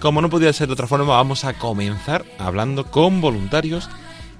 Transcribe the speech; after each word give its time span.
Como 0.00 0.22
no 0.22 0.30
podía 0.30 0.52
ser 0.52 0.66
de 0.68 0.72
otra 0.72 0.86
forma, 0.86 1.04
vamos 1.14 1.44
a 1.44 1.52
comenzar 1.52 2.24
hablando 2.38 2.86
con 2.86 3.20
voluntarios 3.20 3.90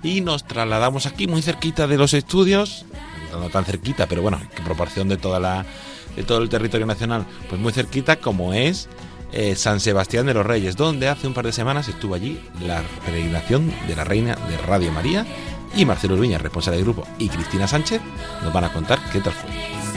y 0.03 0.23
nos 0.23 0.45
trasladamos 0.45 1.05
aquí 1.05 1.27
muy 1.27 1.43
cerquita 1.43 1.87
de 1.87 1.99
los 1.99 2.15
estudios, 2.15 2.87
no 3.33 3.51
tan 3.51 3.67
cerquita, 3.67 4.07
pero 4.07 4.23
bueno, 4.23 4.41
en 4.41 4.65
proporción 4.65 5.09
de 5.09 5.19
toda 5.19 5.39
la 5.39 5.67
de 6.17 6.25
todo 6.25 6.39
el 6.39 6.49
territorio 6.49 6.87
nacional, 6.87 7.27
pues 7.49 7.61
muy 7.61 7.73
cerquita 7.73 8.17
como 8.17 8.55
es 8.55 8.89
eh, 9.33 9.55
San 9.55 9.81
Sebastián 9.81 10.27
de 10.27 10.35
los 10.35 10.47
Reyes, 10.47 10.77
donde 10.77 11.09
hace 11.09 11.27
un 11.27 11.35
par 11.35 11.45
de 11.45 11.53
semanas 11.53 11.89
estuvo 11.89 12.15
allí 12.15 12.41
la 12.65 12.83
peregrinación 13.05 13.73
de 13.87 13.97
la 13.97 14.05
Reina 14.05 14.37
de 14.49 14.57
Radio 14.57 14.91
María 14.91 15.27
y 15.77 15.85
Marcelo 15.85 16.15
Uruña, 16.15 16.39
responsable 16.39 16.79
del 16.79 16.87
grupo, 16.87 17.07
y 17.19 17.29
Cristina 17.29 17.69
Sánchez 17.69 18.01
nos 18.43 18.53
van 18.53 18.65
a 18.65 18.73
contar 18.73 18.99
qué 19.13 19.21
tal 19.21 19.35
fue. 19.35 19.90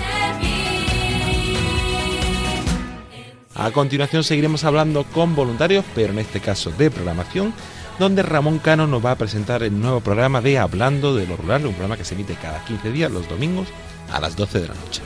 A 3.55 3.69
continuación 3.71 4.23
seguiremos 4.23 4.63
hablando 4.63 5.03
con 5.03 5.35
voluntarios, 5.35 5.85
pero 5.93 6.11
en 6.11 6.19
este 6.19 6.39
caso 6.39 6.71
de 6.71 6.89
programación, 6.89 7.53
donde 7.99 8.23
Ramón 8.23 8.57
Cano 8.57 8.87
nos 8.87 9.05
va 9.05 9.11
a 9.11 9.17
presentar 9.17 9.61
el 9.61 9.79
nuevo 9.79 10.01
programa 10.01 10.41
de 10.41 10.57
Hablando 10.57 11.15
de 11.15 11.27
lo 11.27 11.37
Rural, 11.37 11.67
un 11.67 11.73
programa 11.73 11.95
que 11.95 12.03
se 12.03 12.15
emite 12.15 12.33
cada 12.33 12.65
15 12.65 12.91
días 12.91 13.11
los 13.11 13.29
domingos 13.29 13.67
a 14.11 14.19
las 14.19 14.35
12 14.35 14.59
de 14.59 14.67
la 14.67 14.73
noche. 14.73 15.01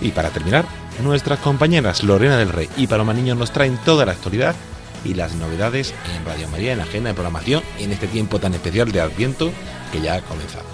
Y 0.00 0.10
para 0.12 0.30
terminar, 0.30 0.64
nuestras 1.02 1.38
compañeras 1.40 2.02
Lorena 2.02 2.38
del 2.38 2.48
Rey 2.48 2.68
y 2.76 2.86
Paloma 2.86 3.12
Niño 3.12 3.34
nos 3.34 3.52
traen 3.52 3.76
toda 3.84 4.06
la 4.06 4.12
actualidad 4.12 4.56
y 5.04 5.14
las 5.14 5.34
novedades 5.34 5.94
en 6.16 6.24
Radio 6.24 6.48
María 6.48 6.72
en 6.72 6.78
la 6.78 6.84
agenda 6.84 7.10
de 7.10 7.14
programación 7.14 7.62
en 7.78 7.92
este 7.92 8.06
tiempo 8.06 8.38
tan 8.38 8.54
especial 8.54 8.90
de 8.90 9.00
Adviento 9.00 9.52
que 9.92 10.00
ya 10.00 10.14
ha 10.14 10.20
comenzado. 10.22 10.71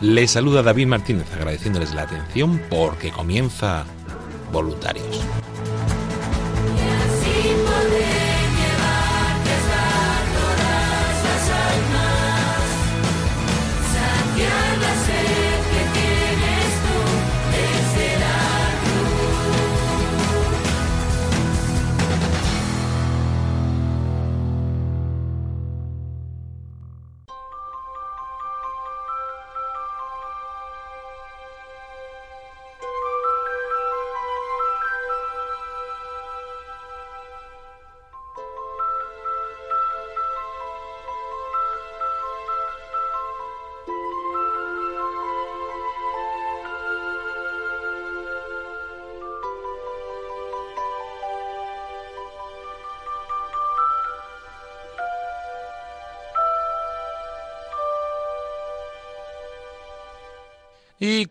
Les 0.00 0.30
saluda 0.30 0.62
David 0.62 0.86
Martínez 0.86 1.30
agradeciéndoles 1.34 1.92
la 1.92 2.02
atención 2.02 2.58
porque 2.70 3.10
comienza 3.10 3.84
Voluntarios. 4.50 5.20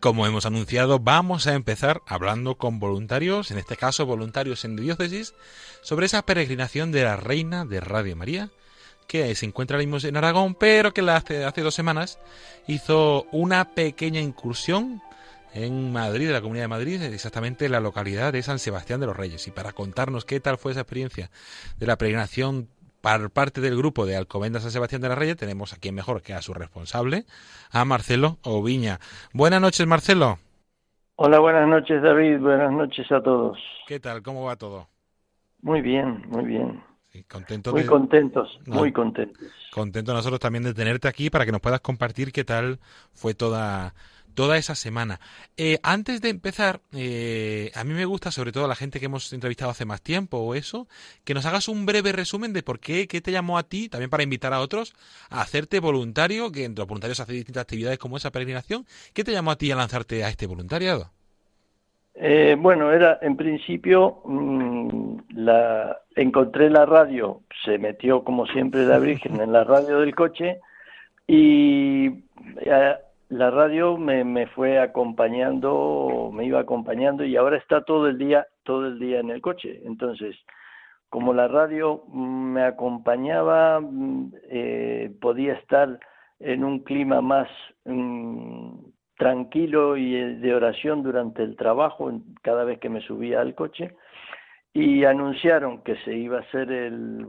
Como 0.00 0.26
hemos 0.26 0.46
anunciado, 0.46 0.98
vamos 0.98 1.46
a 1.46 1.54
empezar 1.54 2.02
hablando 2.06 2.56
con 2.56 2.80
voluntarios, 2.80 3.50
en 3.50 3.58
este 3.58 3.76
caso 3.76 4.06
voluntarios 4.06 4.64
en 4.64 4.76
diócesis, 4.76 5.34
sobre 5.82 6.06
esa 6.06 6.22
peregrinación 6.22 6.90
de 6.90 7.04
la 7.04 7.16
Reina 7.16 7.66
de 7.66 7.80
Radio 7.80 8.16
María, 8.16 8.50
que 9.06 9.34
se 9.34 9.44
encuentra 9.44 9.76
ahora 9.76 9.86
mismo 9.86 10.08
en 10.08 10.16
Aragón, 10.16 10.54
pero 10.54 10.94
que 10.94 11.02
hace, 11.02 11.44
hace 11.44 11.60
dos 11.60 11.74
semanas 11.74 12.18
hizo 12.66 13.26
una 13.30 13.74
pequeña 13.74 14.20
incursión 14.20 15.02
en 15.52 15.92
Madrid, 15.92 16.28
en 16.28 16.32
la 16.32 16.40
Comunidad 16.40 16.64
de 16.64 16.68
Madrid, 16.68 17.02
exactamente 17.02 17.66
en 17.66 17.72
la 17.72 17.80
localidad 17.80 18.32
de 18.32 18.42
San 18.42 18.58
Sebastián 18.58 19.00
de 19.00 19.06
los 19.06 19.16
Reyes. 19.16 19.46
Y 19.48 19.50
para 19.50 19.72
contarnos 19.72 20.24
qué 20.24 20.40
tal 20.40 20.58
fue 20.58 20.72
esa 20.72 20.82
experiencia 20.82 21.30
de 21.78 21.86
la 21.86 21.98
peregrinación 21.98 22.68
por 23.00 23.30
parte 23.30 23.60
del 23.60 23.76
grupo 23.76 24.06
de 24.06 24.16
Alcobendas 24.16 24.62
San 24.62 24.70
Sebastián 24.72 25.00
de 25.02 25.08
la 25.08 25.14
Reyes, 25.14 25.36
tenemos 25.36 25.72
a 25.72 25.76
quien 25.76 25.94
mejor 25.94 26.22
que 26.22 26.34
a 26.34 26.42
su 26.42 26.52
responsable, 26.54 27.24
a 27.70 27.84
Marcelo 27.84 28.38
Oviña. 28.42 28.98
Buenas 29.32 29.60
noches, 29.60 29.86
Marcelo. 29.86 30.38
Hola, 31.16 31.38
buenas 31.38 31.68
noches 31.68 32.02
David, 32.02 32.38
buenas 32.38 32.72
noches 32.72 33.10
a 33.12 33.22
todos. 33.22 33.58
¿Qué 33.86 34.00
tal? 34.00 34.22
¿Cómo 34.22 34.44
va 34.44 34.56
todo? 34.56 34.88
Muy 35.62 35.82
bien, 35.82 36.24
muy 36.28 36.44
bien. 36.44 36.82
Sí, 37.12 37.24
contento 37.24 37.72
Muy 37.72 37.82
de- 37.82 37.88
contentos, 37.88 38.48
No. 38.66 38.76
muy 38.76 38.92
contentos. 38.92 39.42
contento 39.72 40.12
nosotros 40.14 40.38
también 40.40 40.62
de 40.64 40.72
tenerte 40.74 41.08
aquí 41.08 41.28
para 41.28 41.44
que 41.44 41.52
nos 41.52 41.60
puedas 41.60 41.80
compartir 41.80 42.32
qué 42.32 42.44
tal 42.44 42.78
fue 43.12 43.34
toda 43.34 43.94
toda 44.34 44.56
esa 44.56 44.74
semana. 44.74 45.20
Eh, 45.56 45.78
antes 45.82 46.20
de 46.20 46.28
empezar, 46.28 46.80
eh, 46.92 47.70
a 47.74 47.84
mí 47.84 47.92
me 47.94 48.04
gusta, 48.04 48.30
sobre 48.30 48.52
todo 48.52 48.64
a 48.64 48.68
la 48.68 48.76
gente 48.76 49.00
que 49.00 49.06
hemos 49.06 49.32
entrevistado 49.32 49.70
hace 49.70 49.84
más 49.84 50.02
tiempo 50.02 50.38
o 50.38 50.54
eso, 50.54 50.88
que 51.24 51.34
nos 51.34 51.46
hagas 51.46 51.68
un 51.68 51.86
breve 51.86 52.12
resumen 52.12 52.52
de 52.52 52.62
por 52.62 52.80
qué, 52.80 53.06
qué 53.08 53.20
te 53.20 53.32
llamó 53.32 53.58
a 53.58 53.64
ti, 53.64 53.88
también 53.88 54.10
para 54.10 54.22
invitar 54.22 54.52
a 54.52 54.60
otros, 54.60 54.94
a 55.30 55.40
hacerte 55.40 55.80
voluntario, 55.80 56.52
que 56.52 56.64
entre 56.64 56.82
los 56.82 56.88
voluntarios 56.88 57.20
hace 57.20 57.32
distintas 57.32 57.62
actividades 57.62 57.98
como 57.98 58.16
esa 58.16 58.30
peregrinación. 58.30 58.84
¿Qué 59.14 59.24
te 59.24 59.32
llamó 59.32 59.50
a 59.50 59.56
ti 59.56 59.70
a 59.70 59.76
lanzarte 59.76 60.24
a 60.24 60.28
este 60.28 60.46
voluntariado? 60.46 61.10
Eh, 62.14 62.56
bueno, 62.58 62.92
era 62.92 63.18
en 63.22 63.36
principio 63.36 64.20
mm, 64.24 65.18
la 65.36 66.00
encontré 66.16 66.68
la 66.68 66.84
radio, 66.84 67.40
se 67.64 67.78
metió 67.78 68.24
como 68.24 68.46
siempre 68.46 68.84
la 68.84 68.98
Virgen 68.98 69.40
en 69.40 69.52
la 69.52 69.64
radio 69.64 70.00
del 70.00 70.14
coche 70.14 70.60
y 71.26 72.08
eh, 72.60 72.94
la 73.30 73.50
radio 73.50 73.96
me, 73.96 74.24
me 74.24 74.48
fue 74.48 74.78
acompañando, 74.78 76.30
me 76.32 76.44
iba 76.44 76.60
acompañando 76.60 77.24
y 77.24 77.36
ahora 77.36 77.56
está 77.56 77.82
todo 77.84 78.08
el 78.08 78.18
día, 78.18 78.46
todo 78.64 78.86
el 78.88 78.98
día 78.98 79.20
en 79.20 79.30
el 79.30 79.40
coche. 79.40 79.80
Entonces, 79.84 80.36
como 81.08 81.32
la 81.32 81.48
radio 81.48 82.04
me 82.06 82.62
acompañaba, 82.64 83.80
mm, 83.80 84.32
eh, 84.50 85.12
podía 85.20 85.54
estar 85.54 85.98
en 86.40 86.64
un 86.64 86.80
clima 86.80 87.20
más 87.20 87.48
mm, 87.84 88.74
tranquilo 89.16 89.96
y 89.96 90.16
eh, 90.16 90.34
de 90.36 90.54
oración 90.54 91.02
durante 91.04 91.44
el 91.44 91.54
trabajo, 91.56 92.10
cada 92.42 92.64
vez 92.64 92.80
que 92.80 92.88
me 92.88 93.00
subía 93.00 93.40
al 93.40 93.54
coche, 93.54 93.94
y 94.72 95.04
anunciaron 95.04 95.82
que 95.82 95.96
se 96.04 96.16
iba 96.16 96.38
a 96.38 96.42
hacer 96.42 96.70
el, 96.72 97.26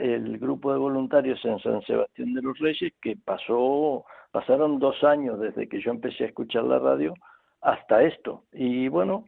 el 0.00 0.38
grupo 0.38 0.72
de 0.72 0.78
voluntarios 0.78 1.42
en 1.44 1.58
San 1.60 1.80
Sebastián 1.82 2.34
de 2.34 2.42
los 2.42 2.58
Reyes, 2.58 2.92
que 3.00 3.16
pasó, 3.16 4.04
pasaron 4.30 4.78
dos 4.78 5.02
años 5.04 5.38
desde 5.40 5.68
que 5.68 5.80
yo 5.80 5.90
empecé 5.90 6.24
a 6.24 6.28
escuchar 6.28 6.64
la 6.64 6.78
radio 6.78 7.14
hasta 7.60 8.02
esto. 8.02 8.44
Y 8.52 8.88
bueno, 8.88 9.24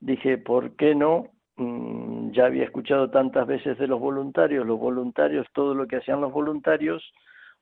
dije, 0.00 0.38
¿por 0.38 0.76
qué 0.76 0.94
no? 0.94 1.30
Mm, 1.56 2.32
ya 2.32 2.46
había 2.46 2.64
escuchado 2.64 3.10
tantas 3.10 3.46
veces 3.46 3.78
de 3.78 3.86
los 3.86 4.00
voluntarios, 4.00 4.66
los 4.66 4.78
voluntarios, 4.78 5.46
todo 5.52 5.74
lo 5.74 5.86
que 5.86 5.96
hacían 5.96 6.20
los 6.20 6.32
voluntarios, 6.32 7.12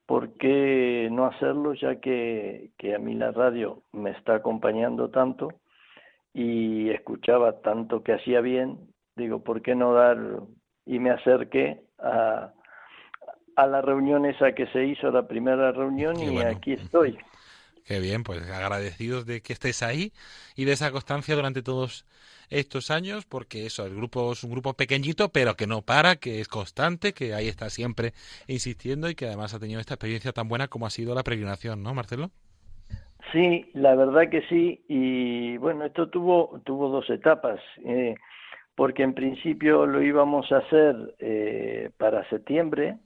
¿por 0.07 0.33
qué 0.35 1.09
no 1.13 1.27
hacerlo 1.27 1.75
ya 1.75 2.01
que, 2.01 2.71
que 2.79 2.95
a 2.95 2.99
mí 2.99 3.15
la 3.15 3.33
radio 3.33 3.83
me 3.93 4.11
está 4.11 4.37
acompañando 4.37 5.11
tanto 5.11 5.49
y 6.33 6.91
escuchaba 6.91 7.61
tanto 7.61 8.03
que 8.03 8.15
hacía 8.15 8.41
bien? 8.41 8.79
Digo, 9.15 9.45
¿por 9.45 9.61
qué 9.63 9.75
no 9.75 9.93
dar? 9.93 10.19
Y 10.87 10.99
me 10.99 11.11
acerqué 11.11 11.83
a, 11.99 12.53
a 13.57 13.67
la 13.67 13.83
reunión 13.83 14.25
esa 14.27 14.53
que 14.53 14.67
se 14.69 14.85
hizo, 14.87 15.11
la 15.11 15.27
primera 15.27 15.73
reunión, 15.73 16.17
y 16.19 16.39
aquí 16.41 16.73
estoy. 16.73 17.19
Qué 17.85 17.99
bien, 17.99 18.23
pues 18.23 18.41
agradecidos 18.49 19.27
de 19.27 19.41
que 19.41 19.53
estés 19.53 19.83
ahí 19.83 20.13
y 20.55 20.65
de 20.65 20.73
esa 20.73 20.93
constancia 20.93 21.35
durante 21.35 21.63
todos 21.63 22.07
estos 22.49 22.91
años, 22.91 23.27
porque 23.27 23.67
eso, 23.67 23.87
el 23.87 23.97
grupo 23.97 24.33
es 24.33 24.45
un 24.45 24.51
grupo 24.53 24.75
pequeñito, 24.75 25.31
pero 25.31 25.57
que 25.57 25.67
no 25.67 25.83
para, 25.83 26.17
que 26.17 26.41
es 26.41 26.49
constante, 26.49 27.13
que 27.13 27.35
ahí 27.35 27.49
está 27.49 27.71
siempre 27.71 28.13
insistiendo 28.47 29.09
y 29.09 29.15
que 29.15 29.27
además 29.27 29.55
ha 29.55 29.59
tenido 29.59 29.81
esta 29.81 29.95
experiencia 29.95 30.33
tan 30.33 30.49
buena 30.49 30.69
como 30.69 30.87
ha 30.87 30.91
sido 30.91 31.15
la 31.15 31.25
peregrinación, 31.25 31.83
¿no, 31.83 31.95
Marcelo? 31.95 32.31
Sí, 33.33 33.71
la 33.73 33.95
verdad 33.95 34.29
que 34.29 34.43
sí, 34.49 34.85
y 34.89 35.57
bueno, 35.57 35.85
esto 35.85 36.09
tuvo, 36.09 36.61
tuvo 36.65 36.89
dos 36.89 37.09
etapas, 37.09 37.61
eh, 37.85 38.15
porque 38.75 39.03
en 39.03 39.15
principio 39.15 39.87
lo 39.87 40.03
íbamos 40.03 40.51
a 40.53 40.59
hacer 40.59 41.15
eh, 41.19 41.91
para 41.97 42.29
septiembre, 42.29 42.99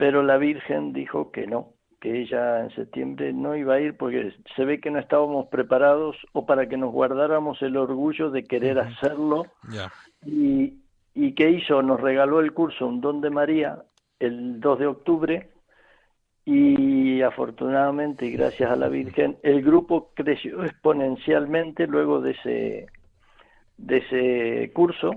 pero 0.00 0.22
la 0.22 0.38
Virgen 0.38 0.94
dijo 0.94 1.30
que 1.30 1.46
no, 1.46 1.74
que 2.00 2.22
ella 2.22 2.60
en 2.60 2.70
septiembre 2.70 3.34
no 3.34 3.54
iba 3.54 3.74
a 3.74 3.80
ir 3.80 3.98
porque 3.98 4.32
se 4.56 4.64
ve 4.64 4.80
que 4.80 4.90
no 4.90 4.98
estábamos 4.98 5.48
preparados 5.48 6.16
o 6.32 6.46
para 6.46 6.70
que 6.70 6.78
nos 6.78 6.90
guardáramos 6.90 7.60
el 7.60 7.76
orgullo 7.76 8.30
de 8.30 8.44
querer 8.44 8.78
hacerlo. 8.78 9.44
Y, 10.24 10.78
y 11.14 11.34
que 11.34 11.50
hizo, 11.50 11.82
nos 11.82 12.00
regaló 12.00 12.40
el 12.40 12.54
curso 12.54 12.86
Un 12.86 13.02
Don 13.02 13.20
de 13.20 13.28
María 13.28 13.82
el 14.18 14.58
2 14.58 14.78
de 14.78 14.86
octubre. 14.86 15.50
Y 16.46 17.20
afortunadamente 17.20 18.24
y 18.24 18.32
gracias 18.32 18.70
a 18.70 18.76
la 18.76 18.88
Virgen 18.88 19.36
el 19.42 19.60
grupo 19.62 20.12
creció 20.14 20.64
exponencialmente 20.64 21.86
luego 21.86 22.22
de 22.22 22.30
ese 22.30 22.86
de 23.76 23.96
ese 23.98 24.72
curso. 24.72 25.10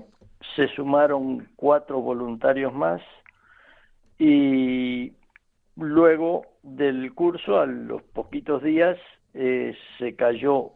Se 0.54 0.68
sumaron 0.68 1.48
cuatro 1.56 2.02
voluntarios 2.02 2.74
más 2.74 3.00
y 4.18 5.12
luego 5.76 6.42
del 6.62 7.12
curso, 7.14 7.60
a 7.60 7.66
los 7.66 8.02
poquitos 8.02 8.62
días, 8.62 8.96
eh, 9.34 9.76
se 9.98 10.14
cayó 10.14 10.70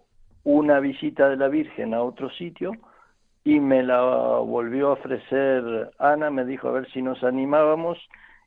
una 0.45 0.81
visita 0.81 1.29
de 1.29 1.37
la 1.37 1.49
Virgen 1.49 1.95
a 1.95 2.03
otro 2.03 2.31
sitio 2.31 2.73
y 3.45 3.61
me 3.61 3.83
la 3.83 4.01
volvió 4.41 4.89
a 4.89 4.93
ofrecer 4.93 5.91
Ana, 5.99 6.31
me 6.31 6.45
dijo 6.45 6.69
a 6.69 6.73
ver 6.73 6.91
si 6.91 7.03
nos 7.03 7.23
animábamos 7.23 7.99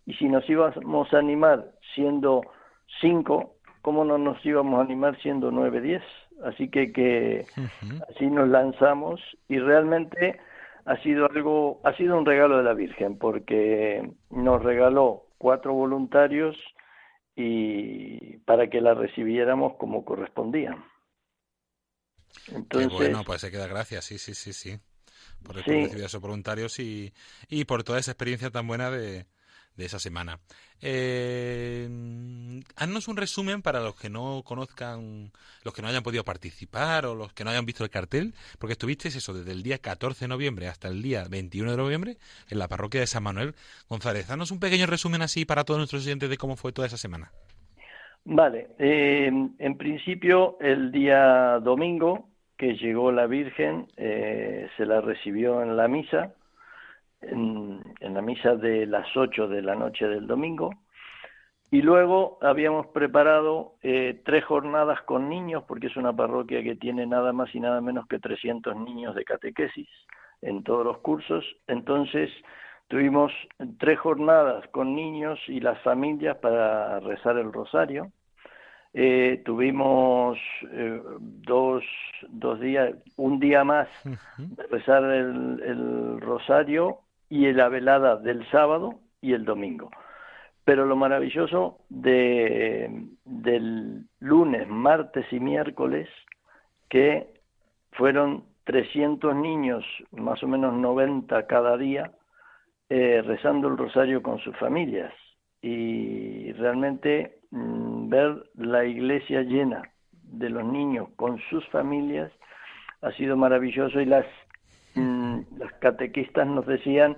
y 0.06 0.14
si 0.16 0.28
nos 0.28 0.48
íbamos 0.50 1.14
a 1.14 1.18
animar 1.18 1.72
siendo 1.96 2.42
cinco, 3.00 3.56
¿cómo 3.82 4.04
no 4.04 4.18
nos 4.18 4.44
íbamos 4.46 4.80
a 4.80 4.84
animar 4.84 5.18
siendo 5.22 5.52
nueve, 5.52 5.82
diez? 5.82 6.04
Así 6.44 6.70
que, 6.70 6.92
que 6.92 7.46
así 8.10 8.28
nos 8.28 8.48
lanzamos 8.48 9.22
y 9.48 9.60
realmente 9.60 10.40
ha 10.86 11.02
sido 11.02 11.26
algo, 11.26 11.82
ha 11.84 11.96
sido 11.96 12.18
un 12.18 12.26
regalo 12.26 12.58
de 12.58 12.64
la 12.64 12.74
Virgen 12.74 13.18
porque 13.18 14.12
nos 14.30 14.64
regaló 14.64 15.28
cuatro 15.38 15.74
voluntarios 15.74 16.58
y 17.36 18.38
para 18.40 18.70
que 18.70 18.82
la 18.82 18.94
recibiéramos 18.94 19.74
como 19.78 20.06
correspondía. 20.06 20.78
Entonces, 22.48 22.92
bueno, 22.92 23.24
pues 23.26 23.42
se 23.42 23.52
queda 23.52 23.68
gracias, 23.68 24.06
sí, 24.06 24.18
sí, 24.18 24.34
sí, 24.34 24.54
sí, 24.54 24.80
por 25.44 25.56
recibir 25.56 26.04
a 26.04 26.06
esos 26.06 26.22
voluntarios 26.22 26.80
y, 26.80 27.14
y 27.50 27.66
por 27.66 27.84
toda 27.84 28.00
esa 28.00 28.12
experiencia 28.12 28.50
tan 28.50 28.68
buena 28.68 28.90
de, 28.90 29.26
de 29.76 29.86
esa 29.86 30.00
semana. 30.00 30.40
Eh, 30.82 31.88
haznos 32.76 33.08
un 33.08 33.18
resumen 33.18 33.62
para 33.62 33.80
los 33.80 33.96
que 33.96 34.10
no 34.10 34.42
conozcan, 34.44 35.32
los 35.64 35.74
que 35.74 35.82
no 35.82 35.88
hayan 35.88 36.04
podido 36.04 36.24
participar 36.24 37.06
o 37.06 37.16
los 37.16 37.34
que 37.34 37.44
no 37.44 37.52
hayan 37.52 37.66
visto 37.66 37.84
el 37.84 37.90
cartel, 37.90 38.34
porque 38.60 38.74
estuviste 38.74 39.10
eso 39.10 39.34
desde 39.34 39.52
el 39.52 39.64
día 39.64 39.78
14 39.78 40.26
de 40.26 40.30
noviembre 40.30 40.68
hasta 40.68 40.88
el 40.88 41.02
día 41.02 41.26
21 41.30 41.72
de 41.72 41.78
noviembre 41.78 42.18
en 42.50 42.60
la 42.60 42.68
parroquia 42.68 43.02
de 43.02 43.08
San 43.08 43.24
Manuel. 43.24 43.54
González, 43.90 44.30
haznos 44.30 44.52
un 44.52 44.60
pequeño 44.60 44.88
resumen 44.88 45.22
así 45.22 45.46
para 45.46 45.64
todos 45.64 45.78
nuestros 45.78 46.06
oyentes 46.06 46.30
de 46.30 46.38
cómo 46.38 46.56
fue 46.56 46.72
toda 46.72 46.88
esa 46.88 46.98
semana. 46.98 47.32
Vale, 48.24 48.70
eh, 48.78 49.32
en 49.58 49.78
principio 49.78 50.58
el 50.60 50.92
día 50.92 51.60
domingo 51.60 52.28
que 52.58 52.76
llegó 52.76 53.12
la 53.12 53.26
Virgen 53.26 53.88
eh, 53.98 54.68
se 54.78 54.86
la 54.86 55.02
recibió 55.02 55.64
en 55.64 55.76
la 55.76 55.88
misa 55.88 56.36
en, 57.22 57.82
la 58.00 58.22
misa 58.22 58.56
de 58.56 58.86
las 58.86 59.06
8 59.16 59.48
de 59.48 59.62
la 59.62 59.76
noche 59.76 60.08
del 60.08 60.28
domingo. 60.28 60.72
Y 61.70 61.82
luego 61.82 62.38
habíamos 62.42 62.88
preparado 62.88 63.76
eh, 63.82 64.22
tres 64.26 64.44
jornadas 64.44 65.02
con 65.04 65.30
niños, 65.30 65.64
porque 65.68 65.88
es 65.88 65.96
una 65.96 66.14
parroquia 66.14 66.62
que 66.64 66.76
tiene 66.76 67.06
nada 67.06 67.32
más 67.32 67.54
y 67.56 67.62
nada 67.62 67.80
menos 67.80 68.08
que 68.08 68.20
300 68.20 68.76
niños 68.76 69.16
de 69.16 69.24
catequesis 69.24 69.88
en 70.42 70.64
todos 70.64 70.86
los 70.86 70.98
cursos. 70.98 71.46
Entonces 71.68 72.30
tuvimos 72.90 73.32
tres 73.80 73.98
jornadas 74.00 74.68
con 74.72 74.96
niños 74.96 75.40
y 75.48 75.62
las 75.62 75.82
familias 75.82 76.38
para 76.38 77.00
rezar 77.00 77.38
el 77.38 77.54
rosario. 77.54 78.12
Eh, 78.94 79.42
tuvimos 79.46 80.38
eh, 80.70 81.02
dos, 81.20 81.86
dos 82.28 82.60
días, 82.60 82.94
un 83.16 83.40
día 83.40 83.64
más 83.64 83.88
de 84.38 84.68
rezar 84.68 85.06
el, 85.06 85.62
el 85.64 86.20
rosario 86.20 87.00
y 87.32 87.50
la 87.54 87.70
velada 87.70 88.18
del 88.18 88.46
sábado 88.52 89.00
y 89.22 89.32
el 89.32 89.46
domingo. 89.46 89.90
Pero 90.66 90.86
lo 90.86 90.98
maravilloso 90.98 91.80
de, 91.88 93.08
del 93.24 94.04
lunes, 94.20 94.68
martes 94.68 95.26
y 95.32 95.40
miércoles, 95.40 96.10
que 96.90 97.34
fueron 97.94 98.44
300 98.66 99.34
niños, 99.34 99.86
más 100.12 100.44
o 100.44 100.48
menos 100.48 100.74
90 100.74 101.48
cada 101.48 101.78
día, 101.78 102.12
eh, 102.90 103.24
rezando 103.26 103.70
el 103.70 103.78
rosario 103.78 104.22
con 104.22 104.38
sus 104.40 104.56
familias. 104.58 105.14
Y 105.62 106.52
realmente 106.54 107.40
mm, 107.52 108.10
ver 108.10 108.44
la 108.56 108.84
iglesia 108.84 109.42
llena 109.44 109.84
de 110.12 110.50
los 110.50 110.66
niños 110.66 111.08
con 111.16 111.40
sus 111.50 111.66
familias 111.70 112.30
ha 113.02 113.12
sido 113.14 113.38
maravilloso 113.38 114.02
y 114.02 114.06
las 114.06 114.26
las 115.58 115.74
catequistas 115.74 116.48
nos 116.48 116.66
decían 116.66 117.18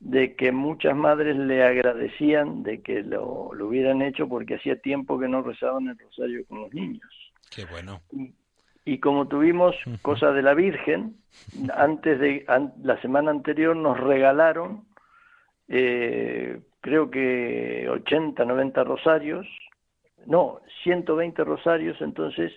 de 0.00 0.34
que 0.34 0.50
muchas 0.50 0.96
madres 0.96 1.36
le 1.36 1.62
agradecían 1.62 2.62
de 2.62 2.80
que 2.80 3.02
lo, 3.02 3.52
lo, 3.52 3.68
hubieran 3.68 4.00
hecho 4.00 4.28
porque 4.28 4.54
hacía 4.54 4.80
tiempo 4.80 5.18
que 5.18 5.28
no 5.28 5.42
rezaban 5.42 5.88
el 5.88 5.98
rosario 5.98 6.44
con 6.46 6.62
los 6.62 6.74
niños. 6.74 7.32
Qué 7.54 7.66
bueno. 7.66 8.00
Y, 8.84 8.98
como 8.98 9.28
tuvimos 9.28 9.76
cosa 10.02 10.32
de 10.32 10.42
la 10.42 10.54
Virgen, 10.54 11.16
antes 11.76 12.18
de 12.18 12.46
la 12.82 13.00
semana 13.02 13.30
anterior 13.30 13.76
nos 13.76 14.00
regalaron, 14.00 14.84
eh, 15.68 16.60
creo 16.80 17.10
que 17.10 17.86
80, 17.90 18.44
90 18.44 18.84
rosarios, 18.84 19.46
no, 20.26 20.60
120 20.82 21.44
rosarios, 21.44 22.00
entonces 22.00 22.52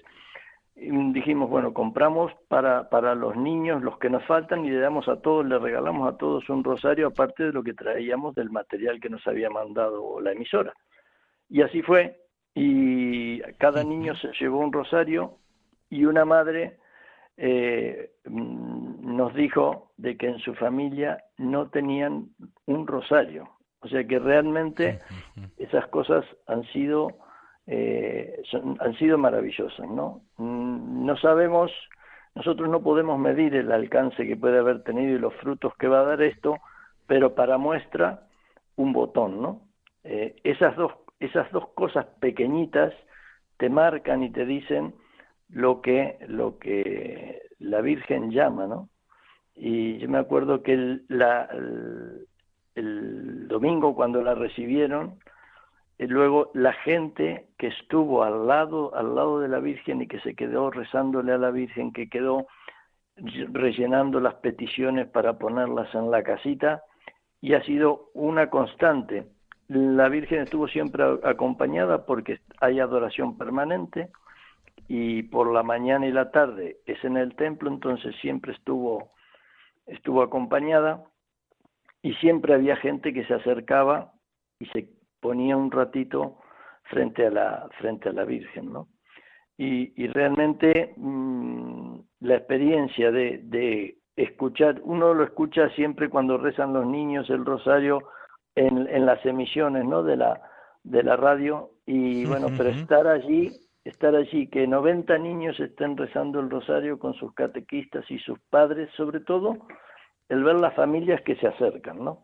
dijimos, 1.13 1.49
bueno, 1.49 1.73
compramos 1.73 2.31
para, 2.47 2.89
para 2.89 3.15
los 3.15 3.35
niños 3.35 3.81
los 3.81 3.97
que 3.99 4.09
nos 4.09 4.25
faltan 4.25 4.65
y 4.65 4.69
le 4.69 4.79
damos 4.79 5.07
a 5.07 5.21
todos, 5.21 5.45
le 5.45 5.57
regalamos 5.59 6.11
a 6.11 6.17
todos 6.17 6.47
un 6.49 6.63
rosario 6.63 7.07
aparte 7.07 7.43
de 7.43 7.53
lo 7.53 7.63
que 7.63 7.73
traíamos 7.73 8.35
del 8.35 8.49
material 8.49 8.99
que 8.99 9.09
nos 9.09 9.25
había 9.27 9.49
mandado 9.49 10.19
la 10.19 10.31
emisora. 10.31 10.73
Y 11.49 11.61
así 11.61 11.81
fue, 11.81 12.19
y 12.55 13.41
cada 13.57 13.83
niño 13.83 14.15
se 14.15 14.31
llevó 14.39 14.59
un 14.59 14.73
rosario 14.73 15.37
y 15.89 16.05
una 16.05 16.25
madre 16.25 16.77
eh, 17.37 18.11
mm, 18.25 19.15
nos 19.15 19.33
dijo 19.33 19.91
de 19.97 20.17
que 20.17 20.27
en 20.27 20.39
su 20.39 20.53
familia 20.55 21.23
no 21.37 21.69
tenían 21.69 22.29
un 22.65 22.87
rosario. 22.87 23.49
O 23.81 23.87
sea 23.87 24.05
que 24.05 24.17
realmente 24.17 24.99
esas 25.57 25.87
cosas 25.87 26.25
han 26.47 26.63
sido 26.71 27.09
eh, 27.67 28.41
son- 28.51 28.77
han 28.81 28.93
sido 28.97 29.17
maravillosas, 29.17 29.89
¿no? 29.89 30.21
Mm, 30.37 31.05
No 31.05 31.17
sabemos, 31.17 31.71
nosotros 32.35 32.69
no 32.69 32.81
podemos 32.83 33.19
medir 33.19 33.55
el 33.55 33.71
alcance 33.71 34.25
que 34.27 34.35
puede 34.37 34.59
haber 34.59 34.83
tenido 34.83 35.15
y 35.15 35.19
los 35.19 35.33
frutos 35.35 35.73
que 35.77 35.87
va 35.87 36.01
a 36.01 36.03
dar 36.05 36.21
esto, 36.21 36.57
pero 37.07 37.35
para 37.35 37.57
muestra 37.57 38.27
un 38.75 38.93
botón, 38.93 39.41
¿no? 39.41 39.61
Eh, 40.03 40.35
esas 40.43 40.75
dos 40.75 40.93
esas 41.19 41.49
dos 41.53 41.69
cosas 41.75 42.05
pequeñitas 42.19 42.93
te 43.57 43.69
marcan 43.69 44.23
y 44.23 44.31
te 44.31 44.45
dicen 44.45 44.93
lo 45.49 45.81
que 45.81 46.17
lo 46.27 46.57
que 46.59 47.41
la 47.59 47.81
Virgen 47.81 48.31
llama, 48.31 48.67
¿no? 48.67 48.89
Y 49.55 49.97
yo 49.99 50.09
me 50.09 50.17
acuerdo 50.17 50.63
que 50.63 50.73
el, 50.73 51.05
la, 51.09 51.45
el, 51.51 52.27
el 52.75 53.47
domingo 53.47 53.95
cuando 53.95 54.21
la 54.23 54.35
recibieron, 54.35 55.19
y 55.97 56.07
luego 56.07 56.51
la 56.53 56.73
gente 56.73 57.47
que 57.57 57.67
estuvo 57.67 58.23
al 58.23 58.47
lado 58.47 58.95
al 58.95 59.15
lado 59.15 59.39
de 59.39 59.47
la 59.47 59.59
Virgen 59.59 60.01
y 60.01 60.07
que 60.07 60.19
se 60.21 60.35
quedó 60.35 60.71
rezándole 60.71 61.33
a 61.33 61.37
la 61.37 61.51
Virgen 61.51 61.93
que 61.93 62.09
quedó 62.09 62.47
rellenando 63.15 64.19
las 64.19 64.35
peticiones 64.35 65.07
para 65.07 65.37
ponerlas 65.37 65.93
en 65.93 66.09
la 66.09 66.23
casita 66.23 66.83
y 67.41 67.53
ha 67.53 67.63
sido 67.63 68.09
una 68.13 68.49
constante. 68.49 69.27
La 69.67 70.09
Virgen 70.09 70.41
estuvo 70.41 70.67
siempre 70.67 71.03
acompañada 71.23 72.05
porque 72.05 72.39
hay 72.59 72.79
adoración 72.79 73.37
permanente 73.37 74.09
y 74.87 75.23
por 75.23 75.53
la 75.53 75.61
mañana 75.61 76.07
y 76.07 76.11
la 76.11 76.31
tarde 76.31 76.77
es 76.85 77.03
en 77.03 77.17
el 77.17 77.35
templo 77.35 77.69
entonces 77.69 78.15
siempre 78.19 78.53
estuvo 78.53 79.11
estuvo 79.85 80.21
acompañada 80.23 81.03
y 82.01 82.13
siempre 82.15 82.53
había 82.53 82.75
gente 82.77 83.13
que 83.13 83.25
se 83.25 83.33
acercaba 83.33 84.13
y 84.59 84.65
se 84.67 84.89
ponía 85.23 85.55
un 85.55 85.71
ratito 85.71 86.39
frente 86.83 87.25
a 87.25 87.31
la 87.31 87.69
frente 87.79 88.09
a 88.09 88.13
la 88.13 88.25
Virgen, 88.25 88.73
¿no? 88.73 88.89
Y, 89.57 89.93
y 89.95 90.07
realmente 90.07 90.93
mm, 90.97 91.95
la 92.19 92.35
experiencia 92.35 93.11
de, 93.11 93.39
de 93.43 93.97
escuchar, 94.17 94.81
uno 94.83 95.13
lo 95.13 95.23
escucha 95.23 95.69
siempre 95.69 96.09
cuando 96.09 96.37
rezan 96.37 96.73
los 96.73 96.85
niños 96.85 97.29
el 97.29 97.45
rosario 97.45 98.09
en, 98.55 98.87
en 98.87 99.05
las 99.05 99.25
emisiones, 99.25 99.85
¿no? 99.85 100.03
De 100.03 100.17
la 100.17 100.41
de 100.83 101.01
la 101.01 101.15
radio 101.15 101.69
y 101.85 102.25
bueno, 102.25 102.47
pero 102.57 102.69
estar 102.69 103.07
allí, 103.07 103.51
estar 103.85 104.13
allí 104.15 104.47
que 104.47 104.67
90 104.67 105.17
niños 105.17 105.57
estén 105.57 105.95
rezando 105.95 106.41
el 106.41 106.49
rosario 106.49 106.99
con 106.99 107.13
sus 107.13 107.33
catequistas 107.33 108.03
y 108.11 108.19
sus 108.19 108.37
padres, 108.49 108.89
sobre 108.97 109.21
todo 109.21 109.65
el 110.27 110.43
ver 110.43 110.55
las 110.55 110.73
familias 110.75 111.21
que 111.21 111.37
se 111.37 111.47
acercan, 111.47 112.03
¿no? 112.03 112.23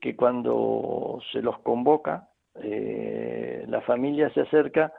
Que 0.00 0.14
cuando 0.14 1.18
se 1.32 1.40
los 1.40 1.58
convoca, 1.60 2.28
eh, 2.62 3.64
la 3.68 3.80
familia 3.82 4.30
se 4.30 4.42
acerca 4.42 4.92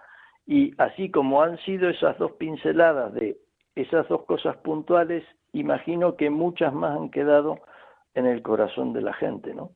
y 0.46 0.74
así 0.78 1.10
como 1.10 1.42
han 1.42 1.58
sido 1.60 1.90
esas 1.90 2.18
dos 2.18 2.34
pinceladas 2.34 3.14
de 3.14 3.38
esas 3.76 4.08
dos 4.08 4.24
cosas 4.26 4.58
puntuales, 4.58 5.24
imagino 5.54 6.16
que 6.16 6.30
muchas 6.30 6.74
más 6.74 6.98
han 6.98 7.10
quedado 7.10 7.60
en 8.14 8.26
el 8.26 8.42
corazón 8.42 8.94
de 8.94 9.02
la 9.02 9.14
gente, 9.14 9.54
¿no? 9.54 9.72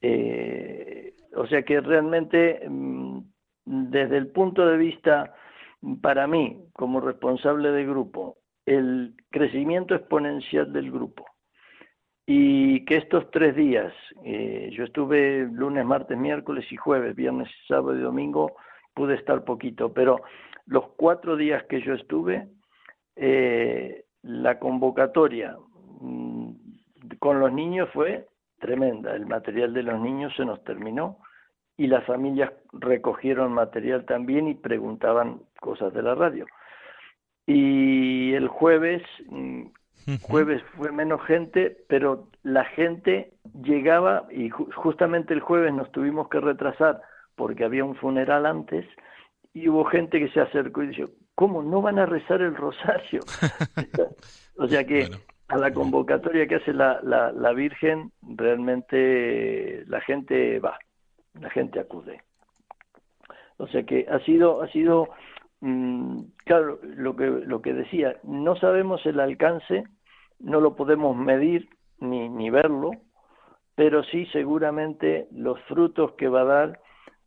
Eh, 0.00 1.14
o 1.34 1.46
sea 1.46 1.62
que 1.62 1.80
realmente 1.80 2.62
mm, 2.68 3.18
desde 3.64 4.16
el 4.16 4.28
punto 4.28 4.66
de 4.66 4.76
vista 4.76 5.34
para 6.00 6.26
mí 6.26 6.64
como 6.72 7.00
responsable 7.00 7.70
de 7.70 7.86
grupo, 7.86 8.36
el 8.66 9.14
crecimiento 9.30 9.94
exponencial 9.94 10.72
del 10.72 10.90
grupo 10.90 11.29
y 12.32 12.84
que 12.84 12.98
estos 12.98 13.28
tres 13.32 13.56
días, 13.56 13.92
eh, 14.22 14.70
yo 14.72 14.84
estuve 14.84 15.48
lunes, 15.50 15.84
martes, 15.84 16.16
miércoles 16.16 16.64
y 16.70 16.76
jueves, 16.76 17.16
viernes, 17.16 17.48
sábado 17.66 17.98
y 17.98 18.02
domingo, 18.02 18.52
pude 18.94 19.16
estar 19.16 19.42
poquito, 19.42 19.92
pero 19.92 20.20
los 20.66 20.90
cuatro 20.96 21.36
días 21.36 21.64
que 21.64 21.82
yo 21.82 21.92
estuve, 21.92 22.46
eh, 23.16 24.04
la 24.22 24.60
convocatoria 24.60 25.56
mm, 26.00 26.50
con 27.18 27.40
los 27.40 27.52
niños 27.52 27.88
fue 27.92 28.28
tremenda. 28.60 29.16
El 29.16 29.26
material 29.26 29.74
de 29.74 29.82
los 29.82 30.00
niños 30.00 30.32
se 30.36 30.44
nos 30.44 30.62
terminó 30.62 31.18
y 31.76 31.88
las 31.88 32.06
familias 32.06 32.52
recogieron 32.72 33.52
material 33.52 34.04
también 34.04 34.46
y 34.46 34.54
preguntaban 34.54 35.40
cosas 35.58 35.92
de 35.92 36.02
la 36.02 36.14
radio. 36.14 36.46
Y 37.44 38.34
el 38.34 38.46
jueves, 38.46 39.02
jueves 40.22 40.62
fue 40.76 40.90
menos 40.92 41.22
gente, 41.26 41.76
pero 41.88 42.28
la 42.42 42.64
gente 42.64 43.32
llegaba 43.62 44.26
y 44.30 44.50
ju- 44.50 44.72
justamente 44.74 45.34
el 45.34 45.40
jueves 45.40 45.72
nos 45.72 45.90
tuvimos 45.92 46.28
que 46.28 46.40
retrasar 46.40 47.00
porque 47.36 47.64
había 47.64 47.84
un 47.84 47.96
funeral 47.96 48.46
antes 48.46 48.86
y 49.52 49.68
hubo 49.68 49.84
gente 49.84 50.18
que 50.18 50.28
se 50.30 50.40
acercó 50.40 50.82
y 50.82 50.88
dijo, 50.88 51.08
¿cómo 51.34 51.62
no 51.62 51.80
van 51.82 51.98
a 51.98 52.06
rezar 52.06 52.40
el 52.42 52.54
rosario? 52.54 53.20
o 54.58 54.66
sea 54.68 54.84
que 54.84 55.06
Bueno. 55.08 55.16
a 55.48 55.56
la 55.56 55.72
convocatoria 55.72 56.46
que 56.46 56.56
hace 56.56 56.72
la, 56.72 57.00
la, 57.02 57.32
la 57.32 57.52
Virgen, 57.52 58.12
realmente 58.22 59.84
la 59.86 60.00
gente 60.00 60.58
va, 60.60 60.78
la 61.40 61.50
gente 61.50 61.80
acude. 61.80 62.20
O 63.56 63.66
sea 63.68 63.82
que 63.82 64.06
ha 64.10 64.18
sido, 64.20 64.62
ha 64.62 64.68
sido, 64.68 65.08
claro, 65.60 66.80
lo 66.82 67.16
que, 67.16 67.26
lo 67.26 67.60
que 67.62 67.72
decía, 67.72 68.16
no 68.22 68.56
sabemos 68.56 69.04
el 69.06 69.20
alcance, 69.20 69.84
no 70.38 70.60
lo 70.60 70.74
podemos 70.74 71.16
medir 71.16 71.68
ni, 71.98 72.28
ni 72.28 72.50
verlo, 72.50 72.92
pero 73.74 74.02
sí 74.04 74.26
seguramente 74.32 75.28
los 75.32 75.60
frutos 75.62 76.12
que 76.12 76.28
va 76.28 76.42
a 76.42 76.44
dar 76.44 76.80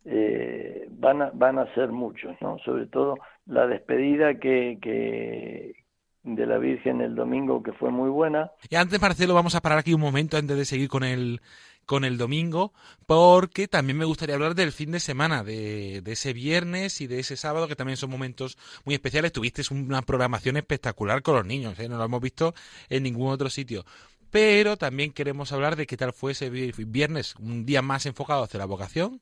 eh, 0.04 0.86
van, 0.90 1.22
a, 1.22 1.30
van 1.32 1.58
a 1.58 1.72
ser 1.74 1.90
muchos, 1.90 2.36
¿no? 2.40 2.58
Sobre 2.58 2.86
todo 2.86 3.16
la 3.46 3.66
despedida 3.66 4.38
que, 4.38 4.78
que 4.82 5.84
de 6.24 6.46
la 6.46 6.58
Virgen 6.58 7.00
el 7.00 7.14
domingo, 7.14 7.62
que 7.62 7.72
fue 7.72 7.90
muy 7.90 8.10
buena, 8.10 8.50
Y 8.68 8.76
antes, 8.76 9.00
Marcelo, 9.00 9.34
vamos 9.34 9.54
a 9.54 9.60
parar 9.60 9.78
aquí 9.78 9.94
un 9.94 10.00
momento 10.00 10.36
antes 10.36 10.56
de 10.56 10.64
seguir 10.64 10.88
con 10.88 11.04
el, 11.04 11.40
con 11.86 12.04
el 12.04 12.18
domingo, 12.18 12.72
porque 13.06 13.68
también 13.68 13.98
me 13.98 14.04
gustaría 14.04 14.34
hablar 14.34 14.54
del 14.54 14.72
fin 14.72 14.90
de 14.90 15.00
semana, 15.00 15.44
de, 15.44 16.00
de 16.02 16.12
ese 16.12 16.32
viernes 16.32 17.00
y 17.00 17.06
de 17.06 17.20
ese 17.20 17.36
sábado, 17.36 17.68
que 17.68 17.76
también 17.76 17.96
son 17.96 18.10
momentos 18.10 18.56
muy 18.84 18.94
especiales. 18.94 19.32
Tuviste 19.32 19.62
una 19.70 20.02
programación 20.02 20.56
espectacular 20.56 21.22
con 21.22 21.36
los 21.36 21.46
niños, 21.46 21.78
¿eh? 21.78 21.88
no 21.88 21.98
lo 21.98 22.04
hemos 22.04 22.20
visto 22.20 22.54
en 22.88 23.02
ningún 23.02 23.30
otro 23.30 23.50
sitio. 23.50 23.84
Pero 24.30 24.76
también 24.76 25.12
queremos 25.12 25.52
hablar 25.52 25.76
de 25.76 25.86
qué 25.86 25.96
tal 25.96 26.12
fue 26.12 26.32
ese 26.32 26.50
vi- 26.50 26.72
viernes, 26.76 27.34
un 27.38 27.64
día 27.64 27.82
más 27.82 28.04
enfocado 28.06 28.42
hacia 28.42 28.58
la 28.58 28.64
vocación, 28.64 29.20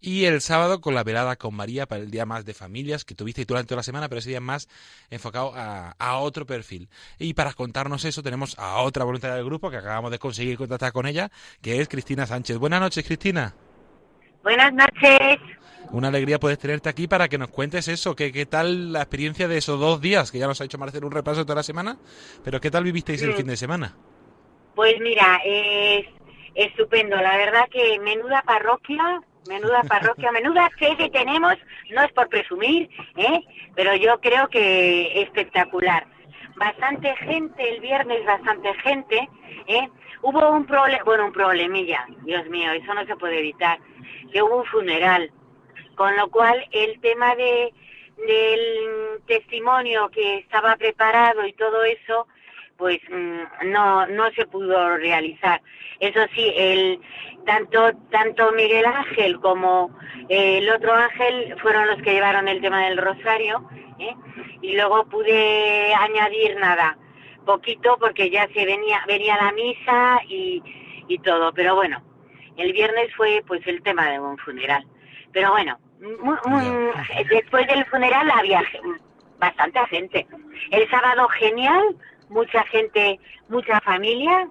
y 0.00 0.24
el 0.24 0.40
sábado 0.40 0.80
con 0.80 0.94
la 0.94 1.04
velada 1.04 1.36
con 1.36 1.54
María 1.54 1.86
para 1.86 2.02
el 2.02 2.10
día 2.10 2.26
más 2.26 2.44
de 2.44 2.54
familias 2.54 3.04
que 3.04 3.14
tuviste 3.14 3.44
durante 3.44 3.68
toda 3.68 3.78
la 3.78 3.82
semana, 3.82 4.08
pero 4.08 4.18
ese 4.18 4.30
día 4.30 4.40
más 4.40 4.68
enfocado 5.10 5.52
a, 5.54 5.94
a 5.98 6.18
otro 6.18 6.46
perfil. 6.46 6.88
Y 7.18 7.34
para 7.34 7.52
contarnos 7.52 8.04
eso 8.04 8.22
tenemos 8.22 8.58
a 8.58 8.78
otra 8.82 9.04
voluntaria 9.04 9.36
del 9.36 9.44
grupo 9.44 9.70
que 9.70 9.76
acabamos 9.76 10.10
de 10.10 10.18
conseguir 10.18 10.56
contactar 10.56 10.92
con 10.92 11.06
ella, 11.06 11.30
que 11.62 11.80
es 11.80 11.88
Cristina 11.88 12.26
Sánchez. 12.26 12.58
Buenas 12.58 12.80
noches, 12.80 13.04
Cristina. 13.04 13.54
Buenas 14.42 14.72
noches. 14.74 15.38
Una 15.90 16.08
alegría 16.08 16.38
poder 16.38 16.56
tenerte 16.56 16.88
aquí 16.88 17.06
para 17.06 17.28
que 17.28 17.38
nos 17.38 17.48
cuentes 17.48 17.88
eso, 17.88 18.16
que 18.16 18.32
qué 18.32 18.46
tal 18.46 18.92
la 18.92 19.00
experiencia 19.00 19.48
de 19.48 19.58
esos 19.58 19.78
dos 19.78 20.00
días, 20.00 20.32
que 20.32 20.38
ya 20.38 20.46
nos 20.46 20.60
ha 20.60 20.64
hecho 20.64 20.78
Marcelo 20.78 21.06
un 21.06 21.12
repaso 21.12 21.40
de 21.40 21.44
toda 21.44 21.56
la 21.56 21.62
semana, 21.62 21.98
pero 22.42 22.60
qué 22.60 22.70
tal 22.70 22.84
vivisteis 22.84 23.22
el 23.22 23.34
fin 23.34 23.46
de 23.46 23.56
semana. 23.56 23.96
Pues 24.74 24.94
mira, 25.00 25.40
es 25.44 26.06
estupendo. 26.54 27.16
La 27.16 27.36
verdad 27.36 27.68
que 27.70 27.98
menuda 28.00 28.42
parroquia, 28.42 29.22
menuda 29.48 29.82
parroquia, 29.82 30.32
menuda 30.32 30.70
sede 30.78 31.10
tenemos. 31.10 31.54
No 31.90 32.02
es 32.02 32.12
por 32.12 32.28
presumir, 32.28 32.88
¿eh? 33.16 33.40
Pero 33.74 33.94
yo 33.94 34.20
creo 34.20 34.48
que 34.48 35.22
espectacular. 35.22 36.06
Bastante 36.56 37.14
gente 37.16 37.68
el 37.68 37.80
viernes, 37.80 38.24
bastante 38.24 38.72
gente, 38.74 39.28
¿eh? 39.66 39.88
Hubo 40.22 40.50
un 40.50 40.64
problema, 40.66 41.04
bueno, 41.04 41.26
un 41.26 41.32
problemilla, 41.32 42.06
Dios 42.22 42.46
mío, 42.48 42.72
eso 42.72 42.94
no 42.94 43.04
se 43.04 43.16
puede 43.16 43.40
evitar. 43.40 43.78
Que 44.32 44.42
hubo 44.42 44.58
un 44.58 44.64
funeral, 44.66 45.30
con 45.96 46.16
lo 46.16 46.30
cual 46.30 46.64
el 46.72 47.00
tema 47.00 47.34
de 47.34 47.72
del 48.16 49.20
testimonio 49.26 50.08
que 50.10 50.38
estaba 50.38 50.76
preparado 50.76 51.46
y 51.46 51.52
todo 51.54 51.82
eso 51.84 52.26
pues 52.76 53.00
mm, 53.10 53.70
no 53.70 54.06
no 54.06 54.30
se 54.32 54.46
pudo 54.46 54.96
realizar. 54.96 55.60
Eso 56.00 56.20
sí, 56.34 56.52
el 56.56 57.00
tanto 57.46 57.92
tanto 58.10 58.52
Miguel 58.52 58.86
Ángel 58.86 59.40
como 59.40 59.96
eh, 60.28 60.58
el 60.58 60.70
otro 60.70 60.92
Ángel 60.92 61.56
fueron 61.60 61.86
los 61.88 62.02
que 62.02 62.12
llevaron 62.12 62.48
el 62.48 62.60
tema 62.60 62.84
del 62.86 62.98
rosario, 62.98 63.68
¿eh? 63.98 64.14
y 64.62 64.74
luego 64.76 65.04
pude 65.06 65.94
añadir 65.94 66.56
nada, 66.56 66.96
poquito 67.44 67.96
porque 67.98 68.30
ya 68.30 68.48
se 68.48 68.64
venía 68.64 69.02
venía 69.06 69.36
la 69.36 69.52
misa 69.52 70.20
y, 70.28 70.62
y 71.08 71.18
todo, 71.18 71.52
pero 71.52 71.74
bueno, 71.74 72.02
el 72.56 72.72
viernes 72.72 73.14
fue 73.16 73.42
pues 73.46 73.66
el 73.66 73.82
tema 73.82 74.10
de 74.10 74.20
un 74.20 74.38
funeral, 74.38 74.84
pero 75.32 75.50
bueno, 75.52 75.78
después 77.30 77.66
del 77.66 77.84
funeral 77.86 78.30
había 78.30 78.62
bastante 79.38 79.80
gente. 79.86 80.26
El 80.70 80.88
sábado 80.90 81.28
genial, 81.28 81.96
mucha 82.28 82.62
gente, 82.64 83.18
mucha 83.48 83.80
familia. 83.80 84.48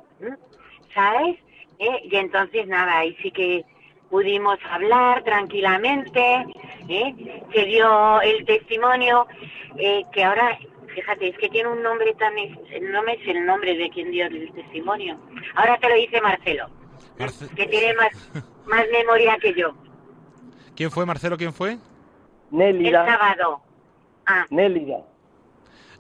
¿sabes? 0.94 1.38
¿Eh? 1.80 2.02
Y 2.04 2.16
entonces 2.16 2.68
nada, 2.68 3.00
ahí 3.00 3.18
sí 3.24 3.32
que 3.32 3.66
pudimos 4.12 4.60
hablar 4.70 5.24
tranquilamente, 5.24 6.46
¿eh? 6.88 7.42
se 7.52 7.66
dio 7.66 8.22
el 8.22 8.46
testimonio 8.46 9.26
eh, 9.78 10.04
que 10.12 10.24
ahora, 10.24 10.56
fíjate, 10.94 11.30
es 11.30 11.38
que 11.40 11.50
tiene 11.50 11.70
un 11.70 11.82
nombre 11.82 12.14
tan, 12.14 12.34
no 12.36 13.02
me 13.02 13.14
es 13.14 13.28
el 13.28 13.44
nombre 13.46 13.76
de 13.76 13.90
quien 13.90 14.12
dio 14.12 14.28
el 14.28 14.52
testimonio. 14.54 15.18
Ahora 15.56 15.78
te 15.80 15.90
lo 15.90 15.96
dice 15.96 16.22
Marcelo, 16.22 16.70
Marce- 17.18 17.50
que 17.56 17.66
tiene 17.66 17.96
más, 17.96 18.10
más 18.68 18.86
memoria 18.92 19.36
que 19.42 19.54
yo. 19.56 19.74
¿Quién 20.76 20.92
fue, 20.92 21.08
Marcelo? 21.08 21.38
¿Quién 21.38 21.54
fue? 21.54 21.72
El 21.72 21.80
Nélida, 22.52 23.04
sábado. 23.08 23.62
Ah, 24.28 24.46
Nélida. 24.52 25.00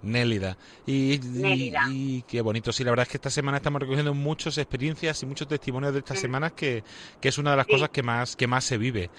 Nélida. 0.03 0.57
Y, 0.85 1.19
Nélida. 1.23 1.85
y 1.89 2.21
qué 2.23 2.41
bonito. 2.41 2.71
Sí, 2.71 2.83
la 2.83 2.91
verdad 2.91 3.03
es 3.03 3.09
que 3.09 3.17
esta 3.17 3.29
semana 3.29 3.57
estamos 3.57 3.81
recogiendo 3.81 4.13
muchas 4.13 4.57
experiencias 4.57 5.23
y 5.23 5.25
muchos 5.25 5.47
testimonios 5.47 5.93
de 5.93 5.99
estas 5.99 6.19
semanas 6.19 6.51
que, 6.53 6.83
que 7.19 7.29
es 7.29 7.37
una 7.37 7.51
de 7.51 7.57
las 7.57 7.65
Sí. 7.65 7.71
cosas 7.71 7.89
que 7.89 8.03
más, 8.03 8.35
que 8.35 8.47
más 8.47 8.63
se 8.63 8.77
vive. 8.77 9.09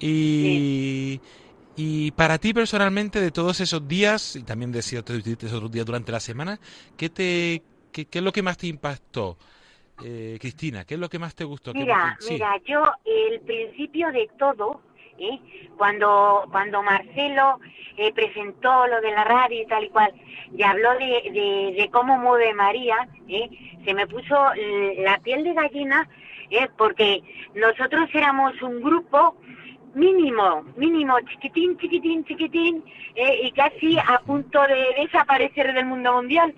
Y, 0.00 1.20
y 1.76 2.10
para 2.12 2.38
ti 2.38 2.52
personalmente, 2.52 3.20
de 3.20 3.30
todos 3.30 3.60
esos 3.60 3.86
días, 3.86 4.36
y 4.36 4.42
también 4.42 4.72
de 4.72 4.80
otros 4.98 5.70
días 5.70 5.86
durante 5.86 6.10
la 6.12 6.20
semana, 6.20 6.58
¿qué, 6.96 7.08
te, 7.08 7.62
qué, 7.92 8.06
qué 8.06 8.18
es 8.18 8.24
lo 8.24 8.32
que 8.32 8.42
más 8.42 8.56
te 8.56 8.66
impactó? 8.66 9.38
Eh, 10.04 10.38
Cristina, 10.40 10.84
¿qué 10.84 10.94
es 10.94 11.00
lo 11.00 11.08
que 11.08 11.18
más 11.18 11.34
te 11.34 11.44
gustó? 11.44 11.72
¿Qué- 11.72 11.80
Mira, 11.80 12.16
sí. 12.18 12.32
mira, 12.32 12.50
yo 12.66 12.82
el 13.04 13.40
principio 13.42 14.10
de 14.10 14.28
todo, 14.38 14.80
cuando 15.76 16.46
cuando 16.50 16.82
Marcelo 16.82 17.58
eh, 17.96 18.12
presentó 18.12 18.86
lo 18.86 19.00
de 19.00 19.10
la 19.10 19.24
radio 19.24 19.62
y 19.62 19.66
tal 19.66 19.84
y 19.84 19.88
cual, 19.90 20.12
y 20.56 20.62
habló 20.62 20.92
de, 20.94 21.88
cómo 21.92 22.18
mueve 22.18 22.54
María, 22.54 23.08
se 23.84 23.94
me 23.94 24.06
puso 24.06 24.36
la 24.98 25.18
piel 25.18 25.44
de 25.44 25.54
gallina, 25.54 26.08
porque 26.76 27.22
nosotros 27.54 28.08
éramos 28.12 28.60
un 28.62 28.82
grupo 28.82 29.36
mínimo, 29.94 30.64
mínimo, 30.76 31.18
chiquitín, 31.20 31.76
chiquitín, 31.78 32.24
chiquitín, 32.24 32.84
y 33.42 33.50
casi 33.52 33.98
a 33.98 34.20
punto 34.24 34.60
de 34.66 35.02
desaparecer 35.02 35.72
del 35.72 35.86
mundo 35.86 36.12
mundial. 36.14 36.54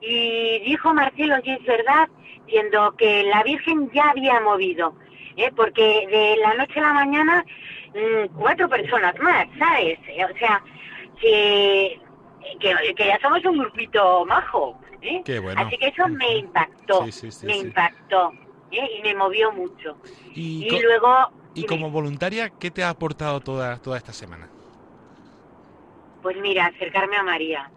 Y 0.00 0.58
dijo 0.60 0.92
Marcelo, 0.92 1.36
y 1.44 1.50
es 1.50 1.64
verdad, 1.64 2.08
diciendo 2.46 2.94
que 2.98 3.22
la 3.24 3.42
Virgen 3.44 3.90
ya 3.92 4.10
había 4.10 4.40
movido, 4.40 4.94
¿eh? 5.36 5.50
porque 5.54 6.06
de 6.10 6.36
la 6.40 6.54
noche 6.54 6.80
a 6.80 6.82
la 6.82 6.92
mañana 6.92 7.44
mm, 7.94 8.38
cuatro 8.38 8.68
personas 8.68 9.18
más, 9.20 9.46
¿sabes? 9.58 9.98
O 10.00 10.38
sea, 10.38 10.62
que, 11.20 12.00
que, 12.60 12.94
que 12.94 13.06
ya 13.06 13.18
somos 13.20 13.44
un 13.44 13.58
grupito 13.58 14.24
majo. 14.26 14.78
¿eh? 15.00 15.22
Qué 15.24 15.38
bueno. 15.38 15.60
Así 15.60 15.76
que 15.78 15.88
eso 15.88 16.08
me 16.08 16.38
impactó, 16.38 17.04
Sí, 17.04 17.12
sí, 17.12 17.30
sí, 17.30 17.46
me 17.46 17.56
impactó 17.58 18.32
¿eh? 18.70 18.88
y 18.98 19.02
me 19.02 19.14
movió 19.14 19.52
mucho. 19.52 19.96
Y, 20.34 20.68
luego... 20.82 21.30
y 21.54 21.64
como 21.66 21.90
voluntaria, 21.90 22.50
¿qué 22.50 22.70
te 22.70 22.82
ha 22.82 22.90
aportado 22.90 23.40
toda, 23.40 23.78
toda 23.78 23.98
esta 23.98 24.12
semana? 24.12 24.48
Pues 26.22 26.36
mira, 26.40 26.66
acercarme 26.66 27.16
a 27.16 27.22
María, 27.22 27.70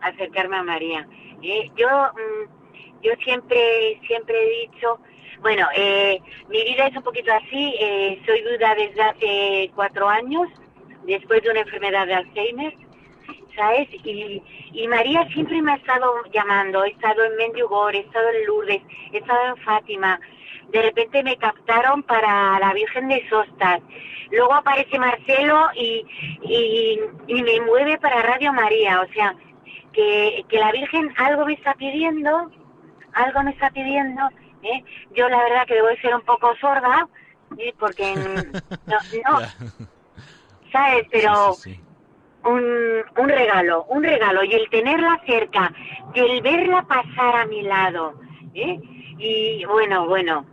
acercarme 0.00 0.56
a 0.58 0.62
María. 0.62 1.06
Eh, 1.42 1.70
yo, 1.76 1.88
mm, 1.88 3.02
yo 3.02 3.12
siempre, 3.24 4.00
siempre 4.06 4.36
he 4.42 4.68
dicho, 4.68 5.00
bueno, 5.42 5.66
eh, 5.74 6.20
mi 6.48 6.64
vida 6.64 6.86
es 6.86 6.96
un 6.96 7.02
poquito 7.02 7.32
así. 7.32 7.74
eh, 7.78 8.22
soy 8.24 8.42
viuda 8.42 8.74
desde 8.76 9.02
hace 9.02 9.70
cuatro 9.74 10.08
años, 10.08 10.48
después 11.04 11.42
de 11.42 11.50
una 11.50 11.60
enfermedad 11.60 12.06
de 12.06 12.14
Alzheimer, 12.14 12.74
¿sabes? 13.56 13.88
Y, 14.04 14.42
María 14.88 15.26
siempre 15.32 15.60
me 15.60 15.72
ha 15.72 15.76
estado 15.76 16.12
llamando. 16.32 16.84
He 16.84 16.90
estado 16.90 17.24
en 17.24 17.36
Mendugor, 17.36 17.94
he 17.94 18.00
estado 18.00 18.28
en 18.30 18.46
Lourdes, 18.46 18.82
he 19.12 19.18
estado 19.18 19.48
en 19.48 19.56
Fátima. 19.62 20.20
De 20.70 20.80
repente 20.80 21.22
me 21.22 21.36
captaron 21.36 22.02
para 22.04 22.58
la 22.60 22.72
Virgen 22.72 23.08
de 23.08 23.28
Sostas. 23.28 23.80
Luego 24.30 24.54
aparece 24.54 24.98
Marcelo 24.98 25.70
y, 25.74 26.06
y, 26.42 26.98
y 27.26 27.42
me 27.42 27.60
mueve 27.62 27.98
para 27.98 28.22
Radio 28.22 28.52
María. 28.52 29.00
O 29.02 29.12
sea, 29.12 29.34
que, 29.92 30.44
que 30.48 30.58
la 30.58 30.72
Virgen 30.72 31.12
algo 31.16 31.44
me 31.46 31.54
está 31.54 31.74
pidiendo, 31.74 32.50
algo 33.12 33.42
me 33.42 33.50
está 33.50 33.70
pidiendo. 33.70 34.22
¿Eh? 34.62 34.84
Yo 35.14 35.28
la 35.28 35.38
verdad 35.42 35.66
que 35.66 35.74
debo 35.74 35.88
de 35.88 36.00
ser 36.00 36.14
un 36.14 36.22
poco 36.22 36.54
sorda, 36.60 37.06
¿eh? 37.58 37.74
porque 37.78 38.14
no. 38.86 39.38
¿sabes? 40.72 41.06
Pero 41.10 41.54
Sí, 41.54 41.72
sí, 41.72 41.74
sí. 41.74 41.80
un, 42.48 43.02
un 43.22 43.28
regalo, 43.28 43.84
un 43.84 44.02
regalo. 44.02 44.42
Y 44.44 44.54
el 44.54 44.68
tenerla 44.70 45.20
cerca, 45.26 45.72
y 46.14 46.20
el 46.20 46.42
verla 46.42 46.82
pasar 46.82 47.36
a 47.36 47.46
mi 47.46 47.62
lado, 47.62 48.14
¿eh? 48.54 48.80
Y 49.18 49.64
bueno, 49.66 50.06
bueno, 50.08 50.44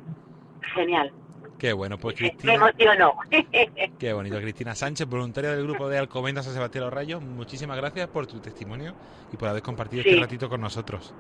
genial. 0.76 1.12
Qué 1.58 1.74
bueno, 1.74 1.98
pues 1.98 2.16
Me 2.16 2.30
Cristina. 2.30 2.54
emocionó. 2.54 3.16
Qué 4.00 4.14
bonito, 4.14 4.38
Cristina 4.40 4.76
Sánchez, 4.76 5.08
voluntaria 5.10 5.52
del 5.52 5.64
grupo 5.64 5.90
de 5.90 5.98
Alcobendas 5.98 6.46
San 6.46 6.54
Sebastián 6.54 6.86
los 6.86 6.94
Rayos. 6.94 7.22
Muchísimas 7.22 7.76
gracias 7.78 8.08
por 8.08 8.28
tu 8.28 8.40
testimonio 8.40 8.94
y 9.34 9.36
por 9.38 9.50
haber 9.50 9.62
compartido 9.62 10.04
Sí. 10.04 10.10
este 10.10 10.22
ratito 10.22 10.48
con 10.50 10.62
nosotros. 10.62 11.14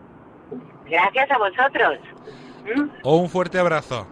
Gracias 0.89 1.29
a 1.31 1.37
vosotros. 1.37 1.99
¿Mm? 2.75 2.89
Un 3.07 3.29
fuerte 3.29 3.59
abrazo. 3.59 4.07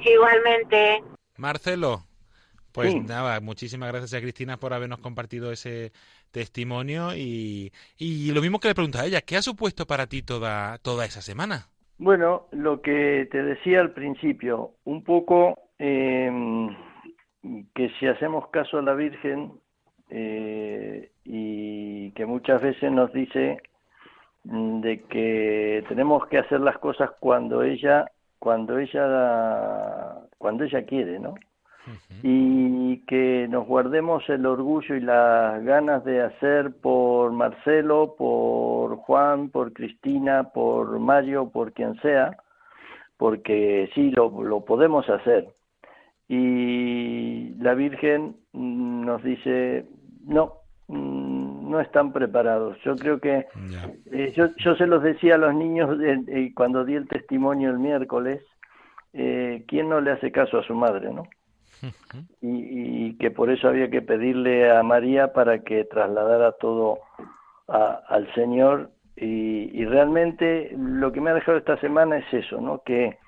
Igualmente. 0.00 1.02
Marcelo, 1.36 2.04
pues 2.72 2.92
Sí. 2.92 3.00
nada, 3.00 3.40
muchísimas 3.40 3.90
gracias 3.90 4.14
a 4.14 4.20
Cristina 4.20 4.56
por 4.58 4.72
habernos 4.72 5.00
compartido 5.00 5.50
ese 5.52 5.92
testimonio 6.30 7.14
y, 7.16 7.72
y 7.96 8.30
lo 8.32 8.40
mismo 8.40 8.60
que 8.60 8.68
le 8.68 8.74
preguntaba 8.74 9.04
a 9.04 9.06
ella, 9.06 9.20
¿qué 9.22 9.36
ha 9.36 9.42
supuesto 9.42 9.86
para 9.86 10.06
ti 10.06 10.22
toda, 10.22 10.78
toda 10.78 11.04
esa 11.04 11.22
semana? 11.22 11.68
Bueno, 11.98 12.46
lo 12.52 12.80
que 12.80 13.28
te 13.30 13.42
decía 13.42 13.80
al 13.80 13.92
principio, 13.92 14.74
un 14.84 15.02
poco 15.02 15.70
eh, 15.78 16.30
que 17.74 17.90
si 17.98 18.06
hacemos 18.06 18.48
caso 18.50 18.78
a 18.78 18.82
la 18.82 18.94
Virgen 18.94 19.52
eh, 20.10 21.10
y 21.24 22.12
que 22.12 22.24
muchas 22.26 22.62
veces 22.62 22.92
nos 22.92 23.12
dice 23.12 23.58
de 24.44 25.02
que 25.04 25.84
tenemos 25.88 26.26
que 26.28 26.38
hacer 26.38 26.60
las 26.60 26.78
cosas 26.78 27.10
cuando 27.20 27.62
ella, 27.62 28.06
cuando 28.38 28.78
ella, 28.78 30.16
cuando 30.38 30.64
ella 30.64 30.84
quiere, 30.84 31.18
¿no? 31.18 31.34
y 32.22 32.98
que 33.06 33.46
nos 33.48 33.66
guardemos 33.66 34.28
el 34.28 34.44
orgullo 34.46 34.94
y 34.94 35.00
las 35.00 35.62
ganas 35.64 36.04
de 36.04 36.22
hacer 36.22 36.72
por 36.80 37.32
Marcelo, 37.32 38.14
por 38.18 38.96
Juan, 38.96 39.50
por 39.50 39.72
Cristina, 39.72 40.50
por 40.52 40.98
Mario, 40.98 41.50
por 41.50 41.72
quien 41.72 41.94
sea, 42.00 42.36
porque 43.16 43.90
sí, 43.94 44.10
lo, 44.10 44.42
lo 44.42 44.64
podemos 44.64 45.08
hacer. 45.08 45.48
Y 46.28 47.54
la 47.60 47.74
Virgen 47.74 48.36
nos 48.52 49.22
dice, 49.22 49.86
no, 50.26 50.54
no 51.68 51.80
están 51.80 52.12
preparados. 52.12 52.78
Yo 52.84 52.98
creo 52.98 53.20
que 53.20 53.46
eh, 54.10 54.32
yo, 54.36 54.48
yo 54.56 54.74
se 54.76 54.86
los 54.86 55.02
decía 55.02 55.34
a 55.34 55.38
los 55.38 55.54
niños 55.54 55.98
cuando 56.54 56.84
di 56.84 56.94
el 56.94 57.06
testimonio 57.08 57.70
el 57.70 57.78
miércoles, 57.78 58.42
eh, 59.12 59.64
¿quién 59.68 59.88
no 59.88 60.00
le 60.00 60.12
hace 60.12 60.30
caso 60.32 60.58
a 60.58 60.62
su 60.62 60.74
madre, 60.74 61.12
no? 61.12 61.24
Y, 62.40 63.06
y 63.08 63.16
que 63.18 63.30
por 63.30 63.50
eso 63.50 63.68
había 63.68 63.90
que 63.90 64.02
pedirle 64.02 64.70
a 64.70 64.82
María 64.82 65.32
para 65.32 65.60
que 65.60 65.84
trasladara 65.84 66.52
todo 66.52 66.98
a- 67.68 68.00
al 68.08 68.32
Señor. 68.34 68.90
Y, 69.16 69.70
y 69.72 69.84
realmente 69.84 70.72
lo 70.78 71.10
que 71.10 71.20
me 71.20 71.30
ha 71.30 71.34
dejado 71.34 71.58
esta 71.58 71.76
semana 71.80 72.18
es 72.18 72.32
eso, 72.32 72.60
¿no? 72.60 72.82
Que 72.84 73.18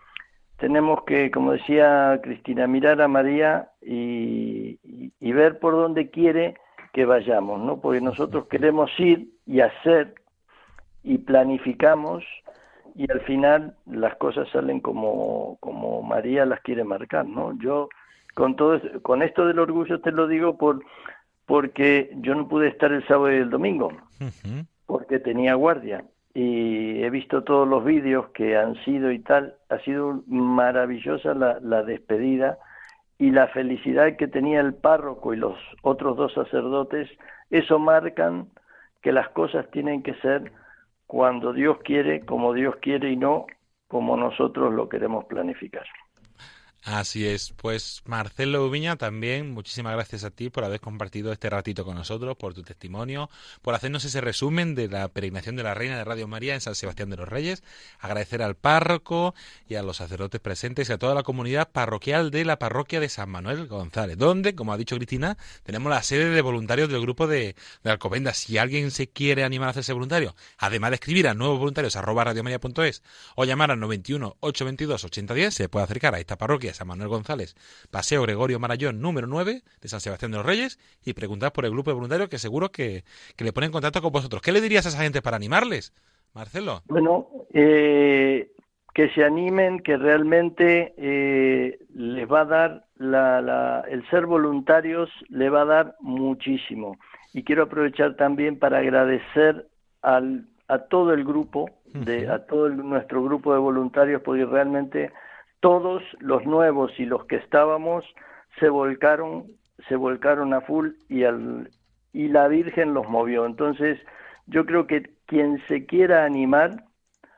tenemos 0.58 1.02
que, 1.04 1.30
como 1.32 1.52
decía 1.52 2.20
Cristina, 2.22 2.66
mirar 2.68 3.00
a 3.02 3.08
María 3.08 3.70
y, 3.82 4.78
y- 4.84 5.12
y 5.18 5.32
ver 5.32 5.58
por 5.58 5.72
dónde 5.74 6.10
quiere 6.10 6.54
que 6.92 7.04
vayamos, 7.04 7.60
¿no? 7.60 7.80
Porque 7.80 8.00
nosotros 8.00 8.46
queremos 8.46 8.90
ir 8.98 9.28
y 9.46 9.60
hacer 9.60 10.14
y 11.02 11.18
planificamos 11.18 12.24
y 12.94 13.10
al 13.10 13.20
final 13.20 13.74
las 13.86 14.16
cosas 14.16 14.48
salen 14.50 14.80
como, 14.80 15.56
como 15.60 16.02
María 16.02 16.44
las 16.44 16.60
quiere 16.60 16.84
marcar, 16.84 17.26
¿no? 17.26 17.56
Yo 17.58 17.88
con 18.34 18.56
todo 18.56 18.80
con 19.02 19.22
esto 19.22 19.46
del 19.46 19.58
orgullo 19.58 20.00
te 20.00 20.12
lo 20.12 20.26
digo 20.26 20.56
por 20.56 20.82
porque 21.46 22.10
yo 22.16 22.34
no 22.34 22.48
pude 22.48 22.68
estar 22.68 22.92
el 22.92 23.06
sábado 23.06 23.32
y 23.32 23.36
el 23.36 23.50
domingo 23.50 23.92
porque 24.86 25.18
tenía 25.18 25.54
guardia 25.54 26.04
y 26.34 27.02
he 27.02 27.10
visto 27.10 27.42
todos 27.42 27.66
los 27.66 27.84
vídeos 27.84 28.28
que 28.28 28.56
han 28.56 28.76
sido 28.84 29.10
y 29.10 29.18
tal. 29.18 29.56
Ha 29.68 29.78
sido 29.80 30.22
maravillosa 30.26 31.34
la, 31.34 31.58
la 31.60 31.82
despedida 31.82 32.58
y 33.20 33.30
la 33.32 33.48
felicidad 33.48 34.16
que 34.16 34.28
tenía 34.28 34.60
el 34.60 34.72
párroco 34.72 35.34
y 35.34 35.36
los 35.36 35.54
otros 35.82 36.16
dos 36.16 36.32
sacerdotes. 36.32 37.06
Eso 37.50 37.78
marcan 37.78 38.48
que 39.02 39.12
las 39.12 39.28
cosas 39.28 39.70
tienen 39.70 40.02
que 40.02 40.14
ser 40.14 40.52
cuando 41.06 41.52
Dios 41.52 41.76
quiere, 41.84 42.24
como 42.24 42.54
Dios 42.54 42.76
quiere 42.80 43.10
y 43.10 43.16
no 43.18 43.44
como 43.88 44.16
nosotros 44.16 44.72
lo 44.72 44.88
queremos 44.88 45.26
planificar. 45.26 45.84
Así 46.82 47.26
es, 47.26 47.52
pues 47.58 48.00
Marcelo 48.06 48.70
Viña 48.70 48.96
también, 48.96 49.52
muchísimas 49.52 49.92
gracias 49.92 50.24
a 50.24 50.30
ti 50.30 50.48
por 50.48 50.64
haber 50.64 50.80
compartido 50.80 51.30
este 51.30 51.50
ratito 51.50 51.84
con 51.84 51.94
nosotros, 51.94 52.38
por 52.38 52.54
tu 52.54 52.62
testimonio, 52.62 53.28
por 53.60 53.74
hacernos 53.74 54.06
ese 54.06 54.22
resumen 54.22 54.74
de 54.74 54.88
la 54.88 55.08
peregrinación 55.08 55.56
de 55.56 55.62
la 55.62 55.74
Reina 55.74 55.98
de 55.98 56.04
Radio 56.04 56.26
María 56.26 56.54
en 56.54 56.62
San 56.62 56.74
Sebastián 56.74 57.10
de 57.10 57.18
los 57.18 57.28
Reyes, 57.28 57.62
agradecer 57.98 58.40
al 58.40 58.54
párroco 58.54 59.34
y 59.68 59.74
a 59.74 59.82
los 59.82 59.98
sacerdotes 59.98 60.40
presentes 60.40 60.88
y 60.88 60.92
a 60.94 60.98
toda 60.98 61.14
la 61.14 61.22
comunidad 61.22 61.70
parroquial 61.70 62.30
de 62.30 62.46
la 62.46 62.58
parroquia 62.58 62.98
de 62.98 63.10
San 63.10 63.28
Manuel 63.28 63.66
González, 63.66 64.16
donde, 64.16 64.54
como 64.54 64.72
ha 64.72 64.78
dicho 64.78 64.96
Cristina, 64.96 65.36
tenemos 65.64 65.90
la 65.90 66.02
sede 66.02 66.30
de 66.30 66.40
voluntarios 66.40 66.88
del 66.88 67.02
grupo 67.02 67.26
de, 67.26 67.56
de 67.84 67.90
Alcobenda. 67.90 68.32
Si 68.32 68.56
alguien 68.56 68.90
se 68.90 69.06
quiere 69.06 69.44
animar 69.44 69.68
a 69.68 69.70
hacerse 69.72 69.92
voluntario, 69.92 70.34
además 70.56 70.92
de 70.92 70.94
escribir 70.94 71.28
a 71.28 71.34
nuevos 71.34 71.58
voluntarios 71.58 71.94
arroba 71.96 72.24
radiomaria.es 72.24 73.02
o 73.36 73.44
llamar 73.44 73.70
al 73.70 73.80
91 73.80 74.38
822 74.40 75.04
8010, 75.04 75.54
se 75.54 75.68
puede 75.68 75.84
acercar 75.84 76.14
a 76.14 76.20
esta 76.20 76.38
parroquia 76.38 76.69
San 76.74 76.88
Manuel 76.88 77.08
González, 77.08 77.54
Paseo 77.90 78.22
Gregorio 78.22 78.58
Marayón 78.58 79.00
número 79.00 79.26
9 79.26 79.62
de 79.80 79.88
San 79.88 80.00
Sebastián 80.00 80.30
de 80.32 80.38
los 80.38 80.46
Reyes 80.46 80.78
y 81.04 81.12
preguntar 81.14 81.52
por 81.52 81.64
el 81.64 81.70
grupo 81.70 81.90
de 81.90 81.94
voluntarios 81.94 82.28
que 82.28 82.38
seguro 82.38 82.70
que, 82.70 83.04
que 83.36 83.44
le 83.44 83.52
ponen 83.52 83.68
en 83.68 83.72
contacto 83.72 84.02
con 84.02 84.12
vosotros. 84.12 84.42
¿Qué 84.42 84.52
le 84.52 84.60
dirías 84.60 84.86
a 84.86 84.90
esa 84.90 85.02
gente 85.02 85.22
para 85.22 85.36
animarles, 85.36 85.92
Marcelo? 86.34 86.82
Bueno, 86.86 87.28
eh, 87.52 88.50
que 88.94 89.08
se 89.10 89.24
animen, 89.24 89.80
que 89.80 89.96
realmente 89.96 90.94
eh, 90.96 91.78
les 91.94 92.30
va 92.30 92.40
a 92.40 92.44
dar, 92.44 92.84
la, 92.96 93.40
la, 93.40 93.84
el 93.88 94.08
ser 94.10 94.26
voluntarios 94.26 95.08
le 95.28 95.48
va 95.48 95.62
a 95.62 95.64
dar 95.66 95.96
muchísimo. 96.00 96.96
Y 97.32 97.44
quiero 97.44 97.62
aprovechar 97.64 98.16
también 98.16 98.58
para 98.58 98.78
agradecer 98.78 99.68
al, 100.02 100.46
a 100.68 100.78
todo 100.80 101.12
el 101.14 101.24
grupo, 101.24 101.70
de, 101.94 102.28
a 102.28 102.44
todo 102.46 102.66
el- 102.66 102.76
nuestro 102.76 103.22
grupo 103.22 103.52
de 103.52 103.60
voluntarios, 103.60 104.22
porque 104.22 104.44
realmente 104.44 105.12
todos 105.60 106.02
los 106.18 106.44
nuevos 106.44 106.92
y 106.98 107.04
los 107.04 107.24
que 107.26 107.36
estábamos 107.36 108.04
se 108.58 108.68
volcaron, 108.68 109.46
se 109.88 109.96
volcaron 109.96 110.52
a 110.54 110.60
full 110.62 110.90
y 111.08 111.24
al 111.24 111.70
y 112.12 112.28
la 112.28 112.48
Virgen 112.48 112.92
los 112.94 113.08
movió. 113.08 113.46
Entonces, 113.46 113.98
yo 114.46 114.66
creo 114.66 114.86
que 114.86 115.10
quien 115.26 115.62
se 115.68 115.86
quiera 115.86 116.24
animar 116.24 116.84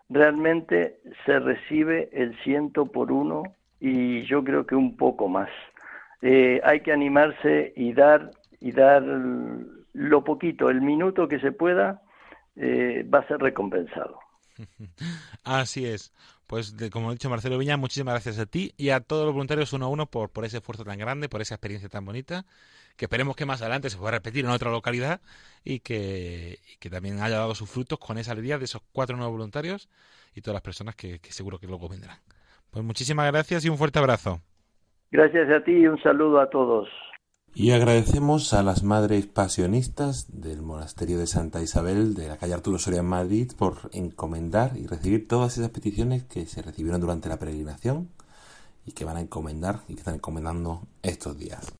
realmente 0.09 0.99
se 1.27 1.39
recibe 1.39 2.09
el 2.13 2.39
ciento 2.43 2.87
por 2.87 3.13
uno 3.13 3.43
y 3.81 4.23
yo 4.25 4.43
creo 4.45 4.67
que 4.67 4.75
un 4.75 4.97
poco 4.97 5.29
más. 5.29 5.51
Eh, 6.23 6.61
hay 6.65 6.81
que 6.81 6.93
animarse 6.93 7.73
y 7.77 7.93
dar 7.93 8.31
y 8.61 8.73
dar 8.73 9.03
lo 9.03 10.25
poquito, 10.25 10.71
el 10.71 10.81
minuto 10.81 11.27
que 11.27 11.41
se 11.41 11.51
pueda, 11.53 12.01
eh, 12.57 13.05
va 13.13 13.19
a 13.21 13.29
ser 13.29 13.39
recompensado. 13.39 14.19
Así 15.45 15.87
es. 15.87 16.13
Pues 16.53 16.77
como 16.93 17.09
ha 17.09 17.13
dicho 17.13 17.31
Marcelo 17.31 17.57
Viña, 17.57 17.79
muchísimas 17.79 18.13
gracias 18.13 18.39
a 18.39 18.45
ti 18.45 18.75
y 18.77 18.91
a 18.91 19.01
todos 19.01 19.25
los 19.25 19.33
voluntarios 19.33 19.73
uno 19.73 19.87
a 19.87 19.89
uno 19.89 20.05
por, 20.05 20.29
por 20.29 20.45
ese 20.45 20.59
esfuerzo 20.59 20.85
tan 20.85 20.99
grande, 20.99 21.31
por 21.31 21.41
esa 21.41 21.55
experiencia 21.55 21.89
tan 21.89 22.05
bonita, 22.05 22.45
que 22.99 23.07
esperemos 23.07 23.37
que 23.37 23.47
más 23.47 23.63
adelante 23.63 23.89
se 23.89 23.97
pueda 23.97 24.11
repetir 24.11 24.45
en 24.45 24.51
otra 24.51 24.71
localidad 24.71 25.23
y 25.65 25.81
que, 25.81 26.59
que 26.79 26.91
también 26.91 27.23
haya 27.23 27.39
dado 27.39 27.55
sus 27.55 27.71
frutos 27.71 27.99
con 27.99 28.19
esa 28.19 28.33
alegría 28.33 28.59
de 28.59 28.67
esos 28.67 28.83
cuatro 28.93 29.17
nuevos 29.17 29.33
voluntarios 29.33 29.89
y 30.35 30.43
todas 30.43 30.53
las 30.53 30.63
personas 30.63 30.95
que, 30.95 31.21
que 31.21 31.33
seguro 31.33 31.59
que 31.59 31.67
luego 31.67 31.89
vendrán. 31.89 32.19
Pues 32.71 32.85
muchísimas 32.85 33.33
gracias 33.33 33.65
y 33.65 33.71
un 33.71 33.79
fuerte 33.79 33.99
abrazo. 33.99 34.43
Gracias 35.11 35.49
a 35.49 35.65
ti 35.65 35.73
y 35.73 35.87
un 35.87 36.03
saludo 36.03 36.39
a 36.39 36.51
todos. 36.51 36.87
Y 37.55 37.73
agradecemos 37.73 38.55
a 38.55 38.63
las 38.63 38.83
madres 38.83 39.27
pasionistas 39.27 40.27
del 40.29 40.63
monasterio 40.63 41.19
de 41.19 41.27
Santa 41.27 41.61
Isabel 41.61 42.15
de 42.15 42.29
la 42.29 42.39
calle 42.39 42.55
Arturo 42.55 42.79
Soria 42.79 43.01
en 43.01 43.07
Madrid 43.07 43.53
por 43.59 43.91
encomendar 43.93 44.75
y 44.79 44.87
recibir 44.87 45.29
todas 45.29 45.59
esas 45.59 45.69
peticiones 45.69 46.25
que 46.25 46.47
se 46.47 46.63
recibieron 46.63 47.03
durante 47.03 47.29
la 47.29 47.39
peregrinación 47.39 48.09
y 48.87 48.93
que 48.93 49.05
van 49.05 49.19
a 49.19 49.21
encomendar 49.21 49.83
y 49.87 49.95
que 49.95 50.01
están 50.01 50.15
encomendando 50.15 50.89
estos 51.03 51.39
días. 51.39 51.71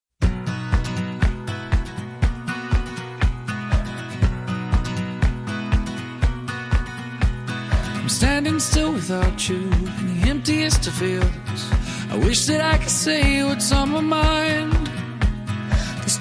I'm 7.95 8.11
standing 8.11 8.61
still 8.61 8.93
without 8.93 9.49
you 9.49 9.57
in 9.57 10.21
the 10.21 10.29
emptiest 10.29 10.87
of 10.87 10.93
fields. 10.93 11.73
I 12.11 12.19
wish 12.19 12.45
that 12.45 12.61
I 12.61 12.77
could 12.77 12.91
say 12.91 13.43
what's 13.43 13.73
on 13.73 13.91
my 13.91 14.03
mind. 14.03 14.92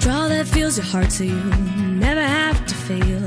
Straw 0.02 0.26
that 0.26 0.48
fills 0.48 0.76
your 0.76 0.86
heart 0.86 1.12
so 1.12 1.22
you 1.22 1.40
never 1.94 2.20
have 2.20 2.66
to 2.66 2.74
feel. 2.74 3.24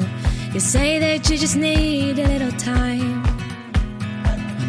You 0.53 0.59
say 0.59 0.99
that 0.99 1.29
you 1.29 1.37
just 1.37 1.55
need 1.55 2.19
a 2.19 2.27
little 2.27 2.51
time. 2.59 3.23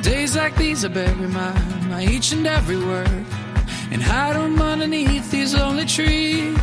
Days 0.03 0.37
like 0.37 0.55
these, 0.55 0.85
I 0.85 0.89
bury 0.89 1.27
my, 1.27 1.51
my 1.89 2.05
each 2.05 2.31
and 2.31 2.47
every 2.47 2.77
word 2.79 3.27
and 3.91 4.01
hide 4.01 4.37
them 4.37 4.63
underneath 4.63 5.33
these 5.33 5.53
lonely 5.53 5.85
trees. 5.85 6.57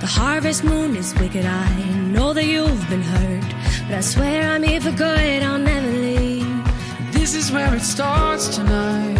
The 0.00 0.08
harvest 0.08 0.64
moon 0.64 0.96
is 0.96 1.14
wicked. 1.20 1.44
I 1.44 1.68
know 2.14 2.32
that 2.32 2.46
you've 2.46 2.88
been 2.88 3.02
hurt, 3.02 3.54
but 3.86 3.96
I 3.96 4.00
swear 4.00 4.50
I'm 4.50 4.62
here 4.62 4.80
for 4.80 4.92
good. 4.92 5.42
I'll 5.42 5.58
never 5.58 5.92
leave. 5.92 7.12
This 7.12 7.34
is 7.34 7.52
where 7.52 7.74
it 7.74 7.82
starts 7.82 8.56
tonight. 8.56 9.18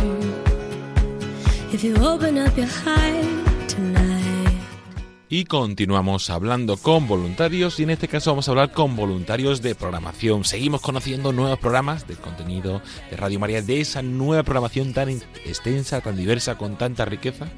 If 1.75 1.85
you 1.85 1.97
open 1.97 2.39
up 2.39 2.57
your 2.57 2.67
heart 2.67 2.97
tonight. 2.97 3.46
Y 5.29 5.45
continuamos 5.45 6.31
hablando 6.31 6.77
con 6.77 7.09
voluntarios 7.09 7.81
y 7.81 7.83
en 7.83 7.91
este 7.91 8.07
caso 8.07 8.31
vamos 8.31 8.47
a 8.47 8.53
hablar 8.53 8.71
con 8.71 8.95
voluntarios 8.95 9.61
de 9.61 9.75
programación. 9.75 10.45
Seguimos 10.45 10.81
conociendo 10.81 11.33
nuevos 11.33 11.59
programas 11.59 12.07
del 12.07 12.19
contenido 12.19 12.81
de 13.11 13.17
Radio 13.17 13.41
María, 13.41 13.61
de 13.61 13.81
esa 13.81 14.03
nueva 14.03 14.45
programación 14.45 14.95
tan 14.95 15.09
extensa, 15.09 16.01
tan 16.01 16.17
diversa, 16.17 16.57
con 16.57 16.77
tanta 16.77 17.05
riqueza 17.07 17.49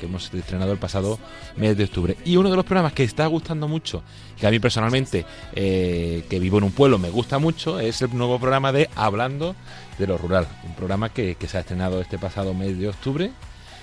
que 0.00 0.06
hemos 0.06 0.34
estrenado 0.34 0.72
el 0.72 0.78
pasado 0.78 1.20
mes 1.56 1.76
de 1.76 1.84
octubre. 1.84 2.16
Y 2.24 2.38
uno 2.38 2.50
de 2.50 2.56
los 2.56 2.64
programas 2.64 2.92
que 2.92 3.04
está 3.04 3.28
gustando 3.28 3.68
mucho, 3.68 4.02
que 4.40 4.48
a 4.48 4.50
mí 4.50 4.58
personalmente, 4.58 5.24
eh, 5.54 6.24
que 6.28 6.40
vivo 6.40 6.58
en 6.58 6.64
un 6.64 6.72
pueblo, 6.72 6.98
me 6.98 7.10
gusta 7.10 7.38
mucho, 7.38 7.78
es 7.78 8.02
el 8.02 8.16
nuevo 8.16 8.40
programa 8.40 8.72
de 8.72 8.90
Hablando 8.96 9.54
de 9.96 10.08
lo 10.08 10.18
Rural. 10.18 10.48
Un 10.64 10.74
programa 10.74 11.10
que, 11.10 11.36
que 11.36 11.46
se 11.46 11.56
ha 11.56 11.60
estrenado 11.60 12.00
este 12.00 12.18
pasado 12.18 12.52
mes 12.52 12.76
de 12.76 12.88
octubre 12.88 13.30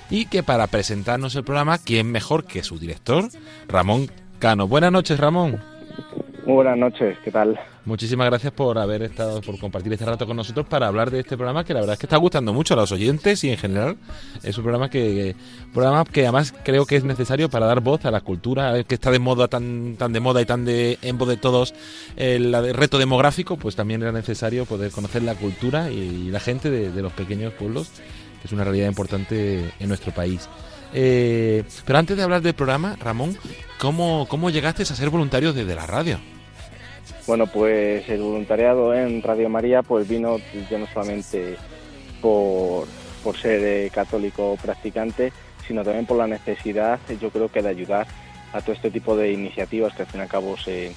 y 0.09 0.25
que 0.25 0.43
para 0.43 0.67
presentarnos 0.67 1.35
el 1.35 1.43
programa, 1.43 1.77
¿quién 1.77 2.11
mejor 2.11 2.45
que 2.45 2.63
su 2.63 2.79
director, 2.79 3.25
Ramón 3.67 4.09
Cano? 4.39 4.67
Buenas 4.67 4.91
noches, 4.91 5.19
Ramón. 5.19 5.59
Muy 6.45 6.55
buenas 6.55 6.77
noches, 6.77 7.17
¿qué 7.23 7.31
tal? 7.31 7.59
Muchísimas 7.85 8.27
gracias 8.27 8.53
por 8.53 8.77
haber 8.77 9.03
estado, 9.03 9.41
por 9.41 9.59
compartir 9.59 9.93
este 9.93 10.05
rato 10.05 10.25
con 10.25 10.35
nosotros 10.35 10.65
para 10.67 10.87
hablar 10.87 11.11
de 11.11 11.19
este 11.19 11.37
programa 11.37 11.63
que 11.63 11.73
la 11.73 11.81
verdad 11.81 11.93
es 11.93 11.99
que 11.99 12.05
está 12.05 12.17
gustando 12.17 12.53
mucho 12.53 12.73
a 12.73 12.77
los 12.77 12.91
oyentes 12.91 13.43
y 13.43 13.49
en 13.49 13.57
general 13.57 13.97
es 14.43 14.57
un 14.57 14.63
programa 14.63 14.89
que, 14.89 15.35
programa 15.73 16.05
que 16.05 16.23
además 16.23 16.53
creo 16.63 16.85
que 16.85 16.95
es 16.95 17.03
necesario 17.03 17.49
para 17.49 17.65
dar 17.65 17.81
voz 17.81 18.05
a 18.05 18.11
la 18.11 18.21
cultura 18.21 18.83
que 18.83 18.95
está 18.95 19.11
de 19.11 19.19
moda 19.19 19.47
tan 19.47 19.95
tan 19.95 20.13
de 20.13 20.19
moda 20.19 20.41
y 20.41 20.45
tan 20.45 20.65
de 20.65 20.97
en 21.01 21.17
voz 21.17 21.29
de 21.29 21.37
todos 21.37 21.73
el, 22.15 22.53
el 22.53 22.73
reto 22.73 22.97
demográfico 22.97 23.57
pues 23.57 23.75
también 23.75 24.01
era 24.01 24.11
necesario 24.11 24.65
poder 24.65 24.91
conocer 24.91 25.23
la 25.23 25.35
cultura 25.35 25.89
y 25.89 26.29
la 26.29 26.39
gente 26.39 26.69
de, 26.69 26.91
de 26.91 27.01
los 27.01 27.13
pequeños 27.13 27.53
pueblos 27.53 27.91
que 28.39 28.47
es 28.47 28.51
una 28.51 28.63
realidad 28.63 28.87
importante 28.87 29.71
en 29.79 29.87
nuestro 29.87 30.11
país. 30.11 30.49
Eh, 30.93 31.63
pero 31.85 31.99
antes 31.99 32.17
de 32.17 32.23
hablar 32.23 32.41
del 32.41 32.53
programa, 32.53 32.95
Ramón, 32.99 33.37
¿cómo, 33.79 34.27
¿cómo 34.27 34.49
llegaste 34.49 34.83
a 34.83 34.85
ser 34.85 35.09
voluntario 35.09 35.53
desde 35.53 35.75
la 35.75 35.85
radio? 35.85 36.19
Bueno, 37.27 37.45
pues 37.47 38.09
el 38.09 38.21
voluntariado 38.21 38.93
en 38.93 39.21
Radio 39.21 39.49
María 39.49 39.83
pues 39.83 40.07
vino 40.07 40.37
ya 40.69 40.79
no 40.79 40.87
solamente 40.87 41.57
por, 42.21 42.87
por 43.23 43.37
ser 43.37 43.61
eh, 43.63 43.91
católico 43.93 44.57
practicante, 44.61 45.31
sino 45.67 45.83
también 45.83 46.07
por 46.07 46.17
la 46.17 46.25
necesidad, 46.25 46.99
yo 47.21 47.29
creo 47.29 47.49
que 47.49 47.61
de 47.61 47.69
ayudar 47.69 48.07
a 48.51 48.61
todo 48.61 48.73
este 48.73 48.89
tipo 48.89 49.15
de 49.15 49.31
iniciativas 49.31 49.93
que 49.93 50.01
al 50.01 50.07
fin 50.07 50.21
y 50.21 50.23
al 50.23 50.29
cabo 50.29 50.57
se 50.57 50.91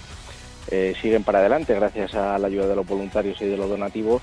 eh, 0.70 0.94
siguen 1.02 1.24
para 1.24 1.40
adelante 1.40 1.74
gracias 1.74 2.14
a 2.14 2.38
la 2.38 2.46
ayuda 2.46 2.66
de 2.66 2.76
los 2.76 2.87
voluntarios 2.87 3.40
y 3.42 3.46
de 3.46 3.57
los 3.57 3.68
donativos. 3.68 4.22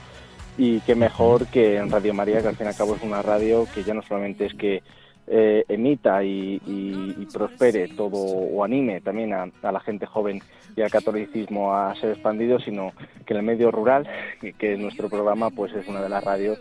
Y 0.57 0.81
qué 0.81 0.95
mejor 0.95 1.47
que 1.47 1.77
en 1.77 1.89
Radio 1.89 2.13
María, 2.13 2.41
que 2.41 2.49
al 2.49 2.55
fin 2.55 2.65
y 2.65 2.69
al 2.69 2.75
cabo 2.75 2.95
es 2.95 3.01
una 3.01 3.21
radio 3.21 3.65
que 3.73 3.83
ya 3.83 3.93
no 3.93 4.01
solamente 4.01 4.45
es 4.45 4.53
que 4.53 4.83
eh, 5.31 5.63
emita 5.69 6.23
y, 6.23 6.59
y, 6.65 7.15
y, 7.17 7.25
prospere 7.31 7.87
todo 7.89 8.17
o 8.17 8.63
anime 8.63 8.99
también 8.99 9.31
a, 9.31 9.47
a, 9.61 9.71
la 9.71 9.79
gente 9.79 10.07
joven 10.07 10.41
y 10.75 10.81
al 10.81 10.89
catolicismo 10.89 11.75
a 11.75 11.93
ser 11.95 12.11
expandido, 12.11 12.59
sino 12.59 12.93
que 13.27 13.33
en 13.33 13.39
el 13.41 13.45
medio 13.45 13.69
rural, 13.69 14.09
que, 14.41 14.53
que 14.53 14.75
nuestro 14.75 15.07
programa 15.07 15.51
pues 15.51 15.71
es 15.73 15.87
una 15.87 16.01
de 16.01 16.09
las 16.09 16.23
radios 16.23 16.59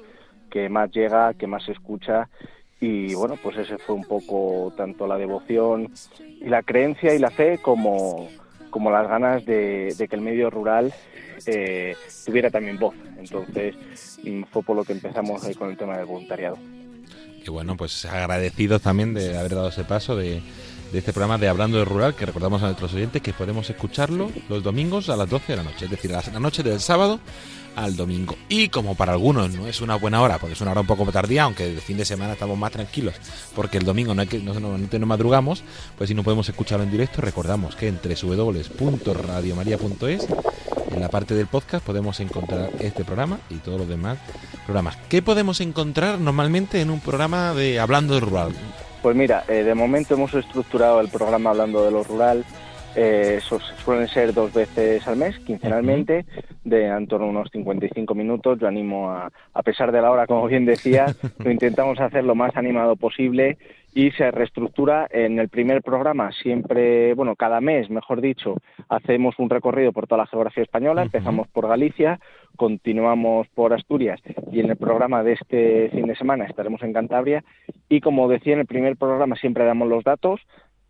que 0.50 0.68
más 0.68 0.90
llega, 0.90 1.32
que 1.32 1.46
más 1.46 1.64
se 1.64 1.72
escucha 1.72 2.28
y 2.80 3.14
bueno, 3.14 3.36
pues 3.42 3.56
ese 3.56 3.78
fue 3.78 3.94
un 3.94 4.04
poco 4.04 4.72
tanto 4.76 5.06
la 5.06 5.16
devoción 5.16 5.90
y 6.20 6.48
la 6.48 6.62
creencia 6.62 7.14
y 7.14 7.18
la 7.18 7.30
fe 7.30 7.58
como 7.60 8.28
como 8.70 8.90
las 8.90 9.08
ganas 9.08 9.44
de, 9.44 9.94
de 9.96 10.08
que 10.08 10.16
el 10.16 10.22
medio 10.22 10.50
rural 10.50 10.92
eh, 11.46 11.96
tuviera 12.24 12.50
también 12.50 12.78
voz. 12.78 12.94
Entonces 13.18 13.74
mm, 14.22 14.44
fue 14.50 14.62
por 14.62 14.76
lo 14.76 14.84
que 14.84 14.92
empezamos 14.92 15.42
con 15.56 15.70
el 15.70 15.76
tema 15.76 15.96
del 15.96 16.06
voluntariado. 16.06 16.58
Y 17.44 17.50
bueno, 17.50 17.76
pues 17.76 18.04
agradecidos 18.04 18.82
también 18.82 19.14
de 19.14 19.38
haber 19.38 19.54
dado 19.54 19.68
ese 19.68 19.84
paso 19.84 20.16
de, 20.16 20.42
de 20.92 20.98
este 20.98 21.12
programa 21.12 21.38
de 21.38 21.48
Hablando 21.48 21.78
de 21.78 21.84
Rural, 21.84 22.14
que 22.14 22.26
recordamos 22.26 22.62
a 22.62 22.66
nuestros 22.66 22.94
oyentes 22.94 23.22
que 23.22 23.32
podemos 23.32 23.68
escucharlo 23.70 24.30
los 24.48 24.62
domingos 24.62 25.08
a 25.08 25.16
las 25.16 25.28
12 25.28 25.52
de 25.52 25.56
la 25.56 25.62
noche, 25.62 25.84
es 25.84 25.90
decir, 25.90 26.14
a 26.14 26.22
la 26.32 26.40
noche 26.40 26.62
del 26.62 26.80
sábado 26.80 27.20
al 27.78 27.96
domingo. 27.96 28.36
Y 28.48 28.68
como 28.68 28.94
para 28.94 29.12
algunos 29.12 29.54
no 29.54 29.66
es 29.66 29.80
una 29.80 29.96
buena 29.96 30.20
hora, 30.20 30.38
porque 30.38 30.52
es 30.54 30.60
una 30.60 30.72
hora 30.72 30.82
un 30.82 30.86
poco 30.86 31.10
tardía, 31.12 31.44
aunque 31.44 31.64
el 31.64 31.80
fin 31.80 31.96
de 31.96 32.04
semana 32.04 32.34
estamos 32.34 32.58
más 32.58 32.72
tranquilos, 32.72 33.14
porque 33.54 33.78
el 33.78 33.84
domingo 33.84 34.14
no 34.14 34.22
hay 34.22 34.28
que 34.28 34.38
no, 34.38 34.58
no, 34.58 34.76
no 34.76 35.06
madrugamos, 35.06 35.62
pues 35.96 36.08
si 36.08 36.14
no 36.14 36.22
podemos 36.22 36.48
escucharlo 36.48 36.84
en 36.84 36.90
directo, 36.90 37.20
recordamos 37.20 37.76
que 37.76 37.88
en 37.88 38.00
www.radiomaria.es 38.02 40.26
en 40.90 41.00
la 41.00 41.08
parte 41.08 41.34
del 41.34 41.46
podcast 41.46 41.84
podemos 41.84 42.18
encontrar 42.20 42.70
este 42.80 43.04
programa 43.04 43.38
y 43.50 43.56
todos 43.56 43.78
los 43.78 43.88
demás 43.88 44.18
programas. 44.64 44.96
¿Qué 45.08 45.22
podemos 45.22 45.60
encontrar 45.60 46.18
normalmente 46.18 46.80
en 46.80 46.90
un 46.90 47.00
programa 47.00 47.54
de 47.54 47.78
Hablando 47.78 48.14
de 48.14 48.20
Rural? 48.20 48.52
Pues 49.02 49.14
mira, 49.14 49.44
eh, 49.48 49.62
de 49.62 49.74
momento 49.74 50.14
hemos 50.14 50.34
estructurado 50.34 51.00
el 51.00 51.08
programa 51.08 51.50
hablando 51.50 51.84
de 51.84 51.92
lo 51.92 52.02
rural. 52.02 52.44
Eh, 52.96 53.40
suelen 53.84 54.08
ser 54.08 54.34
dos 54.34 54.52
veces 54.52 55.06
al 55.06 55.16
mes, 55.16 55.38
quincenalmente, 55.40 56.24
de 56.64 56.86
en 56.86 57.06
torno 57.06 57.26
a 57.26 57.30
unos 57.30 57.50
55 57.50 58.14
minutos. 58.14 58.58
Yo 58.58 58.66
animo 58.66 59.10
a, 59.10 59.30
a 59.54 59.62
pesar 59.62 59.92
de 59.92 60.02
la 60.02 60.10
hora, 60.10 60.26
como 60.26 60.46
bien 60.46 60.64
decías, 60.64 61.16
lo 61.38 61.50
intentamos 61.50 62.00
hacer 62.00 62.24
lo 62.24 62.34
más 62.34 62.56
animado 62.56 62.96
posible 62.96 63.58
y 63.94 64.10
se 64.12 64.30
reestructura 64.30 65.08
en 65.10 65.38
el 65.38 65.48
primer 65.48 65.82
programa. 65.82 66.30
Siempre, 66.32 67.14
bueno, 67.14 67.34
cada 67.36 67.60
mes, 67.60 67.90
mejor 67.90 68.20
dicho, 68.20 68.56
hacemos 68.88 69.34
un 69.38 69.50
recorrido 69.50 69.92
por 69.92 70.06
toda 70.06 70.22
la 70.22 70.26
geografía 70.26 70.62
española. 70.62 71.02
Empezamos 71.02 71.48
por 71.48 71.66
Galicia, 71.68 72.20
continuamos 72.56 73.48
por 73.48 73.72
Asturias 73.72 74.20
y 74.52 74.60
en 74.60 74.70
el 74.70 74.76
programa 74.76 75.22
de 75.22 75.32
este 75.32 75.88
fin 75.90 76.06
de 76.06 76.16
semana 76.16 76.44
estaremos 76.44 76.82
en 76.82 76.92
Cantabria. 76.92 77.42
Y 77.88 78.00
como 78.00 78.28
decía 78.28 78.52
en 78.52 78.60
el 78.60 78.66
primer 78.66 78.96
programa, 78.96 79.36
siempre 79.36 79.64
damos 79.64 79.88
los 79.88 80.04
datos 80.04 80.40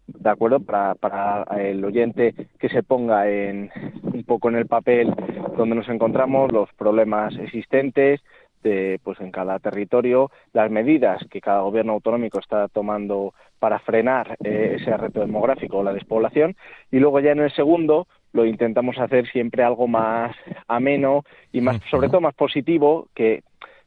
de 0.09 0.31
acuerdo 0.31 0.61
para, 0.61 0.95
para 0.95 1.45
el 1.59 1.85
oyente 1.85 2.35
que 2.59 2.69
se 2.69 2.83
ponga 2.83 3.29
en 3.29 3.71
un 4.03 4.25
poco 4.25 4.49
en 4.49 4.57
el 4.57 4.67
papel 4.67 5.15
donde 5.57 5.77
nos 5.77 5.89
encontramos 5.89 6.51
los 6.53 6.73
problemas 6.75 7.37
existentes 7.39 8.21
de, 8.63 8.99
pues 9.05 9.21
en 9.21 9.31
cada 9.31 9.59
territorio 9.59 10.31
las 10.53 10.71
medidas 10.71 11.25
que 11.31 11.41
cada 11.41 11.61
gobierno 11.61 11.93
autonómico 11.93 12.41
está 12.41 12.69
tomando 12.69 13.35
para 13.59 13.79
frenar 13.79 14.37
eh, 14.43 14.77
ese 14.81 14.97
reto 14.97 15.21
demográfico 15.21 15.79
o 15.79 15.83
la 15.85 15.93
despoblación. 15.93 16.57
Y 16.91 16.99
luego 16.99 17.21
ya 17.21 17.33
en 17.33 17.41
el 17.41 17.53
segundo 17.53 18.07
lo 18.33 18.45
intentamos 18.45 18.99
hacer 18.99 19.27
siempre 19.29 19.63
algo 19.63 19.87
más 19.87 20.35
ameno 20.67 21.25
y 21.53 21.61
más 21.61 21.81
sobre 21.91 22.09
todo 22.09 22.21
más 22.21 22.35
positivo 22.35 23.09
que 23.15 23.43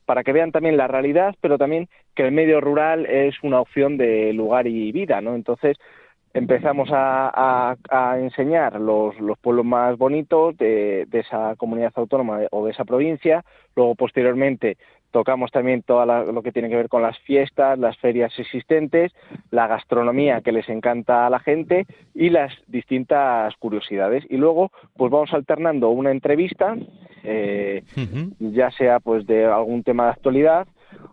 para 0.05 0.23
que 0.23 0.33
vean 0.33 0.51
también 0.51 0.77
la 0.77 0.87
realidad 0.87 1.35
pero 1.41 1.57
también 1.59 1.87
que 2.15 2.23
el 2.23 2.31
medio 2.31 2.59
rural 2.59 3.05
es 3.05 3.35
una 3.43 3.61
opción 3.61 3.97
de 3.97 4.33
lugar 4.33 4.65
y 4.65 4.91
vida 4.91 5.21
no 5.21 5.35
entonces 5.35 5.77
empezamos 6.33 6.89
a, 6.91 7.29
a, 7.33 7.75
a 7.89 8.19
enseñar 8.19 8.79
los, 8.79 9.19
los, 9.19 9.37
pueblos 9.39 9.65
más 9.65 9.97
bonitos 9.97 10.57
de, 10.57 11.05
de, 11.07 11.19
esa 11.19 11.55
comunidad 11.55 11.93
autónoma 11.95 12.39
o 12.51 12.65
de 12.65 12.71
esa 12.71 12.85
provincia. 12.85 13.43
Luego, 13.75 13.95
posteriormente, 13.95 14.77
tocamos 15.11 15.51
también 15.51 15.83
todo 15.83 16.05
lo 16.05 16.41
que 16.41 16.51
tiene 16.51 16.69
que 16.69 16.75
ver 16.75 16.89
con 16.89 17.01
las 17.01 17.17
fiestas, 17.19 17.77
las 17.77 17.97
ferias 17.97 18.37
existentes, 18.39 19.11
la 19.51 19.67
gastronomía 19.67 20.41
que 20.41 20.51
les 20.51 20.67
encanta 20.69 21.27
a 21.27 21.29
la 21.29 21.39
gente 21.39 21.85
y 22.15 22.29
las 22.29 22.53
distintas 22.67 23.55
curiosidades. 23.57 24.23
Y 24.29 24.37
luego, 24.37 24.71
pues 24.95 25.11
vamos 25.11 25.33
alternando 25.33 25.89
una 25.89 26.11
entrevista, 26.11 26.75
eh, 27.23 27.83
uh 27.97 27.99
-huh. 27.99 28.53
ya 28.53 28.71
sea 28.71 28.99
pues 28.99 29.27
de 29.27 29.45
algún 29.45 29.83
tema 29.83 30.05
de 30.05 30.11
actualidad 30.11 30.67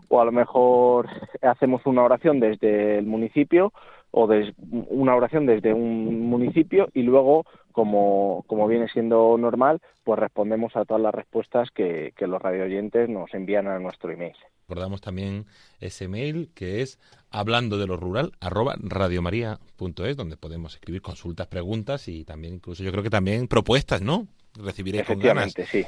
o 0.09 0.21
a 0.21 0.25
lo 0.25 0.33
mejor 0.33 1.09
hacemos 1.43 1.85
una 1.87 2.03
oración 2.03 2.41
desde 2.41 2.99
el 2.99 3.07
municipio 3.07 3.73
o 4.11 4.27
de 4.27 4.55
una 4.59 5.15
oración 5.15 5.47
desde 5.47 5.73
un 5.73 6.29
municipio 6.29 6.89
y 6.95 7.03
luego, 7.03 7.45
como, 7.73 8.45
como 8.47 8.67
viene 8.67 8.89
siendo 8.89 9.37
normal, 9.39 9.81
pues 10.05 10.19
respondemos 10.19 10.77
a 10.77 10.85
todas 10.85 11.03
las 11.03 11.15
respuestas 11.15 11.71
que, 11.71 12.13
que 12.17 12.27
los 12.27 12.41
radioyentes 12.41 13.09
nos 13.09 13.33
envían 13.35 13.67
a 13.69 13.79
nuestro 13.79 14.11
email. 14.11 14.35
Recordamos 14.69 15.01
también 15.01 15.47
ese 15.81 16.09
mail 16.09 16.51
que 16.55 16.83
es 16.83 16.99
hablando 17.31 17.79
de 17.79 17.87
lo 17.87 17.97
rural 17.97 18.33
arroba 18.41 18.77
radiomaria.es 18.79 20.17
donde 20.17 20.37
podemos 20.37 20.75
escribir 20.75 21.01
consultas, 21.01 21.47
preguntas 21.47 22.07
y 22.09 22.25
también 22.25 22.55
incluso 22.55 22.83
yo 22.83 22.91
creo 22.91 23.03
que 23.03 23.11
también 23.11 23.49
propuestas, 23.49 24.03
¿no? 24.03 24.27
Recibiré 24.55 25.05
con 25.05 25.19
ganas. 25.19 25.55
sí. 25.71 25.85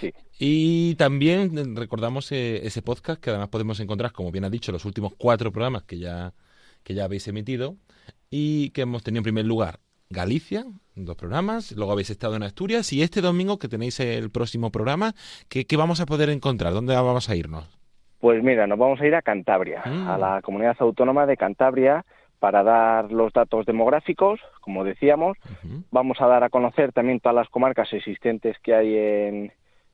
Sí. 0.00 0.14
Y 0.38 0.94
también 0.94 1.76
recordamos 1.76 2.32
eh, 2.32 2.66
ese 2.66 2.80
podcast 2.80 3.20
que 3.20 3.28
además 3.28 3.50
podemos 3.50 3.80
encontrar, 3.80 4.12
como 4.12 4.30
bien 4.32 4.44
ha 4.44 4.50
dicho, 4.50 4.72
los 4.72 4.86
últimos 4.86 5.12
cuatro 5.18 5.52
programas 5.52 5.82
que 5.82 5.98
ya 5.98 6.32
que 6.82 6.94
ya 6.94 7.04
habéis 7.04 7.28
emitido 7.28 7.76
y 8.30 8.70
que 8.70 8.82
hemos 8.82 9.02
tenido 9.02 9.20
en 9.20 9.24
primer 9.24 9.44
lugar 9.46 9.80
Galicia, 10.12 10.64
dos 10.96 11.16
programas, 11.16 11.70
luego 11.72 11.92
habéis 11.92 12.10
estado 12.10 12.34
en 12.34 12.42
Asturias 12.42 12.92
y 12.92 13.02
este 13.02 13.20
domingo 13.20 13.58
que 13.58 13.68
tenéis 13.68 14.00
el 14.00 14.30
próximo 14.30 14.72
programa, 14.72 15.12
¿qué, 15.48 15.66
qué 15.66 15.76
vamos 15.76 16.00
a 16.00 16.06
poder 16.06 16.30
encontrar? 16.30 16.72
¿Dónde 16.72 16.94
vamos 16.94 17.30
a 17.30 17.36
irnos? 17.36 17.78
Pues 18.18 18.42
mira, 18.42 18.66
nos 18.66 18.78
vamos 18.78 19.00
a 19.00 19.06
ir 19.06 19.14
a 19.14 19.22
Cantabria, 19.22 19.82
mm. 19.86 20.08
a 20.08 20.18
la 20.18 20.42
comunidad 20.42 20.76
autónoma 20.80 21.26
de 21.26 21.36
Cantabria, 21.36 22.04
para 22.40 22.62
dar 22.62 23.12
los 23.12 23.32
datos 23.32 23.66
demográficos, 23.66 24.40
como 24.60 24.82
decíamos. 24.82 25.36
Uh 25.44 25.66
-huh. 25.66 25.84
Vamos 25.90 26.20
a 26.20 26.26
dar 26.26 26.42
a 26.42 26.48
conocer 26.48 26.92
también 26.92 27.20
todas 27.20 27.36
las 27.36 27.48
comarcas 27.48 27.92
existentes 27.92 28.58
que 28.62 28.74
hay 28.74 28.96
en, 28.96 29.52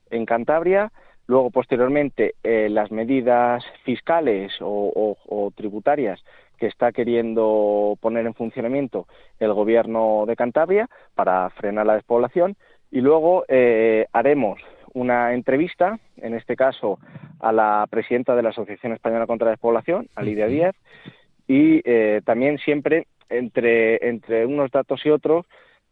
en 0.09 0.25
Cantabria. 0.25 0.91
Luego, 1.27 1.51
posteriormente, 1.51 2.35
eh, 2.43 2.69
las 2.69 2.89
medidas 2.89 3.63
fiscales 3.83 4.53
o, 4.61 4.91
o, 4.95 5.17
o 5.27 5.51
tributarias 5.51 6.23
que 6.57 6.67
está 6.67 6.91
queriendo 6.91 7.97
poner 8.01 8.25
en 8.25 8.33
funcionamiento 8.33 9.07
el 9.39 9.53
gobierno 9.53 10.25
de 10.27 10.35
Cantabria 10.35 10.89
para 11.15 11.49
frenar 11.51 11.85
la 11.85 11.95
despoblación. 11.95 12.55
Y 12.91 13.01
luego 13.01 13.45
eh, 13.47 14.07
haremos 14.13 14.59
una 14.93 15.33
entrevista, 15.33 15.99
en 16.17 16.33
este 16.33 16.55
caso 16.55 16.99
a 17.39 17.51
la 17.51 17.85
presidenta 17.89 18.35
de 18.35 18.43
la 18.43 18.49
Asociación 18.49 18.93
Española 18.93 19.27
contra 19.27 19.45
la 19.45 19.51
Despoblación, 19.51 20.09
a 20.15 20.23
Lidia 20.23 20.47
Díaz, 20.47 20.75
y 21.47 21.81
eh, 21.85 22.21
también 22.25 22.57
siempre 22.57 23.07
entre, 23.29 24.07
entre 24.07 24.45
unos 24.45 24.71
datos 24.71 25.05
y 25.05 25.09
otros, 25.09 25.45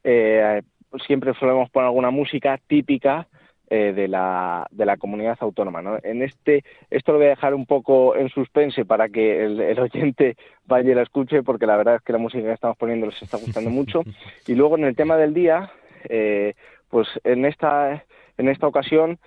eh, 0.04 0.62
siempre 1.06 1.34
solemos 1.36 1.70
poner 1.70 1.88
alguna 1.88 2.10
música 2.10 2.60
típica 2.68 3.28
eh, 3.70 3.94
de, 3.96 4.08
la, 4.08 4.68
de 4.72 4.86
la 4.86 4.98
comunidad 4.98 5.38
autónoma. 5.40 5.82
¿no? 5.82 5.98
En 6.04 6.22
este, 6.22 6.64
esto 6.90 7.12
lo 7.12 7.18
voy 7.18 7.28
a 7.28 7.32
dejar 7.32 7.54
un 7.54 7.66
poco 7.66 8.16
en 8.16 8.30
suspense 8.30 8.86
para 8.86 9.10
que 9.10 9.44
el, 9.44 9.60
el, 9.60 9.80
oyente 9.80 10.36
vaya 10.66 10.92
y 10.92 10.96
la 10.96 11.02
escuche, 11.02 11.44
porque 11.44 11.66
la 11.66 11.78
verdad 11.78 11.96
es 11.96 12.02
que 12.02 12.14
la 12.14 12.20
música 12.20 12.44
que 12.44 12.54
estamos 12.54 12.78
poniendo 12.78 13.08
les 13.08 13.22
está 13.22 13.38
gustando 13.38 13.70
mucho. 13.70 14.04
Y 14.48 14.56
luego 14.56 14.78
en 14.78 14.86
el 14.86 14.96
tema 14.96 15.18
del 15.18 15.34
día, 15.34 15.72
eh, 16.10 16.54
pues 16.90 17.08
en 17.24 17.46
esta, 17.46 18.04
en 18.38 18.50
esta 18.50 18.68
ocasión 18.68 19.18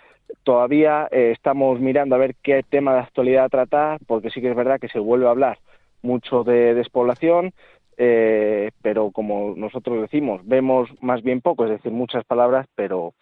todavía 0.44 1.08
eh, 1.10 1.32
estamos 1.34 1.80
mirando 1.80 2.14
a 2.14 2.18
ver 2.18 2.34
qué 2.42 2.62
tema 2.62 2.94
de 2.94 3.00
actualidad 3.00 3.48
tratar, 3.48 3.98
porque 4.06 4.30
sí 4.30 4.40
que 4.40 4.50
es 4.50 4.56
verdad 4.56 4.80
que 4.80 4.88
se 4.88 4.98
vuelve 4.98 5.26
a 5.26 5.30
hablar 5.30 5.58
mucho 6.02 6.44
de 6.44 6.74
despoblación, 6.74 7.52
eh, 7.96 8.70
pero 8.80 9.10
como 9.10 9.54
nosotros 9.56 10.00
decimos, 10.00 10.40
vemos 10.44 10.88
más 11.00 11.22
bien 11.22 11.40
poco, 11.40 11.64
es 11.64 11.70
decir, 11.70 11.90
muchas 11.90 12.24
palabras, 12.24 12.66
pero 12.76 13.14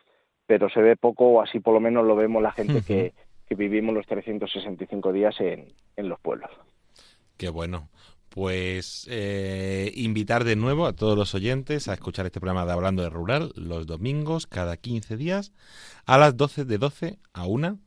pero 0.46 0.68
se 0.70 0.80
ve 0.80 0.96
poco, 0.96 1.26
o 1.26 1.42
así 1.42 1.60
por 1.60 1.74
lo 1.74 1.80
menos 1.80 2.06
lo 2.06 2.16
vemos 2.16 2.42
la 2.42 2.52
gente 2.52 2.74
uh 2.74 2.76
-huh. 2.76 2.84
que, 2.84 3.12
que, 3.48 3.54
vivimos 3.54 3.94
los 3.94 4.06
365 4.06 5.12
días 5.12 5.40
en, 5.40 5.72
en 5.96 6.08
los 6.08 6.20
pueblos. 6.20 6.50
Qué 7.36 7.48
bueno. 7.48 7.88
Pues 8.36 9.06
eh, 9.10 9.90
invitar 9.94 10.44
de 10.44 10.56
nuevo 10.56 10.84
a 10.86 10.92
todos 10.92 11.16
los 11.16 11.34
oyentes 11.34 11.88
a 11.88 11.94
escuchar 11.94 12.26
este 12.26 12.38
programa 12.38 12.66
de 12.66 12.72
Hablando 12.72 13.02
de 13.02 13.08
Rural 13.08 13.52
los 13.56 13.86
domingos, 13.86 14.46
cada 14.46 14.76
15 14.76 15.16
días, 15.16 15.52
a 16.04 16.18
las 16.18 16.36
12 16.36 16.66
de 16.66 16.76
12 16.76 17.18
a 17.32 17.46
1 17.46 17.78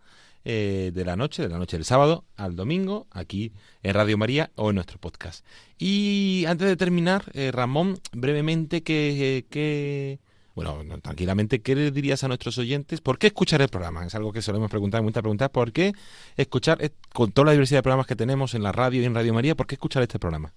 eh, 0.45 0.89
de 0.91 1.05
la 1.05 1.15
noche, 1.15 1.43
de 1.43 1.49
la 1.49 1.59
noche 1.59 1.77
del 1.77 1.85
sábado 1.85 2.25
al 2.35 2.55
domingo, 2.55 3.05
aquí 3.11 3.51
en 3.83 3.93
Radio 3.93 4.17
María 4.17 4.49
o 4.55 4.69
en 4.69 4.75
nuestro 4.75 4.97
podcast. 4.97 5.45
Y 5.77 6.45
antes 6.47 6.67
de 6.67 6.77
terminar, 6.77 7.25
eh, 7.33 7.51
Ramón, 7.51 7.99
brevemente, 8.11 8.81
¿qué, 8.81 9.45
qué, 9.51 10.17
bueno, 10.59 10.99
tranquilamente, 11.01 11.61
¿qué 11.61 11.75
le 11.75 11.91
dirías 11.91 12.23
a 12.23 12.27
nuestros 12.27 12.57
oyentes? 12.57 12.99
¿Por 12.99 13.17
qué 13.17 13.27
escuchar 13.27 13.61
el 13.61 13.69
programa? 13.69 14.05
Es 14.05 14.13
algo 14.15 14.33
que 14.33 14.41
solemos 14.41 14.69
preguntar, 14.69 15.01
muchas 15.01 15.21
preguntas. 15.21 15.49
¿Por 15.49 15.71
qué 15.71 15.93
escuchar, 16.35 16.79
con 17.13 17.31
toda 17.31 17.45
la 17.45 17.51
diversidad 17.51 17.79
de 17.79 17.83
programas 17.83 18.07
que 18.07 18.15
tenemos 18.15 18.53
en 18.55 18.63
la 18.63 18.71
radio 18.71 19.01
y 19.01 19.05
en 19.05 19.15
Radio 19.15 19.33
María, 19.33 19.55
¿por 19.55 19.67
qué 19.67 19.75
escuchar 19.75 20.03
este 20.03 20.19
programa? 20.19 20.51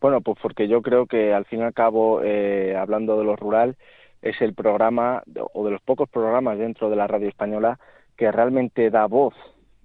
Bueno, 0.00 0.22
pues 0.22 0.38
porque 0.40 0.68
yo 0.68 0.80
creo 0.80 1.06
que 1.06 1.34
al 1.34 1.44
fin 1.44 1.60
y 1.60 1.62
al 1.62 1.74
cabo, 1.74 2.22
eh, 2.24 2.74
hablando 2.76 3.18
de 3.18 3.24
lo 3.24 3.36
rural, 3.36 3.76
es 4.22 4.40
el 4.40 4.54
programa 4.54 5.22
o 5.52 5.64
de 5.64 5.70
los 5.70 5.82
pocos 5.82 6.08
programas 6.08 6.58
dentro 6.58 6.88
de 6.88 6.96
la 6.96 7.06
radio 7.06 7.28
española 7.28 7.78
que 8.16 8.32
realmente 8.32 8.88
da 8.90 9.06
voz 9.06 9.34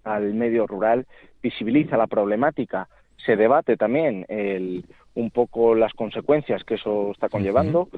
al 0.06 0.34
medio 0.34 0.66
rural, 0.68 1.08
visibiliza 1.42 1.98
la 1.98 2.08
problemática 2.08 2.88
se 3.26 3.36
debate 3.36 3.78
también 3.78 4.26
el, 4.30 4.86
un 5.16 5.32
poco 5.32 5.76
las 5.76 5.94
consecuencias 5.94 6.64
que 6.64 6.76
eso 6.76 7.12
está 7.12 7.30
conllevando 7.30 7.90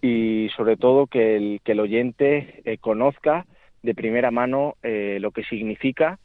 y 0.00 0.48
sobre 0.56 0.76
todo 0.76 1.06
que 1.06 1.36
el, 1.36 1.60
que 1.62 1.72
el 1.72 1.80
oyente 1.80 2.62
eh, 2.64 2.78
conozca 2.78 3.46
de 3.82 3.94
primera 3.94 4.30
mano 4.30 4.74
eh, 4.82 5.18
lo 5.20 5.30
que 5.30 5.44
significa 5.44 6.18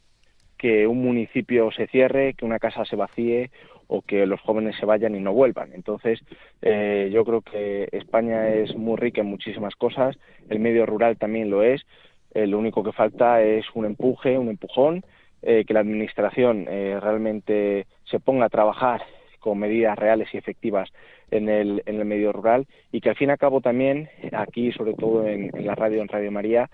que 0.56 0.86
un 0.86 1.02
municipio 1.02 1.70
se 1.70 1.86
cierre, 1.86 2.34
que 2.34 2.44
una 2.44 2.58
casa 2.58 2.84
se 2.84 2.96
vacíe 2.96 3.50
o 3.86 4.02
que 4.02 4.26
los 4.26 4.40
jóvenes 4.40 4.76
se 4.76 4.86
vayan 4.86 5.14
y 5.14 5.20
no 5.20 5.32
vuelvan. 5.32 5.72
Entonces, 5.72 6.20
eh, 6.62 7.10
yo 7.12 7.24
creo 7.24 7.42
que 7.42 7.88
España 7.92 8.48
es 8.48 8.74
muy 8.76 8.96
rica 8.96 9.20
en 9.20 9.28
muchísimas 9.28 9.76
cosas, 9.76 10.18
el 10.48 10.58
medio 10.58 10.84
rural 10.84 11.16
también 11.16 11.48
lo 11.48 11.62
es, 11.62 11.86
eh, 12.34 12.46
lo 12.46 12.58
único 12.58 12.82
que 12.82 12.92
falta 12.92 13.42
es 13.42 13.64
un 13.74 13.86
empuje, 13.86 14.36
un 14.36 14.48
empujón, 14.48 15.04
eh, 15.40 15.64
que 15.64 15.74
la 15.74 15.80
Administración 15.80 16.66
eh, 16.68 16.98
realmente 17.00 17.86
se 18.04 18.20
ponga 18.20 18.46
a 18.46 18.50
trabajar 18.50 19.02
con 19.38 19.58
medidas 19.58 19.98
reales 19.98 20.28
y 20.32 20.36
efectivas 20.36 20.90
en 21.30 21.48
el, 21.48 21.82
en 21.86 21.96
el 21.96 22.04
medio 22.04 22.32
rural 22.32 22.66
y 22.92 23.00
que 23.00 23.10
al 23.10 23.16
fin 23.16 23.28
y 23.28 23.32
al 23.32 23.38
cabo 23.38 23.60
también 23.60 24.08
aquí, 24.32 24.72
sobre 24.72 24.94
todo 24.94 25.26
en, 25.26 25.54
en 25.56 25.66
la 25.66 25.74
radio, 25.74 26.00
en 26.00 26.08
Radio 26.08 26.30
María, 26.30 26.70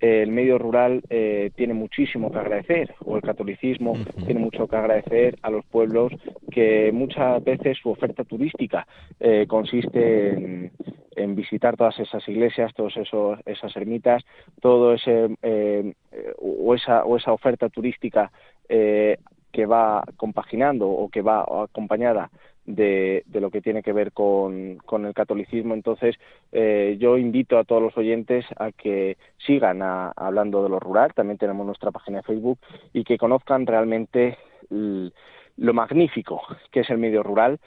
eh, 0.00 0.22
el 0.22 0.30
medio 0.30 0.58
rural 0.58 1.02
eh, 1.10 1.50
tiene 1.56 1.74
muchísimo 1.74 2.30
que 2.30 2.38
agradecer 2.38 2.94
o 3.04 3.16
el 3.16 3.22
catolicismo 3.22 3.96
tiene 4.24 4.40
mucho 4.40 4.66
que 4.66 4.76
agradecer 4.76 5.38
a 5.42 5.50
los 5.50 5.64
pueblos 5.66 6.12
que 6.50 6.90
muchas 6.92 7.42
veces 7.44 7.78
su 7.82 7.90
oferta 7.90 8.24
turística 8.24 8.86
eh, 9.20 9.46
consiste 9.46 10.30
en, 10.30 10.72
en 11.18 11.34
visitar 11.34 11.76
todas 11.76 11.98
esas 11.98 12.26
iglesias, 12.28 12.72
todas 12.74 12.96
esos, 12.96 13.38
esas 13.44 13.76
ermitas, 13.76 14.24
todo 14.60 14.94
ese 14.94 15.36
eh, 15.42 15.92
o 16.38 16.74
esa 16.74 17.04
o 17.04 17.16
esa 17.16 17.32
oferta 17.32 17.68
turística 17.68 18.30
eh, 18.68 19.18
que 19.58 19.66
va 19.66 20.04
compaginando 20.16 20.88
o 20.88 21.08
que 21.08 21.20
va 21.20 21.44
acompañada 21.64 22.30
de, 22.64 23.24
lo 23.32 23.50
que 23.50 23.60
tiene 23.60 23.82
que 23.82 23.92
ver 23.92 24.12
con, 24.12 24.78
el 25.04 25.14
catolicismo. 25.14 25.74
Entonces, 25.74 26.14
eh, 26.52 26.96
yo 27.00 27.18
invito 27.18 27.58
a 27.58 27.64
todos 27.64 27.82
los 27.82 27.98
oyentes 27.98 28.44
a 28.56 28.70
que 28.70 29.16
sigan 29.44 29.82
a, 29.82 30.12
hablando 30.14 30.62
de 30.62 30.68
lo 30.68 30.78
rural, 30.78 31.12
también 31.12 31.38
tenemos 31.38 31.66
nuestra 31.66 31.90
página 31.90 32.18
de 32.18 32.22
Facebook, 32.22 32.60
y 32.92 33.02
que 33.02 33.18
conozcan 33.18 33.66
realmente 33.66 34.38
lo 34.70 35.74
magnífico 35.74 36.40
que 36.70 36.82
es 36.82 36.90
el 36.90 36.98
medio 36.98 37.24
rural, 37.24 37.58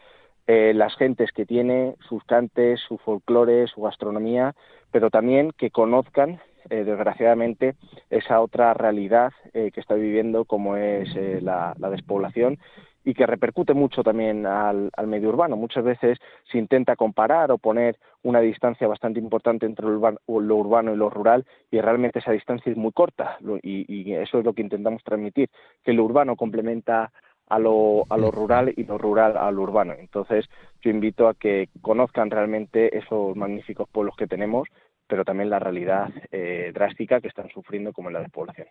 eh, 0.48 0.72
las 0.74 0.96
gentes 0.96 1.34
que 1.34 1.46
tiene, 1.46 1.96
sus 2.08 2.24
cantes, 2.24 2.80
su 2.88 3.00
folclore, 3.00 3.68
su 3.68 3.82
gastronomía, 3.82 4.56
pero 4.92 5.10
también 5.10 5.52
que 5.58 5.72
conozcan 5.72 6.40
eh, 6.70 6.84
desgraciadamente 6.84 7.76
esa 8.10 8.42
otra 8.42 8.74
realidad 8.74 9.32
eh, 9.54 9.72
que 9.72 9.80
está 9.80 9.96
viviendo 9.96 10.46
como 10.46 10.76
es 10.76 11.14
eh, 11.16 11.40
la, 11.42 11.74
la, 11.78 11.90
despoblación 11.90 12.60
y 13.04 13.14
que 13.14 13.26
repercute 13.26 13.74
mucho 13.74 14.04
también 14.04 14.46
al, 14.46 14.92
al, 14.96 15.08
medio 15.08 15.30
urbano. 15.30 15.56
Muchas 15.56 15.84
veces 15.84 16.20
se 16.52 16.58
intenta 16.58 16.96
comparar 16.96 17.52
o 17.52 17.58
poner 17.58 17.98
una 18.24 18.40
distancia 18.40 18.88
bastante 18.88 19.20
importante 19.20 19.66
entre 19.66 19.86
lo 19.86 19.98
urbano, 19.98 20.94
y 20.94 20.98
lo 20.98 21.10
rural 21.10 21.46
y 21.72 21.82
realmente 21.82 22.20
esa 22.20 22.32
distancia 22.32 22.72
es 22.72 22.78
muy 22.78 22.92
corta 22.92 23.38
y, 23.64 24.14
eso 24.14 24.40
es 24.40 24.46
lo 24.46 24.54
que 24.54 24.62
intentamos 24.62 25.04
transmitir, 25.04 25.50
que 25.84 25.94
lo 25.94 26.04
urbano 26.04 26.36
complementa 26.36 27.12
a 27.48 27.60
lo, 27.60 28.06
a 28.10 28.18
lo 28.18 28.32
rural 28.32 28.74
y 28.78 28.84
lo 28.86 28.98
rural 28.98 29.36
a 29.36 29.52
lo 29.52 29.64
urbano. 29.64 29.94
Entonces 29.98 30.46
yo 30.82 30.90
invito 30.90 31.28
a 31.28 31.34
que 31.34 31.70
conozcan 31.82 32.30
realmente 32.30 32.98
esos 32.98 33.36
magníficos 33.36 33.90
pueblos 33.90 34.16
que 34.16 34.28
tenemos 34.28 34.68
pero 35.12 35.26
también 35.26 35.50
la 35.50 35.60
realidad 35.60 36.08
eh, 36.32 36.72
drástica 36.74 37.20
que 37.20 37.28
están 37.28 37.50
sufriendo 37.50 37.92
como 37.92 38.08
en 38.08 38.14
la 38.14 38.22
despoblación. 38.22 38.70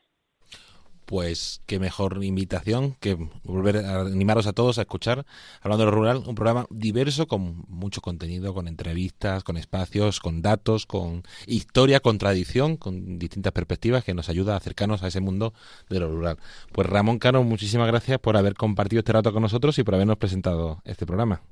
Pues 1.04 1.62
qué 1.66 1.78
mejor 1.78 2.24
invitación 2.24 2.94
que 2.98 3.18
volver 3.44 3.76
a 3.84 4.00
animaros 4.00 4.46
a 4.46 4.54
todos 4.54 4.78
a 4.78 4.82
escuchar, 4.82 5.26
hablando 5.60 5.84
de 5.84 5.90
lo 5.90 5.96
rural, 5.98 6.22
un 6.26 6.34
programa 6.34 6.64
diverso 6.70 7.26
con 7.26 7.64
mucho 7.68 8.00
contenido, 8.00 8.54
con 8.54 8.68
entrevistas, 8.68 9.44
con 9.44 9.58
espacios, 9.58 10.18
con 10.18 10.40
datos, 10.40 10.86
con 10.86 11.24
historia, 11.46 12.00
con 12.00 12.16
tradición, 12.16 12.78
con 12.78 13.18
distintas 13.18 13.52
perspectivas 13.52 14.02
que 14.02 14.14
nos 14.14 14.30
ayuda 14.30 14.54
a 14.54 14.56
acercarnos 14.56 15.02
a 15.02 15.08
ese 15.08 15.20
mundo 15.20 15.52
de 15.90 16.00
lo 16.00 16.08
rural. 16.08 16.38
Pues 16.72 16.88
Ramón 16.88 17.18
Cano, 17.18 17.42
muchísimas 17.42 17.86
gracias 17.86 18.18
por 18.18 18.38
haber 18.38 18.54
compartido 18.54 19.00
este 19.00 19.12
rato 19.12 19.30
con 19.34 19.42
nosotros 19.42 19.78
y 19.78 19.84
por 19.84 19.94
habernos 19.94 20.16
presentado 20.16 20.80
este 20.86 21.04
programa. 21.04 21.42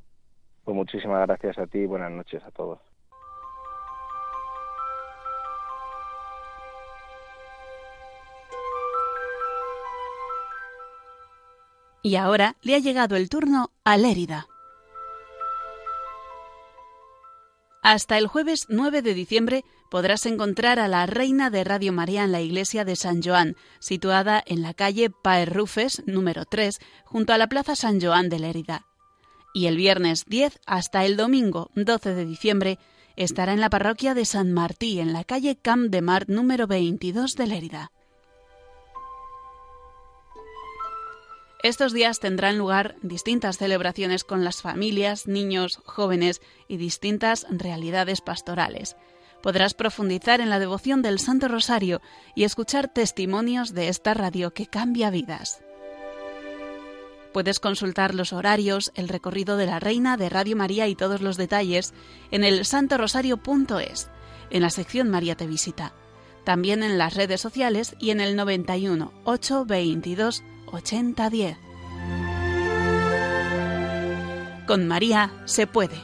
Pues 0.64 0.74
muchísimas 0.74 1.26
gracias 1.26 1.58
a 1.58 1.66
ti 1.66 1.80
y 1.80 1.86
buenas 1.86 2.10
noches 2.10 2.42
a 2.42 2.50
todos. 2.52 2.78
Y 12.02 12.16
ahora 12.16 12.56
le 12.62 12.74
ha 12.74 12.78
llegado 12.78 13.16
el 13.16 13.28
turno 13.28 13.72
a 13.84 13.96
Lérida. 13.96 14.46
Hasta 17.82 18.18
el 18.18 18.26
jueves 18.26 18.66
9 18.68 19.02
de 19.02 19.14
diciembre 19.14 19.64
podrás 19.90 20.26
encontrar 20.26 20.78
a 20.78 20.88
la 20.88 21.06
Reina 21.06 21.48
de 21.48 21.64
Radio 21.64 21.92
María 21.92 22.24
en 22.24 22.32
la 22.32 22.40
iglesia 22.40 22.84
de 22.84 22.96
San 22.96 23.22
Joan, 23.22 23.56
situada 23.78 24.42
en 24.44 24.62
la 24.62 24.74
calle 24.74 25.10
Paerrufes 25.10 26.02
número 26.06 26.44
3, 26.44 26.80
junto 27.04 27.32
a 27.32 27.38
la 27.38 27.46
Plaza 27.46 27.76
San 27.76 28.00
Joan 28.00 28.28
de 28.28 28.40
Lérida. 28.40 28.86
Y 29.54 29.66
el 29.66 29.76
viernes 29.76 30.24
10 30.26 30.60
hasta 30.66 31.04
el 31.04 31.16
domingo 31.16 31.70
12 31.76 32.14
de 32.14 32.26
diciembre 32.26 32.78
estará 33.16 33.52
en 33.52 33.60
la 33.60 33.70
parroquia 33.70 34.14
de 34.14 34.24
San 34.24 34.52
Martí, 34.52 35.00
en 35.00 35.12
la 35.12 35.24
calle 35.24 35.56
Camp 35.56 35.90
de 35.90 36.02
Mar 36.02 36.28
número 36.28 36.66
22 36.66 37.36
de 37.36 37.46
Lérida. 37.46 37.90
Estos 41.62 41.92
días 41.92 42.20
tendrán 42.20 42.56
lugar 42.56 42.94
distintas 43.02 43.58
celebraciones 43.58 44.22
con 44.22 44.44
las 44.44 44.62
familias, 44.62 45.26
niños, 45.26 45.80
jóvenes 45.84 46.40
y 46.68 46.76
distintas 46.76 47.46
realidades 47.50 48.20
pastorales. 48.20 48.96
Podrás 49.42 49.74
profundizar 49.74 50.40
en 50.40 50.50
la 50.50 50.60
devoción 50.60 51.02
del 51.02 51.18
Santo 51.18 51.48
Rosario 51.48 52.00
y 52.36 52.44
escuchar 52.44 52.92
testimonios 52.92 53.74
de 53.74 53.88
esta 53.88 54.14
radio 54.14 54.52
que 54.52 54.66
cambia 54.66 55.10
vidas. 55.10 55.62
Puedes 57.32 57.58
consultar 57.60 58.14
los 58.14 58.32
horarios, 58.32 58.92
el 58.94 59.08
recorrido 59.08 59.56
de 59.56 59.66
la 59.66 59.80
Reina 59.80 60.16
de 60.16 60.28
Radio 60.28 60.56
María 60.56 60.86
y 60.86 60.94
todos 60.94 61.20
los 61.20 61.36
detalles 61.36 61.92
en 62.30 62.44
el 62.44 62.64
santorosario.es, 62.64 64.10
en 64.50 64.62
la 64.62 64.70
sección 64.70 65.08
María 65.08 65.36
te 65.36 65.46
visita. 65.46 65.92
También 66.44 66.82
en 66.82 66.98
las 66.98 67.14
redes 67.14 67.40
sociales 67.40 67.94
y 67.98 68.10
en 68.10 68.20
el 68.20 68.34
91 68.34 69.12
822 69.24 70.42
8010. 70.72 71.56
Con 74.66 74.86
María 74.86 75.30
se 75.46 75.66
puede. 75.66 75.96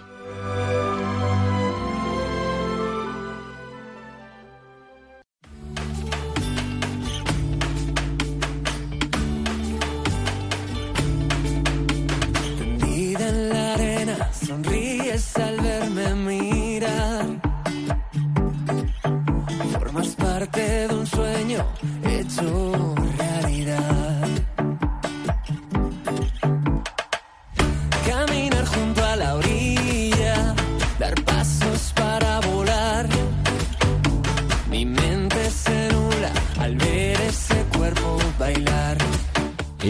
Tendida 12.59 13.29
en 13.29 13.49
la 13.51 13.75
arena, 13.75 14.33
sonríes 14.33 15.37
al 15.37 15.61
verme 15.61 16.15
mirar. 16.15 17.27
Formas 19.79 20.09
parte 20.17 20.89
de 20.89 20.95
un 20.95 21.07
sueño 21.07 21.67
hecho 22.05 22.94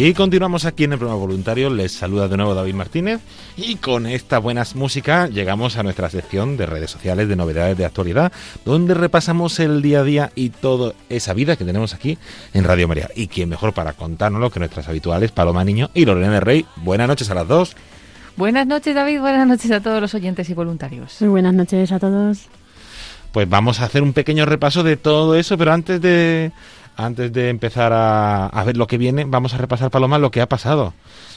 Y 0.04 0.12
continuamos 0.12 0.66
aquí 0.66 0.84
en 0.84 0.92
el 0.92 0.98
programa 0.98 1.18
voluntario. 1.18 1.70
Les 1.70 1.90
saluda 1.90 2.28
de 2.28 2.36
nuevo 2.36 2.54
David 2.54 2.74
Martínez. 2.74 3.22
Y 3.56 3.76
con 3.76 4.06
esta 4.06 4.38
buena 4.38 4.62
música 4.74 5.28
llegamos 5.28 5.78
a 5.78 5.82
nuestra 5.82 6.10
sección 6.10 6.58
de 6.58 6.66
redes 6.66 6.90
sociales 6.90 7.26
de 7.26 7.36
novedades 7.36 7.78
de 7.78 7.86
actualidad, 7.86 8.30
donde 8.66 8.92
repasamos 8.92 9.58
el 9.60 9.80
día 9.80 10.00
a 10.00 10.02
día 10.02 10.30
y 10.34 10.50
toda 10.50 10.92
esa 11.08 11.32
vida 11.32 11.56
que 11.56 11.64
tenemos 11.64 11.94
aquí 11.94 12.18
en 12.52 12.64
Radio 12.64 12.86
María. 12.86 13.08
Y 13.16 13.28
quién 13.28 13.48
mejor 13.48 13.72
para 13.72 13.94
contárnoslo 13.94 14.50
que 14.50 14.58
nuestras 14.58 14.90
habituales 14.90 15.32
Paloma 15.32 15.64
Niño 15.64 15.88
y 15.94 16.04
Lorena 16.04 16.38
Rey. 16.38 16.66
Buenas 16.76 17.08
noches 17.08 17.30
a 17.30 17.34
las 17.34 17.48
dos. 17.48 17.74
Buenas 18.36 18.66
noches, 18.66 18.94
David. 18.94 19.20
Buenas 19.20 19.48
noches 19.48 19.70
a 19.70 19.80
todos 19.80 20.02
los 20.02 20.12
oyentes 20.12 20.50
y 20.50 20.52
voluntarios. 20.52 21.16
Muy 21.20 21.30
buenas 21.30 21.54
noches 21.54 21.92
a 21.92 21.98
todos. 21.98 22.48
Pues 23.32 23.48
vamos 23.48 23.80
a 23.80 23.86
hacer 23.86 24.02
un 24.02 24.12
pequeño 24.12 24.44
repaso 24.44 24.82
de 24.82 24.98
todo 24.98 25.34
eso, 25.34 25.56
pero 25.56 25.72
antes 25.72 25.98
de 26.02 26.52
antes 26.96 27.32
de 27.32 27.48
empezar 27.48 27.92
a, 27.92 28.46
a, 28.46 28.64
ver 28.64 28.76
lo 28.76 28.86
que 28.86 28.98
viene, 28.98 29.24
vamos 29.24 29.54
a 29.54 29.58
repasar, 29.58 29.90
Paloma, 29.90 30.18
lo 30.18 30.30
que 30.30 30.40
ha 30.40 30.48
pasado. 30.48 30.94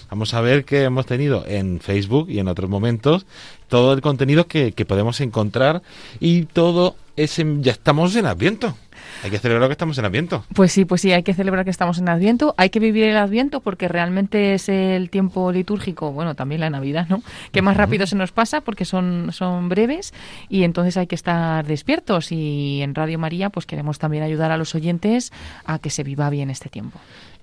Vamos 0.10 0.34
a 0.34 0.42
ver 0.42 0.64
que 0.64 0.84
hemos 0.84 1.06
tenido 1.06 1.44
en 1.46 1.80
Facebook 1.82 2.30
y 2.30 2.40
en 2.40 2.48
otros 2.48 2.70
momentos 2.70 3.26
todo 3.68 3.94
el 3.94 4.02
contenido 4.02 4.48
que, 4.48 4.72
que 4.72 4.86
podemos 4.86 5.20
encontrar 5.20 5.82
y 6.20 6.44
todo 6.44 6.96
ese... 7.18 7.46
Ya 7.60 7.74
estamos 7.74 8.16
en 8.16 8.26
Adviento. 8.26 8.78
Hay 9.24 9.32
que 9.32 9.40
celebrar 9.40 9.68
que 9.68 9.74
estamos 9.74 9.98
en 9.98 10.06
Adviento. 10.06 10.44
Pues 10.54 10.72
sí, 10.72 10.86
pues 10.86 11.02
sí, 11.02 11.12
hay 11.12 11.24
que 11.24 11.34
celebrar 11.34 11.66
que 11.66 11.72
estamos 11.72 11.98
en 11.98 12.10
Adviento, 12.10 12.54
hay 12.58 12.70
que 12.70 12.80
vivir 12.80 13.06
el 13.06 13.18
Adviento 13.18 13.62
porque 13.62 13.88
realmente 13.88 14.54
es 14.54 14.70
el 14.70 15.10
tiempo 15.10 15.52
litúrgico, 15.52 16.12
bueno, 16.12 16.36
también 16.36 16.62
la 16.62 16.70
Navidad, 16.70 17.08
¿no? 17.10 17.22
Que 17.52 17.62
más 17.62 17.78
rápido 17.78 18.08
se 18.08 18.16
nos 18.16 18.32
pasa 18.32 18.62
porque 18.62 18.86
son, 18.86 19.30
son 19.32 19.70
breves 19.70 20.14
y 20.50 20.64
entonces 20.64 20.98
hay 20.98 21.08
que 21.08 21.16
estar 21.16 21.66
despiertos 21.66 22.32
y 22.32 22.82
en 22.82 22.96
Radio 22.96 23.20
María 23.20 23.50
pues 23.50 23.66
queremos 23.66 24.00
también 24.00 24.24
ayudar 24.24 24.52
a 24.52 24.58
los 24.58 24.76
oyentes 24.76 25.32
a 25.66 25.80
que 25.80 25.90
se 25.90 26.04
viva 26.04 26.30
bien 26.30 26.50
este 26.50 26.70
tiempo. 26.70 27.00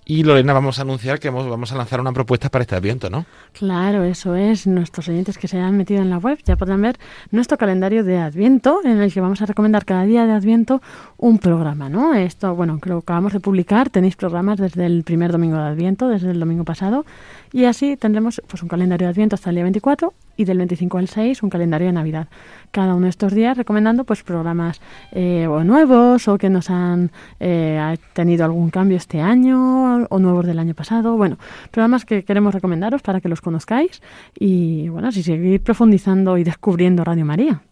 Y 0.06 0.22
Lorena, 0.22 0.52
vamos 0.52 0.78
a 0.78 0.82
anunciar 0.82 1.18
que 1.18 1.28
hemos- 1.28 1.48
vamos 1.48 1.72
a 1.72 1.76
lanzar 1.76 1.98
una 1.98 2.12
propuesta 2.12 2.50
para 2.50 2.60
este 2.62 2.74
Adviento, 2.76 3.08
¿no? 3.08 3.24
Claro, 3.54 4.04
eso 4.04 4.34
es. 4.36 4.66
Nuestros 4.66 5.08
oyentes 5.08 5.38
que 5.38 5.48
se 5.48 5.58
han 5.58 5.78
metido 5.78 6.02
en 6.02 6.10
la 6.10 6.18
web 6.18 6.38
ya 6.44 6.56
podrán 6.56 6.82
ver 6.82 6.98
nuestro 7.30 7.56
calendario 7.56 8.04
de 8.04 8.18
Adviento, 8.18 8.80
en 8.84 9.00
el 9.00 9.10
que 9.12 9.22
vamos 9.22 9.40
a 9.40 9.46
recomendar 9.46 9.86
cada 9.86 10.04
día 10.04 10.26
de 10.26 10.32
Adviento 10.32 10.82
un 11.16 11.38
programa, 11.38 11.88
¿no? 11.88 12.12
Esto, 12.12 12.54
bueno, 12.54 12.80
que 12.80 12.90
lo 12.90 12.98
acabamos 12.98 13.32
de 13.32 13.40
publicar. 13.40 13.88
Tenéis 13.88 14.14
programas 14.16 14.58
desde 14.58 14.84
el 14.84 15.04
primer 15.04 15.32
domingo 15.32 15.56
de 15.56 15.62
Adviento, 15.62 16.08
desde 16.08 16.32
el 16.32 16.38
domingo 16.40 16.64
pasado, 16.64 17.06
y 17.50 17.64
así 17.64 17.96
tendremos 17.96 18.42
pues 18.46 18.62
un 18.62 18.68
calendario 18.68 19.06
de 19.06 19.12
Adviento 19.12 19.36
hasta 19.36 19.48
el 19.48 19.56
día 19.56 19.64
24 19.64 20.12
y 20.36 20.44
del 20.44 20.58
25 20.58 20.98
al 20.98 21.08
6 21.08 21.42
un 21.42 21.50
calendario 21.50 21.86
de 21.86 21.92
Navidad. 21.92 22.28
Cada 22.70 22.94
uno 22.94 23.04
de 23.04 23.10
estos 23.10 23.32
días 23.32 23.56
recomendando 23.56 24.04
pues 24.04 24.22
programas 24.22 24.80
eh, 25.12 25.46
o 25.46 25.64
nuevos 25.64 26.28
o 26.28 26.38
que 26.38 26.50
nos 26.50 26.70
han 26.70 27.10
eh, 27.40 27.78
ha 27.78 27.96
tenido 28.12 28.44
algún 28.44 28.70
cambio 28.70 28.96
este 28.96 29.20
año 29.20 30.04
o 30.04 30.18
nuevos 30.18 30.46
del 30.46 30.58
año 30.58 30.74
pasado. 30.74 31.16
Bueno, 31.16 31.38
programas 31.70 32.04
que 32.04 32.24
queremos 32.24 32.54
recomendaros 32.54 33.02
para 33.02 33.20
que 33.20 33.28
los 33.28 33.40
conozcáis 33.40 34.02
y 34.38 34.88
bueno, 34.88 35.08
así 35.08 35.22
seguir 35.22 35.60
profundizando 35.62 36.38
y 36.38 36.44
descubriendo 36.44 37.04
Radio 37.04 37.24
María. 37.24 37.62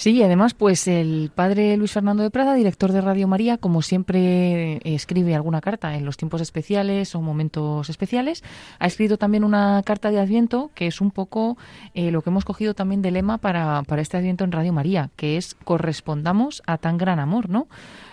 Sí, 0.00 0.12
y 0.12 0.22
además, 0.22 0.54
pues 0.54 0.88
el 0.88 1.30
padre 1.34 1.76
Luis 1.76 1.92
Fernando 1.92 2.22
de 2.22 2.30
Prada, 2.30 2.54
director 2.54 2.90
de 2.90 3.02
Radio 3.02 3.28
María, 3.28 3.58
como 3.58 3.82
siempre 3.82 4.76
eh, 4.76 4.80
escribe 4.94 5.34
alguna 5.34 5.60
carta 5.60 5.94
en 5.94 6.06
los 6.06 6.16
tiempos 6.16 6.40
especiales 6.40 7.14
o 7.14 7.20
momentos 7.20 7.90
especiales, 7.90 8.42
ha 8.78 8.86
escrito 8.86 9.18
también 9.18 9.44
una 9.44 9.82
carta 9.84 10.10
de 10.10 10.18
Adviento 10.18 10.70
que 10.74 10.86
es 10.86 11.02
un 11.02 11.10
poco 11.10 11.58
eh, 11.92 12.10
lo 12.12 12.22
que 12.22 12.30
hemos 12.30 12.46
cogido 12.46 12.72
también 12.72 13.02
de 13.02 13.10
lema 13.10 13.36
para, 13.36 13.82
para 13.82 14.00
este 14.00 14.16
Adviento 14.16 14.42
en 14.44 14.52
Radio 14.52 14.72
María, 14.72 15.10
que 15.16 15.36
es 15.36 15.54
correspondamos 15.64 16.62
a 16.66 16.78
tan 16.78 16.96
gran 16.96 17.18
amor, 17.18 17.50
¿no? 17.50 17.68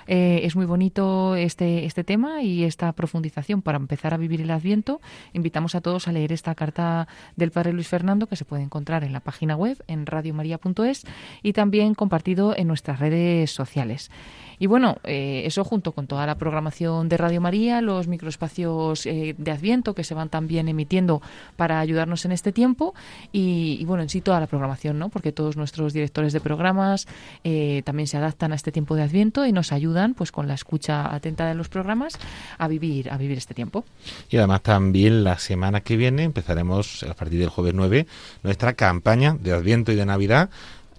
Eh, 0.08 0.42
es 0.44 0.56
muy 0.56 0.66
bonito 0.66 1.36
este, 1.36 1.86
este 1.86 2.04
tema 2.04 2.42
y 2.42 2.64
esta 2.64 2.92
profundización 2.94 3.62
para 3.62 3.78
empezar 3.78 4.14
a 4.14 4.18
vivir 4.18 4.42
el 4.42 4.52
Adviento. 4.52 5.02
Invitamos 5.34 5.76
a 5.76 5.82
todos 5.82 6.08
a 6.08 6.12
leer 6.12 6.32
esta 6.32 6.56
carta 6.56 7.08
del 7.36 7.52
Padre 7.52 7.74
Luis 7.74 7.88
Fernando 7.88 8.28
que 8.28 8.36
se 8.36 8.46
puede 8.46 8.64
encontrar 8.64 9.04
en 9.04 9.14
la 9.14 9.20
página 9.20 9.56
web 9.56 9.84
en 9.88 10.06
radiomaria.es 10.06 11.06
y 11.44 11.54
también 11.54 11.94
compartido 11.94 12.56
en 12.56 12.68
nuestras 12.68 13.00
redes 13.00 13.52
sociales. 13.52 14.10
Y 14.60 14.66
bueno, 14.66 14.98
eh, 15.04 15.44
eso 15.46 15.64
junto 15.64 15.92
con 15.92 16.08
toda 16.08 16.26
la 16.26 16.36
programación 16.36 17.10
de 17.10 17.18
Radio 17.18 17.42
María, 17.42 17.82
los 17.82 18.08
microespacios 18.08 19.06
eh, 19.06 19.36
de 19.38 19.52
Adviento 19.52 19.94
que 19.94 20.04
se 20.04 20.16
van 20.16 20.30
también 20.30 20.68
emitiendo 20.68 21.22
para 21.56 21.80
ayudarnos 21.80 22.26
en 22.26 22.32
este 22.32 22.52
tiempo 22.52 22.96
y, 23.32 23.84
bueno, 23.86 24.04
en 24.04 24.10
sí 24.10 24.22
toda 24.22 24.40
la 24.40 24.48
programación, 24.48 24.98
¿no? 24.98 25.10
Porque 25.10 25.32
todos 25.32 25.58
nuestros 25.58 25.94
directores 25.94 26.34
de 26.34 26.42
programas 26.42 27.08
eh, 27.44 27.84
también 27.86 28.08
se 28.08 28.18
adaptan 28.18 28.52
a 28.52 28.56
este 28.56 28.72
tiempo 28.72 28.96
de 28.96 29.04
Adviento 29.04 29.46
y 29.46 29.52
nos 29.52 29.72
ayudan, 29.72 29.97
pues 30.14 30.32
con 30.32 30.48
la 30.48 30.54
escucha 30.54 31.14
atenta 31.14 31.48
de 31.48 31.56
los 31.56 31.70
programas, 31.70 32.18
a 32.58 32.68
vivir, 32.68 33.12
a 33.12 33.18
vivir 33.18 33.38
este 33.38 33.54
tiempo. 33.54 33.86
Y 34.30 34.38
además 34.38 34.62
también 34.62 35.24
la 35.24 35.38
semana 35.40 35.82
que 35.82 35.98
viene 35.98 36.24
empezaremos 36.24 37.04
a 37.04 37.14
partir 37.14 37.40
del 37.40 37.50
jueves 37.50 37.74
9 37.74 38.08
nuestra 38.44 38.74
campaña 38.74 39.38
de 39.40 39.54
Adviento 39.54 39.92
y 39.92 39.96
de 39.96 40.06
Navidad 40.06 40.50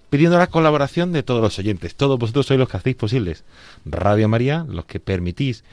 pidiendo 0.09 0.37
la 0.37 0.47
colaboración 0.47 1.11
de 1.11 1.23
todos 1.23 1.41
los 1.41 1.57
oyentes. 1.59 1.95
Todos 1.95 2.17
vosotros 2.17 2.47
sois 2.47 2.59
los 2.59 2.69
que 2.69 2.77
hacéis 2.77 2.95
posibles 2.95 3.43
Radio 3.85 4.27
María, 4.27 4.65
los 4.67 4.85
que 4.85 4.99
permitís 4.99 5.63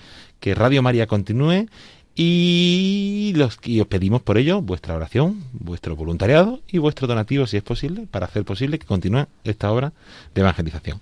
que 0.41 0.55
Radio 0.55 0.83
María 0.83 1.07
continúe 1.07 1.69
y 2.15 3.35
los 3.37 3.59
y 3.65 3.81
os 3.81 3.87
pedimos 3.87 4.23
por 4.23 4.39
ello 4.39 4.63
vuestra 4.63 4.95
oración, 4.95 5.45
vuestro 5.53 5.97
voluntariado 5.97 6.61
y 6.67 6.79
vuestro 6.79 7.07
donativo 7.07 7.47
si 7.47 7.59
es 7.59 7.63
posible 7.63 8.07
para 8.11 8.27
hacer 8.27 8.45
posible 8.45 8.79
que 8.79 8.87
continúe 8.87 9.27
esta 9.45 9.71
obra 9.71 9.93
de 10.35 10.41
evangelización. 10.41 11.01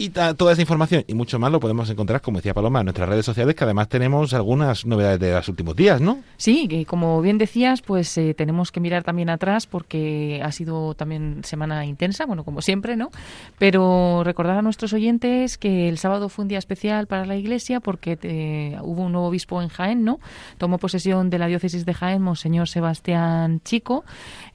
Y 0.00 0.10
toda 0.10 0.52
esa 0.52 0.60
información 0.60 1.04
y 1.08 1.14
mucho 1.14 1.40
más 1.40 1.50
lo 1.50 1.58
podemos 1.58 1.90
encontrar, 1.90 2.20
como 2.20 2.38
decía 2.38 2.54
Paloma, 2.54 2.78
en 2.80 2.84
nuestras 2.86 3.08
redes 3.08 3.26
sociales, 3.26 3.56
que 3.56 3.64
además 3.64 3.88
tenemos 3.88 4.32
algunas 4.32 4.86
novedades 4.86 5.18
de 5.18 5.32
los 5.32 5.48
últimos 5.48 5.74
días, 5.74 6.00
¿no? 6.00 6.20
Sí, 6.36 6.68
que 6.68 6.86
como 6.86 7.20
bien 7.20 7.36
decías, 7.36 7.82
pues 7.82 8.16
eh, 8.16 8.32
tenemos 8.32 8.70
que 8.70 8.78
mirar 8.78 9.02
también 9.02 9.28
atrás 9.28 9.66
porque 9.66 10.40
ha 10.44 10.52
sido 10.52 10.94
también 10.94 11.40
semana 11.42 11.84
intensa, 11.84 12.26
bueno, 12.26 12.44
como 12.44 12.62
siempre, 12.62 12.94
¿no? 12.96 13.10
Pero 13.58 14.22
recordar 14.24 14.56
a 14.58 14.62
nuestros 14.62 14.92
oyentes 14.92 15.58
que 15.58 15.88
el 15.88 15.98
sábado 15.98 16.28
fue 16.28 16.44
un 16.44 16.48
día 16.48 16.58
especial 16.58 17.08
para 17.08 17.26
la 17.26 17.34
Iglesia 17.34 17.80
porque 17.80 18.16
eh, 18.22 18.78
hubo 18.82 19.02
un 19.02 19.10
nuevo 19.10 19.26
obispo 19.26 19.60
en 19.62 19.68
Jaén, 19.68 20.04
¿no? 20.04 20.20
Tomó 20.58 20.78
posesión 20.78 21.28
de 21.28 21.38
la 21.38 21.48
diócesis 21.48 21.84
de 21.84 21.94
Jaén, 21.94 22.22
Monseñor 22.22 22.68
Sebastián 22.68 23.60
Chico. 23.64 24.04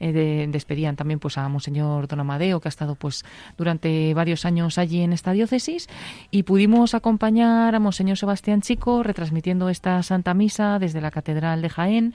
Eh, 0.00 0.12
de- 0.12 0.46
despedían 0.48 0.96
también 0.96 1.20
pues 1.20 1.36
a 1.36 1.46
Monseñor 1.50 2.08
Don 2.08 2.20
Amadeo, 2.20 2.60
que 2.60 2.68
ha 2.68 2.70
estado 2.70 2.94
pues 2.94 3.26
durante 3.58 4.14
varios 4.14 4.46
años 4.46 4.78
allí 4.78 5.02
en 5.02 5.12
esta 5.12 5.33
diócesis 5.34 5.88
y 6.30 6.44
pudimos 6.44 6.94
acompañar 6.94 7.74
a 7.74 7.80
Monseñor 7.80 8.16
Sebastián 8.16 8.62
Chico 8.62 9.02
retransmitiendo 9.02 9.68
esta 9.68 10.02
Santa 10.02 10.32
Misa 10.32 10.78
desde 10.78 11.02
la 11.02 11.10
Catedral 11.10 11.60
de 11.60 11.68
Jaén. 11.68 12.14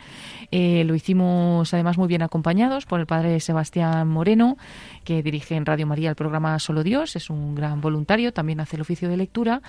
Eh, 0.52 0.84
lo 0.86 0.96
hicimos 0.96 1.72
además 1.74 2.00
muy 2.00 2.08
bien 2.08 2.24
acompañados 2.24 2.88
por 2.88 3.00
el 3.00 3.06
Padre 3.06 3.40
Sebastián 3.40 4.08
Moreno, 4.08 4.58
que 5.04 5.22
dirige 5.22 5.56
en 5.56 5.66
Radio 5.66 5.86
María 5.86 6.10
el 6.10 6.16
programa 6.16 6.58
Solo 6.60 6.84
Dios, 6.84 7.16
es 7.16 7.30
un 7.30 7.56
gran 7.56 7.82
voluntario, 7.82 8.34
también 8.34 8.60
hace 8.60 8.76
el 8.76 8.82
oficio 8.82 9.10
de 9.10 9.18
lectura. 9.18 9.62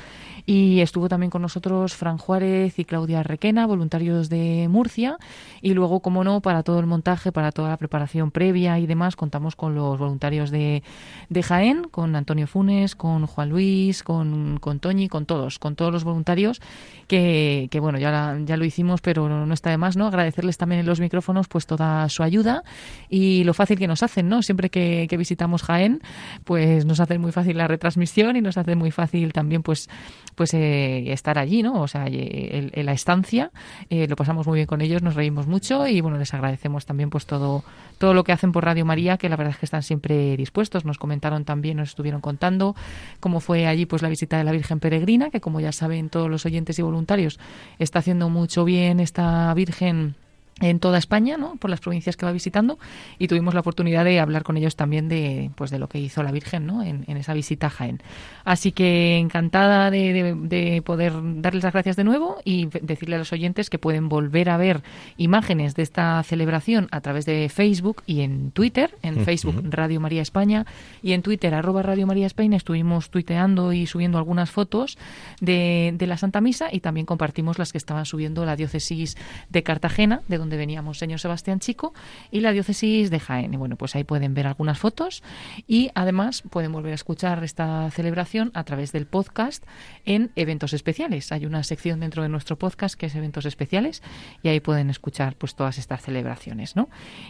Y 0.47 0.81
estuvo 0.81 1.09
también 1.09 1.31
con 1.31 1.43
nosotros 1.43 1.95
Fran 1.95 2.19
Juárez 2.19 2.79
y 2.79 2.85
Claudia 2.85 3.23
Requena, 3.23 3.67
voluntarios 3.67 4.29
de 4.29 4.69
Murcia. 4.69 5.17
Y 5.63 5.75
luego, 5.75 6.01
como 6.01 6.25
no, 6.25 6.41
para 6.41 6.63
todo 6.63 6.79
el 6.81 6.87
montaje, 6.87 7.33
para 7.33 7.53
toda 7.53 7.71
la 7.71 7.77
preparación 7.77 8.31
previa 8.31 8.79
y 8.79 8.87
demás, 8.87 9.17
contamos 9.17 9.57
con 9.57 9.75
los 9.75 9.99
voluntarios 9.99 10.51
de, 10.51 10.83
de 11.29 11.43
Jaén, 11.43 11.85
con 11.85 12.17
Antonio 12.17 12.47
Funes, 12.47 12.95
con 12.95 13.27
Juan 13.27 13.40
Luis, 13.49 14.03
con, 14.03 14.59
con 14.61 14.79
Toñi, 14.81 15.09
con 15.09 15.27
todos, 15.27 15.59
con 15.59 15.77
todos 15.77 15.93
los 15.93 16.05
voluntarios 16.05 16.61
que, 17.09 17.69
que 17.71 17.81
bueno, 17.81 17.99
ya, 17.99 18.11
la- 18.11 18.39
ya 18.45 18.57
lo 18.57 18.65
hicimos, 18.65 19.01
pero 19.01 19.29
no, 19.29 19.53
está 19.55 19.71
de 19.71 19.79
más, 19.79 19.97
¿no? 19.97 20.07
Agradecerles 20.07 20.59
también 20.59 20.81
en 20.81 20.87
los 20.87 21.01
micrófonos 21.01 21.49
pues 21.49 21.67
toda 21.67 22.09
su 22.09 22.23
ayuda 22.23 22.63
y 23.09 23.45
lo 23.45 23.55
fácil 23.55 23.79
que 23.79 23.87
nos 23.89 24.03
hacen, 24.03 24.29
¿no? 24.29 24.43
Siempre 24.43 24.71
que, 24.71 25.07
que 25.09 25.17
visitamos 25.17 25.63
Jaén, 25.63 26.01
pues 26.45 26.85
nos 26.85 27.01
hacen 27.01 27.21
muy 27.21 27.33
fácil 27.33 27.57
la 27.57 27.69
retransmisión 27.69 28.37
y 28.37 28.41
nos 28.41 28.57
hace 28.59 28.77
muy 28.77 28.91
fácil 28.91 29.33
también 29.33 29.63
pues 29.63 29.89
pues 30.35 30.55
eh, 30.55 31.13
estar 31.13 31.39
allí, 31.39 31.63
¿no? 31.63 31.83
O 31.83 31.89
sea, 31.89 32.07
en 32.09 32.87
la 32.87 32.93
estancia, 32.93 33.51
eh, 33.91 34.07
lo 34.09 34.17
pasamos 34.17 34.47
muy 34.47 34.57
bien 34.57 34.67
con 34.67 34.81
ellos, 34.81 35.03
nos 35.03 35.15
reímos 35.15 35.47
mucho 35.47 35.87
y 35.87 36.01
bueno, 36.01 36.17
les 36.17 36.33
agradecemos 36.33 36.87
también 36.87 37.11
pues 37.11 37.27
todo 37.27 37.63
todo 37.99 38.15
lo 38.15 38.25
que 38.25 38.33
hacen 38.33 38.51
por 38.51 38.65
Radio 38.65 38.87
María, 38.87 39.19
que 39.19 39.29
la 39.29 39.37
verdad 39.37 39.53
es 39.53 39.59
que 39.59 39.67
están 39.67 39.83
siempre 39.83 40.35
dispuestos. 40.39 40.87
Nos 40.87 40.97
comentaron 40.97 41.45
también, 41.45 41.77
nos 41.77 41.91
estuvieron 41.91 42.23
contando 42.23 42.75
cómo 43.21 43.30
fue 43.39 43.69
allí 43.69 43.87
pues 43.87 44.03
la 44.03 44.09
visita 44.09 44.39
de 44.39 44.43
la 44.45 44.51
Virgen 44.51 44.81
Peregrina, 44.81 45.31
que 45.31 45.41
como 45.41 45.61
ya 45.61 45.71
saben 45.71 46.09
todos 46.09 46.29
los 46.29 46.45
oyentes 46.45 46.77
y 46.81 46.83
voluntarios, 46.83 47.39
está 47.79 48.01
haciendo 48.01 48.29
mucho 48.29 48.65
bien 48.65 48.99
esta 48.99 49.55
Virgen 49.55 50.17
en 50.61 50.79
toda 50.79 50.99
España, 50.99 51.37
¿no? 51.37 51.57
por 51.57 51.71
las 51.71 51.81
provincias 51.81 52.17
que 52.17 52.27
va 52.27 52.33
visitando 52.33 52.79
y 53.19 53.29
tuvimos 53.29 53.55
la 53.55 53.61
oportunidad 53.61 54.05
de 54.05 54.21
hablar 54.21 54.43
con 54.43 54.57
ellos 54.57 54.77
también 54.77 55.09
de 55.09 55.51
pues 55.55 55.71
de 55.71 55.79
lo 55.79 55.89
que 55.89 55.99
hizo 55.99 56.23
la 56.23 56.33
Virgen 56.33 56.67
¿no? 56.67 56.83
en, 56.83 57.05
en 57.07 57.17
esa 57.17 57.33
visita 57.35 57.69
a 57.69 57.71
Jaén. 57.71 58.03
Así 58.45 58.73
que 58.73 59.17
encantada 59.19 59.91
de, 59.91 60.13
de- 60.13 60.35
de 60.35 60.83
poder 60.83 61.13
darles 61.41 61.65
las 61.65 61.73
gracias 61.73 61.97
de 61.97 62.05
nuevo 62.05 62.37
y 62.45 62.67
decirle 62.83 63.17
a 63.17 63.19
los 63.19 63.33
oyentes 63.33 63.71
que 63.71 63.79
pueden 63.79 64.09
volver 64.09 64.51
a 64.51 64.57
ver 64.57 64.83
imágenes 65.17 65.75
de 65.75 65.83
esta 65.83 66.23
celebración 66.23 66.89
a 66.91 67.01
través 67.01 67.27
de 67.27 67.49
Facebook 67.49 68.03
y 68.07 68.21
en 68.21 68.51
Twitter, 68.51 68.97
en. 69.03 69.21
Facebook 69.25 69.63
Radio 69.71 70.01
María 70.01 70.23
España 70.23 70.67
y 71.03 71.13
en 71.13 71.23
Twitter 71.23 71.55
arroba 71.55 71.83
Radio 71.83 72.07
María 72.07 72.27
España 72.27 72.57
estuvimos 72.57 73.11
tuiteando 73.11 73.73
y 73.73 73.87
subiendo 73.87 74.19
algunas 74.19 74.51
fotos 74.51 74.99
de, 75.41 75.93
de 75.97 76.07
la 76.07 76.17
Santa 76.17 76.41
Misa 76.41 76.69
y 76.73 76.81
también 76.81 77.07
compartimos 77.07 77.59
las 77.59 77.73
que 77.73 77.79
estaban 77.79 78.07
subiendo 78.07 78.45
la 78.45 78.57
diócesis 78.57 79.17
de 79.51 79.63
Cartagena, 79.63 80.23
de 80.29 80.39
donde 80.39 80.50
veníamos 80.57 80.99
señor 80.99 81.21
Sebastián 81.21 81.61
Chico, 81.61 81.93
y 82.31 82.41
la 82.41 82.53
diócesis 82.53 83.11
de 83.11 83.21
Jaén. 83.21 83.55
Y 83.55 83.57
bueno, 83.57 83.77
pues 83.77 83.97
ahí 83.97 84.05
pueden 84.05 84.35
ver 84.35 84.47
algunas 84.47 84.79
fotos 84.79 85.23
y 85.67 85.91
además 85.95 86.43
pueden 86.51 86.73
volver 86.73 86.93
a 86.93 86.95
escuchar 86.95 87.43
esta 87.45 87.91
celebración 87.91 88.51
a 88.55 88.65
través 88.65 88.93
del 88.93 89.07
podcast 89.07 89.65
en 90.05 90.31
eventos 90.37 90.73
especiales. 90.73 91.33
Hay 91.33 91.47
una 91.47 91.63
sección 91.63 92.01
dentro 92.01 92.23
de 92.23 92.29
nuestro 92.29 92.57
podcast 92.57 92.95
que 92.95 93.07
es 93.07 93.15
eventos 93.15 93.47
especiales 93.47 94.03
y 94.43 94.49
ahí 94.49 94.61
pueden 94.61 94.91
escuchar 94.91 95.37
pues 95.37 95.55
todas 95.55 95.79
estas 95.79 96.03
celebraciones, 96.03 96.77
¿no? 96.77 96.89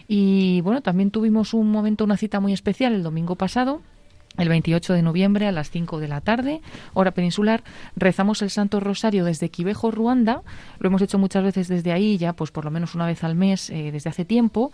Y 0.09 0.61
bueno, 0.63 0.83
también 0.83 1.11
tuvimos 1.11 1.55
un 1.55 1.71
momento, 1.71 2.05
una 2.05 2.17
cita 2.17 2.41
muy 2.41 2.53
especial 2.53 2.93
el 2.95 3.03
domingo 3.03 3.37
pasado 3.37 3.83
el 4.41 4.49
28 4.49 4.95
de 4.95 5.03
noviembre 5.03 5.47
a 5.47 5.53
las 5.53 5.71
5 5.71 6.01
de 6.01 6.09
la 6.09 6.21
tarde, 6.21 6.61
hora 6.95 7.13
peninsular, 7.13 7.63
rezamos 7.97 8.43
el 8.43 8.51
Santo 8.51 8.81
Rosario 8.81 9.25
desde 9.25 9.51
Quivejo, 9.51 9.91
Ruanda. 9.91 10.43
Lo 10.79 10.89
hemos 10.89 11.03
hecho 11.03 11.19
muchas 11.19 11.45
veces 11.45 11.69
desde 11.69 11.93
ahí, 11.93 12.19
ya 12.19 12.33
pues 12.33 12.51
por 12.51 12.65
lo 12.65 12.71
menos 12.71 12.95
una 12.95 13.07
vez 13.07 13.23
al 13.25 13.35
mes 13.35 13.71
eh, 13.71 13.91
desde 13.93 14.11
hace 14.11 14.25
tiempo, 14.25 14.73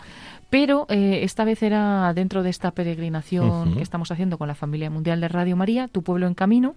pero 0.51 0.87
eh, 0.89 1.21
esta 1.23 1.45
vez 1.45 1.63
era 1.63 2.13
dentro 2.15 2.43
de 2.43 2.51
esta 2.51 2.71
peregrinación 2.71 3.75
que 3.75 3.83
estamos 3.83 4.11
haciendo 4.11 4.39
con 4.39 4.49
la 4.49 4.55
familia 4.55 4.91
mundial 4.91 5.21
de 5.21 5.29
Radio 5.29 5.57
María, 5.57 5.89
Tu 5.89 6.03
Pueblo 6.03 6.27
en 6.27 6.35
Camino, 6.35 6.75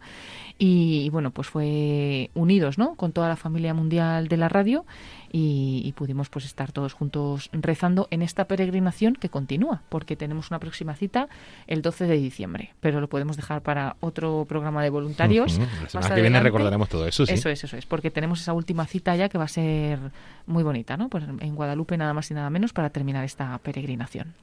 y, 0.57 1.03
y, 1.05 1.09
bueno, 1.09 1.31
pues 1.31 1.47
fue 1.47 2.31
unidos, 2.33 2.77
¿no? 2.77 2.95
Con 2.95 3.13
toda 3.13 3.29
la 3.29 3.37
familia 3.37 3.73
mundial 3.73 4.27
de 4.27 4.37
la 4.37 4.49
radio 4.49 4.85
y, 5.31 5.81
y 5.85 5.91
pudimos 5.93 6.29
pues 6.29 6.45
estar 6.45 6.71
todos 6.71 6.93
juntos 6.93 7.49
rezando 7.53 8.07
en 8.11 8.21
esta 8.21 8.45
peregrinación 8.45 9.15
que 9.15 9.29
continúa, 9.29 9.81
porque 9.89 10.15
tenemos 10.15 10.49
una 10.51 10.59
próxima 10.59 10.95
cita 10.95 11.27
el 11.67 11.81
12 11.81 12.05
de 12.05 12.17
diciembre, 12.17 12.73
pero 12.79 13.01
lo 13.01 13.07
podemos 13.09 13.35
dejar 13.35 13.61
para 13.61 13.95
otro 13.99 14.45
programa 14.47 14.83
de 14.83 14.89
voluntarios. 14.89 15.59
La 15.59 15.89
semana 15.89 16.15
que 16.15 16.21
viene 16.21 16.39
recordaremos 16.39 16.89
todo 16.89 17.07
eso, 17.07 17.25
sí. 17.25 17.33
Eso 17.33 17.49
es, 17.49 17.63
eso 17.63 17.77
es, 17.77 17.85
porque 17.85 18.11
tenemos 18.11 18.41
esa 18.41 18.53
última 18.53 18.85
cita 18.85 19.15
ya 19.15 19.29
que 19.29 19.37
va 19.37 19.45
a 19.45 19.49
ser 19.49 19.99
muy 20.45 20.63
bonita, 20.63 20.97
¿no? 20.97 21.09
Pues 21.09 21.23
en 21.23 21.55
Guadalupe 21.55 21.97
nada 21.97 22.13
más 22.13 22.29
y 22.31 22.33
nada 22.33 22.49
menos 22.49 22.73
para 22.73 22.89
terminar 22.89 23.23
esta 23.23 23.57
peregrinación. 23.59 24.33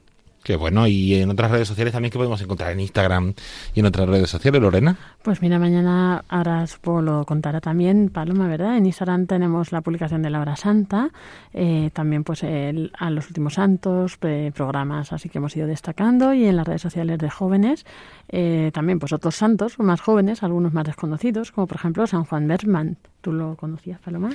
Qué 0.43 0.55
bueno. 0.55 0.87
Y 0.87 1.15
en 1.15 1.29
otras 1.29 1.51
redes 1.51 1.67
sociales 1.67 1.91
también 1.91 2.09
que 2.09 2.17
podemos 2.17 2.41
encontrar 2.41 2.71
en 2.71 2.79
Instagram 2.79 3.33
y 3.73 3.81
en 3.81 3.85
otras 3.85 4.07
redes 4.07 4.29
sociales, 4.29 4.61
Lorena. 4.61 4.95
Pues 5.21 5.41
mira, 5.41 5.59
mañana 5.59 6.23
ahora 6.29 6.65
supongo 6.67 7.01
lo 7.01 7.25
contará 7.25 7.59
también 7.59 8.07
Paloma, 8.09 8.47
¿verdad? 8.47 8.77
En 8.77 8.85
Instagram 8.85 9.27
tenemos 9.27 9.73
la 9.73 9.81
publicación 9.81 10.21
de 10.21 10.29
la 10.29 10.39
hora 10.39 10.55
santa, 10.55 11.09
eh, 11.53 11.89
también 11.91 12.23
pues 12.23 12.43
el- 12.43 12.93
a 12.97 13.09
los 13.09 13.27
últimos 13.27 13.55
santos, 13.55 14.15
pre- 14.17 14.53
programas 14.53 15.11
así 15.11 15.27
que 15.27 15.39
hemos 15.39 15.53
ido 15.57 15.67
destacando 15.67 16.33
y 16.33 16.45
en 16.45 16.55
las 16.55 16.65
redes 16.65 16.81
sociales 16.81 17.17
de 17.19 17.29
jóvenes 17.29 17.85
eh, 18.29 18.71
también 18.73 18.99
pues 18.99 19.11
otros 19.11 19.35
santos 19.35 19.77
más 19.79 19.99
jóvenes, 19.99 20.43
algunos 20.43 20.71
más 20.71 20.85
desconocidos, 20.85 21.51
como 21.51 21.67
por 21.67 21.75
ejemplo 21.77 22.07
San 22.07 22.23
Juan 22.23 22.47
Berman. 22.47 22.95
¿Tú 23.19 23.33
lo 23.33 23.55
conocías, 23.57 23.99
Paloma? 23.99 24.29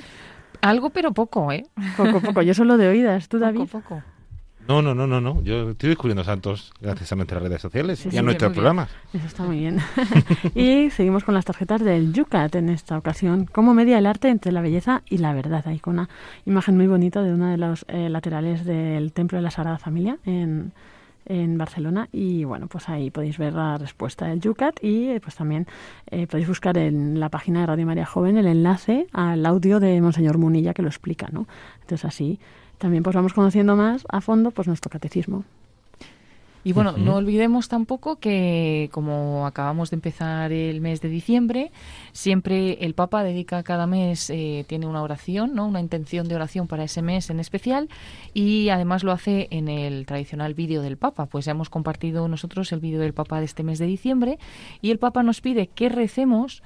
Algo 0.61 0.91
pero 0.91 1.11
poco, 1.11 1.51
¿eh? 1.51 1.65
Poco, 1.97 2.21
poco. 2.21 2.41
Yo 2.43 2.53
solo 2.53 2.77
de 2.77 2.87
oídas. 2.87 3.27
¿Tú, 3.29 3.39
David? 3.39 3.67
poco. 3.71 4.01
No, 4.67 4.81
no, 4.81 4.95
no, 4.95 5.07
no, 5.07 5.19
no. 5.19 5.41
Yo 5.41 5.71
estoy 5.71 5.89
descubriendo 5.89 6.23
santos 6.23 6.73
gracias 6.79 7.11
a 7.11 7.15
nuestras 7.15 7.41
redes 7.41 7.61
sociales 7.61 7.99
Sí, 7.99 8.07
y 8.07 8.11
sí, 8.11 8.17
a 8.17 8.21
nuestros 8.21 8.53
programas. 8.53 8.89
Eso 9.13 9.25
está 9.25 9.43
muy 9.43 9.59
bien. 9.59 9.79
y 10.55 10.89
seguimos 10.91 11.23
con 11.23 11.33
las 11.33 11.45
tarjetas 11.45 11.81
del 11.81 12.13
Yucat 12.13 12.55
en 12.55 12.69
esta 12.69 12.97
ocasión. 12.97 13.45
¿Cómo 13.45 13.73
media 13.73 13.97
el 13.97 14.05
arte 14.05 14.29
entre 14.29 14.51
la 14.51 14.61
belleza 14.61 15.01
y 15.09 15.17
la 15.17 15.33
verdad? 15.33 15.67
Hay 15.67 15.79
con 15.79 15.95
una 15.95 16.09
imagen 16.45 16.77
muy 16.77 16.87
bonita 16.87 17.21
de 17.21 17.33
uno 17.33 17.47
de 17.47 17.57
los 17.57 17.85
eh, 17.89 18.09
laterales 18.09 18.63
del 18.63 19.11
Templo 19.11 19.37
de 19.37 19.41
la 19.41 19.51
Sagrada 19.51 19.79
Familia 19.79 20.17
en, 20.25 20.71
en 21.25 21.57
Barcelona. 21.57 22.07
Y 22.11 22.45
bueno, 22.45 22.67
pues 22.67 22.87
ahí 22.87 23.09
podéis 23.09 23.37
ver 23.37 23.53
la 23.53 23.77
respuesta 23.77 24.27
del 24.27 24.39
Yucat 24.39 24.81
y 24.81 25.09
eh, 25.09 25.19
pues 25.21 25.35
también 25.35 25.67
eh, 26.09 26.25
podéis 26.27 26.47
buscar 26.47 26.77
en 26.77 27.19
la 27.19 27.29
página 27.29 27.61
de 27.61 27.65
Radio 27.65 27.85
María 27.85 28.05
Joven 28.05 28.37
el 28.37 28.47
enlace 28.47 29.07
al 29.11 29.45
audio 29.45 29.79
de 29.81 29.99
Monseñor 30.01 30.37
Munilla 30.37 30.73
que 30.73 30.81
lo 30.81 30.87
explica, 30.87 31.27
¿no? 31.31 31.47
Entonces 31.81 32.05
así 32.05 32.39
también 32.83 33.01
pues 33.01 33.15
vamos 33.15 33.31
conociendo 33.31 33.77
más 33.77 34.05
a 34.09 34.19
fondo 34.19 34.51
pues 34.51 34.67
nuestro 34.67 34.89
catecismo. 34.89 35.45
Y 36.65 36.73
bueno, 36.73 36.97
no 36.97 37.15
olvidemos 37.15 37.69
tampoco 37.69 38.17
que 38.17 38.89
como 38.91 39.47
acabamos 39.47 39.89
de 39.89 39.95
empezar 39.95 40.51
el 40.51 40.81
mes 40.81 40.99
de 40.99 41.07
diciembre, 41.07 41.71
siempre 42.11 42.83
el 42.83 42.93
Papa 42.93 43.23
dedica 43.23 43.63
cada 43.63 43.87
mes, 43.87 44.29
eh, 44.29 44.65
tiene 44.67 44.85
una 44.85 45.01
oración, 45.01 45.55
¿no? 45.55 45.65
una 45.65 45.79
intención 45.79 46.27
de 46.27 46.35
oración 46.35 46.67
para 46.67 46.83
ese 46.83 47.01
mes 47.01 47.29
en 47.29 47.39
especial 47.39 47.87
y 48.33 48.67
además 48.67 49.05
lo 49.05 49.13
hace 49.13 49.47
en 49.51 49.69
el 49.69 50.05
tradicional 50.05 50.53
vídeo 50.53 50.81
del 50.81 50.97
Papa. 50.97 51.27
Pues 51.27 51.45
ya 51.45 51.51
hemos 51.51 51.69
compartido 51.69 52.27
nosotros 52.27 52.69
el 52.73 52.81
vídeo 52.81 52.99
del 52.99 53.13
Papa 53.13 53.39
de 53.39 53.45
este 53.45 53.63
mes 53.63 53.79
de 53.79 53.85
diciembre 53.85 54.39
y 54.81 54.91
el 54.91 54.99
Papa 54.99 55.23
nos 55.23 55.39
pide 55.39 55.67
que 55.67 55.87
recemos 55.87 56.63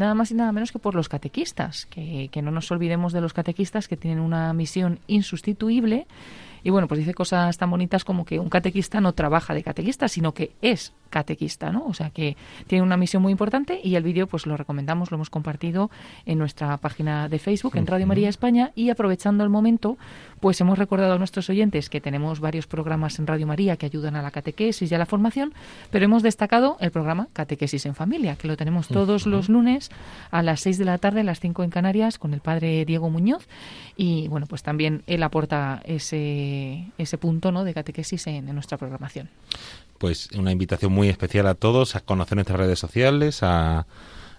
nada 0.00 0.14
más 0.14 0.30
y 0.32 0.34
nada 0.34 0.50
menos 0.50 0.72
que 0.72 0.78
por 0.78 0.94
los 0.96 1.08
catequistas, 1.08 1.86
que, 1.86 2.28
que 2.32 2.42
no 2.42 2.50
nos 2.50 2.70
olvidemos 2.72 3.12
de 3.12 3.20
los 3.20 3.32
catequistas 3.32 3.86
que 3.86 3.96
tienen 3.96 4.18
una 4.20 4.52
misión 4.52 4.98
insustituible. 5.06 6.06
Y 6.64 6.70
bueno, 6.70 6.88
pues 6.88 6.98
dice 6.98 7.14
cosas 7.14 7.56
tan 7.56 7.70
bonitas 7.70 8.04
como 8.04 8.24
que 8.24 8.38
un 8.38 8.48
catequista 8.48 9.00
no 9.00 9.12
trabaja 9.12 9.54
de 9.54 9.62
catequista, 9.62 10.08
sino 10.08 10.34
que 10.34 10.52
es 10.60 10.92
catequista, 11.10 11.70
¿no? 11.70 11.84
O 11.86 11.94
sea 11.94 12.10
que 12.10 12.36
tiene 12.66 12.82
una 12.82 12.96
misión 12.96 13.22
muy 13.22 13.32
importante 13.32 13.80
y 13.82 13.96
el 13.96 14.02
vídeo 14.02 14.26
pues 14.26 14.46
lo 14.46 14.56
recomendamos, 14.56 15.10
lo 15.10 15.16
hemos 15.16 15.30
compartido 15.30 15.90
en 16.24 16.38
nuestra 16.38 16.76
página 16.78 17.28
de 17.28 17.38
Facebook, 17.38 17.76
en 17.76 17.86
Radio 17.86 18.06
María 18.06 18.28
España 18.28 18.72
y 18.74 18.90
aprovechando 18.90 19.44
el 19.44 19.50
momento, 19.50 19.98
pues 20.40 20.60
hemos 20.60 20.78
recordado 20.78 21.14
a 21.14 21.18
nuestros 21.18 21.50
oyentes 21.50 21.90
que 21.90 22.00
tenemos 22.00 22.40
varios 22.40 22.66
programas 22.66 23.18
en 23.18 23.26
Radio 23.26 23.46
María 23.46 23.76
que 23.76 23.86
ayudan 23.86 24.16
a 24.16 24.22
la 24.22 24.30
catequesis 24.30 24.90
y 24.90 24.94
a 24.94 24.98
la 24.98 25.06
formación, 25.06 25.52
pero 25.90 26.04
hemos 26.04 26.22
destacado 26.22 26.76
el 26.80 26.90
programa 26.90 27.28
Catequesis 27.32 27.86
en 27.86 27.94
Familia, 27.94 28.36
que 28.36 28.48
lo 28.48 28.56
tenemos 28.56 28.88
todos 28.88 29.26
los 29.26 29.48
lunes 29.48 29.90
a 30.30 30.42
las 30.42 30.60
6 30.60 30.78
de 30.78 30.84
la 30.84 30.98
tarde, 30.98 31.20
a 31.20 31.24
las 31.24 31.40
5 31.40 31.62
en 31.64 31.70
Canarias, 31.70 32.18
con 32.18 32.34
el 32.34 32.40
padre 32.40 32.84
Diego 32.84 33.10
Muñoz. 33.10 33.46
Y 33.96 34.28
bueno, 34.28 34.46
pues 34.46 34.62
también 34.62 35.02
él 35.06 35.22
aporta 35.22 35.82
ese, 35.84 36.86
ese 36.96 37.18
punto 37.18 37.52
¿no? 37.52 37.64
de 37.64 37.74
catequesis 37.74 38.26
en, 38.26 38.48
en 38.48 38.54
nuestra 38.54 38.78
programación. 38.78 39.28
Pues 40.00 40.30
una 40.32 40.50
invitación 40.50 40.92
muy 40.92 41.10
especial 41.10 41.46
a 41.46 41.54
todos 41.54 41.94
a 41.94 42.00
conocer 42.00 42.36
nuestras 42.36 42.58
redes 42.58 42.78
sociales, 42.78 43.42
a, 43.42 43.86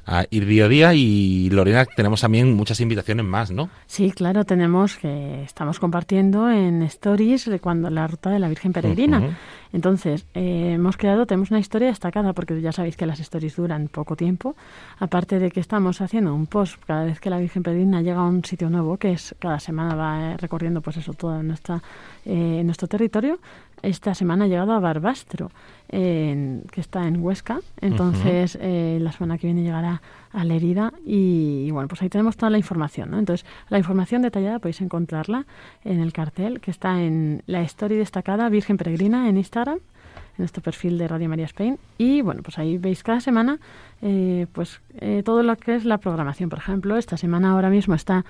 a 0.07 0.26
ir 0.32 0.47
día 0.47 0.66
a 0.66 0.68
día. 0.68 0.93
Y 0.95 1.51
Lorena, 1.51 1.86
tenemos 1.86 2.22
también 2.22 2.55
muchas 2.55 2.80
invitaciones 2.80 3.28
más, 3.28 3.51
¿no? 3.51 3.70
Sí, 3.86 4.12
claro, 4.12 4.43
tenemos 4.43 4.97
que 4.97 5.43
estamos 5.43 5.80
compartiendo 5.80 6.49
en 6.49 6.82
stories 6.82 7.45
de 7.45 7.59
cuando 7.59 7.91
la 7.91 8.07
ruta 8.07 8.32
de 8.32 8.39
la 8.39 8.47
Virgen 8.47 8.74
Peregrina. 8.74 9.38
Entonces, 9.72 10.26
eh, 10.34 10.74
hemos 10.74 10.97
creado, 10.97 11.26
tenemos 11.26 11.51
una 11.51 11.59
historia 11.59 11.89
destacada 11.89 12.34
porque 12.34 12.59
ya 12.59 12.72
sabéis 12.72 12.97
que 12.97 13.05
las 13.05 13.20
stories 13.20 13.55
duran 13.55 13.88
poco 13.88 14.16
tiempo. 14.16 14.55
Aparte 14.99 15.39
de 15.39 15.51
que 15.51 15.59
estamos 15.59 16.01
haciendo 16.01 16.34
un 16.34 16.47
post 16.47 16.76
cada 16.86 17.05
vez 17.05 17.20
que 17.20 17.30
la 17.30 17.38
Virgen 17.38 17.64
Peregrina 17.64 18.01
llega 18.01 18.20
a 18.20 18.28
un 18.28 18.43
sitio 18.43 18.70
nuevo, 18.70 18.97
que 18.97 19.14
es 19.14 19.36
cada 19.39 19.59
semana 19.59 19.95
va 19.95 20.32
eh, 20.34 20.38
recorriendo 20.38 20.82
pues 20.82 20.97
eso 20.97 21.14
todo 21.14 21.41
nuestra, 21.43 21.82
eh, 22.26 22.62
nuestro 22.66 22.88
territorio. 22.88 23.39
Esta 23.84 24.13
semana 24.13 24.45
ha 24.45 24.47
llegado 24.47 24.71
a 24.73 24.79
Barbastro, 24.79 25.51
en- 25.89 26.63
que 26.71 26.82
está 26.82 27.07
en 27.07 27.21
Huesca. 27.23 27.59
Entonces, 27.82 28.57
eh, 28.61 28.99
la 29.01 29.11
semana 29.11 29.38
que 29.38 29.47
viene 29.47 29.63
llegará 29.63 30.01
a 30.32 30.43
Lerida 30.45 30.93
y, 31.05 31.65
y 31.67 31.71
bueno, 31.71 31.88
pues 31.88 32.01
ahí 32.01 32.09
tenemos 32.09 32.38
toda 32.38 32.49
la 32.49 32.57
información, 32.57 33.11
¿no? 33.11 33.19
Entonces, 33.19 33.45
la 33.69 33.77
información 33.77 34.21
detallada 34.21 34.59
podéis 34.59 34.82
encontrarla 34.82 35.45
en 35.84 35.99
el 35.99 36.13
cartel 36.13 36.59
que 36.61 36.71
está 36.71 37.01
en 37.01 37.43
la 37.47 37.61
story 37.63 37.95
destacada 37.97 38.47
Virgen 38.49 38.77
Peregrina 38.77 39.27
en 39.27 39.38
Instagram, 39.38 39.77
en 39.77 40.38
nuestro 40.38 40.61
perfil 40.63 40.97
de 40.97 41.07
Radio 41.09 41.27
María 41.27 41.45
Spain. 41.45 41.77
Y 41.97 42.21
bueno, 42.21 42.41
pues 42.43 42.57
ahí 42.57 42.77
veis 42.77 43.03
cada 43.03 43.19
semana 43.19 43.59
eh, 44.01 44.47
pues 44.53 44.79
eh, 44.99 45.21
todo 45.25 45.43
lo 45.43 45.55
que 45.57 45.75
es 45.75 45.84
la 45.86 45.97
programación. 45.97 46.49
Por 46.49 46.59
ejemplo, 46.59 46.95
esta 46.97 47.17
semana 47.17 47.51
ahora 47.51 47.69
mismo 47.69 47.93
está 47.95 48.23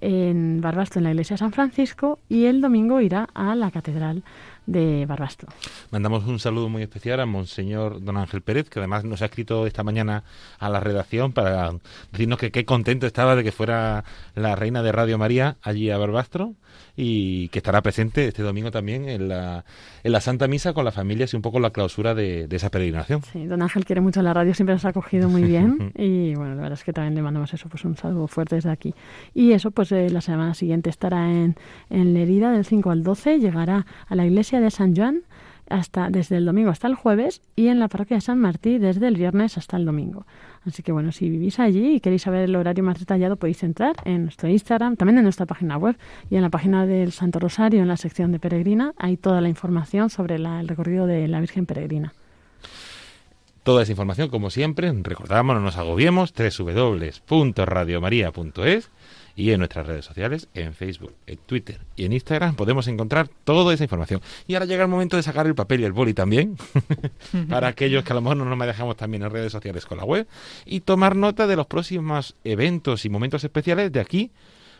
en 0.00 0.60
Barbastro, 0.60 1.00
en 1.00 1.04
la 1.04 1.10
iglesia 1.10 1.34
de 1.34 1.38
San 1.38 1.52
Francisco, 1.52 2.18
y 2.28 2.46
el 2.46 2.60
domingo 2.60 3.00
irá 3.00 3.28
a 3.34 3.54
la 3.54 3.70
catedral 3.70 4.22
de 4.66 5.06
Barbastro. 5.06 5.48
Mandamos 5.90 6.24
un 6.24 6.38
saludo 6.38 6.68
muy 6.68 6.82
especial 6.82 7.20
a 7.20 7.26
Monseñor 7.26 8.04
Don 8.04 8.18
Ángel 8.18 8.42
Pérez, 8.42 8.68
que 8.68 8.78
además 8.78 9.04
nos 9.04 9.22
ha 9.22 9.26
escrito 9.26 9.66
esta 9.66 9.82
mañana 9.82 10.24
a 10.58 10.68
la 10.68 10.80
redacción 10.80 11.32
para 11.32 11.72
decirnos 12.12 12.38
que 12.38 12.50
qué 12.50 12.64
contento 12.66 13.06
estaba 13.06 13.34
de 13.34 13.44
que 13.44 13.52
fuera 13.52 14.04
la 14.34 14.56
reina 14.56 14.82
de 14.82 14.92
Radio 14.92 15.16
María 15.16 15.56
allí 15.62 15.90
a 15.90 15.96
Barbastro 15.96 16.54
y 17.00 17.48
que 17.50 17.60
estará 17.60 17.80
presente 17.80 18.26
este 18.26 18.42
domingo 18.42 18.72
también 18.72 19.08
en 19.08 19.28
la, 19.28 19.64
en 20.02 20.10
la 20.10 20.20
Santa 20.20 20.48
Misa 20.48 20.72
con 20.72 20.84
las 20.84 20.94
familias 20.94 21.32
y 21.32 21.36
un 21.36 21.42
poco 21.42 21.60
la 21.60 21.70
clausura 21.70 22.12
de, 22.12 22.48
de 22.48 22.56
esa 22.56 22.70
peregrinación. 22.70 23.22
Sí, 23.22 23.46
don 23.46 23.62
Ángel 23.62 23.84
quiere 23.84 24.00
mucho 24.00 24.20
la 24.20 24.34
radio, 24.34 24.52
siempre 24.52 24.74
nos 24.74 24.84
ha 24.84 24.88
acogido 24.88 25.28
muy 25.28 25.44
bien 25.44 25.92
y 25.96 26.34
bueno, 26.34 26.56
la 26.56 26.62
verdad 26.62 26.72
es 26.72 26.82
que 26.82 26.92
también 26.92 27.14
le 27.14 27.22
mandamos 27.22 27.54
eso, 27.54 27.68
pues 27.68 27.84
un 27.84 27.96
saludo 27.96 28.26
fuerte 28.26 28.56
desde 28.56 28.70
aquí. 28.70 28.94
Y 29.32 29.52
eso, 29.52 29.70
pues 29.70 29.92
eh, 29.92 30.10
la 30.10 30.20
semana 30.20 30.54
siguiente 30.54 30.90
estará 30.90 31.30
en, 31.30 31.54
en 31.88 32.14
Lerida 32.14 32.50
del 32.50 32.64
5 32.64 32.90
al 32.90 33.04
12, 33.04 33.38
llegará 33.38 33.86
a 34.08 34.16
la 34.16 34.26
iglesia 34.26 34.60
de 34.60 34.72
San 34.72 34.96
Juan 34.96 35.22
hasta 35.70 36.10
desde 36.10 36.38
el 36.38 36.46
domingo 36.46 36.70
hasta 36.70 36.88
el 36.88 36.96
jueves 36.96 37.42
y 37.54 37.68
en 37.68 37.78
la 37.78 37.88
parroquia 37.88 38.16
de 38.16 38.22
San 38.22 38.38
Martí 38.38 38.78
desde 38.78 39.06
el 39.06 39.16
viernes 39.16 39.56
hasta 39.56 39.76
el 39.76 39.84
domingo. 39.84 40.26
Así 40.68 40.82
que 40.82 40.92
bueno, 40.92 41.12
si 41.12 41.28
vivís 41.28 41.58
allí 41.58 41.96
y 41.96 42.00
queréis 42.00 42.22
saber 42.22 42.44
el 42.44 42.56
horario 42.56 42.84
más 42.84 42.98
detallado, 42.98 43.36
podéis 43.36 43.62
entrar 43.62 43.96
en 44.04 44.24
nuestro 44.24 44.48
Instagram, 44.48 44.96
también 44.96 45.18
en 45.18 45.24
nuestra 45.24 45.46
página 45.46 45.76
web 45.76 45.96
y 46.30 46.36
en 46.36 46.42
la 46.42 46.50
página 46.50 46.86
del 46.86 47.12
Santo 47.12 47.38
Rosario, 47.38 47.82
en 47.82 47.88
la 47.88 47.96
sección 47.96 48.32
de 48.32 48.38
Peregrina, 48.38 48.94
hay 48.98 49.16
toda 49.16 49.40
la 49.40 49.48
información 49.48 50.10
sobre 50.10 50.36
el 50.36 50.68
recorrido 50.68 51.06
de 51.06 51.28
la 51.28 51.40
Virgen 51.40 51.66
Peregrina. 51.66 52.12
Toda 53.62 53.82
esa 53.82 53.92
información, 53.92 54.30
como 54.30 54.50
siempre, 54.50 54.90
recordamos, 55.02 55.54
no 55.54 55.60
nos 55.60 55.76
agobiemos, 55.76 56.32
www.radiomaria.es 56.32 58.90
y 59.38 59.52
en 59.52 59.60
nuestras 59.60 59.86
redes 59.86 60.04
sociales, 60.04 60.48
en 60.52 60.74
Facebook, 60.74 61.14
en 61.28 61.38
Twitter 61.38 61.80
y 61.94 62.04
en 62.04 62.12
Instagram 62.12 62.56
podemos 62.56 62.88
encontrar 62.88 63.28
toda 63.44 63.72
esa 63.72 63.84
información. 63.84 64.20
Y 64.48 64.54
ahora 64.54 64.66
llega 64.66 64.82
el 64.82 64.88
momento 64.88 65.16
de 65.16 65.22
sacar 65.22 65.46
el 65.46 65.54
papel 65.54 65.80
y 65.80 65.84
el 65.84 65.92
boli 65.92 66.12
también, 66.12 66.56
para 67.48 67.68
aquellos 67.68 68.02
que 68.02 68.12
a 68.12 68.16
lo 68.16 68.20
mejor 68.20 68.36
no 68.36 68.44
nos 68.44 68.58
manejamos 68.58 68.96
también 68.96 69.22
en 69.22 69.30
redes 69.30 69.52
sociales 69.52 69.86
con 69.86 69.98
la 69.98 70.04
web, 70.04 70.26
y 70.66 70.80
tomar 70.80 71.14
nota 71.14 71.46
de 71.46 71.54
los 71.54 71.68
próximos 71.68 72.34
eventos 72.42 73.04
y 73.04 73.10
momentos 73.10 73.44
especiales 73.44 73.92
de 73.92 74.00
aquí 74.00 74.32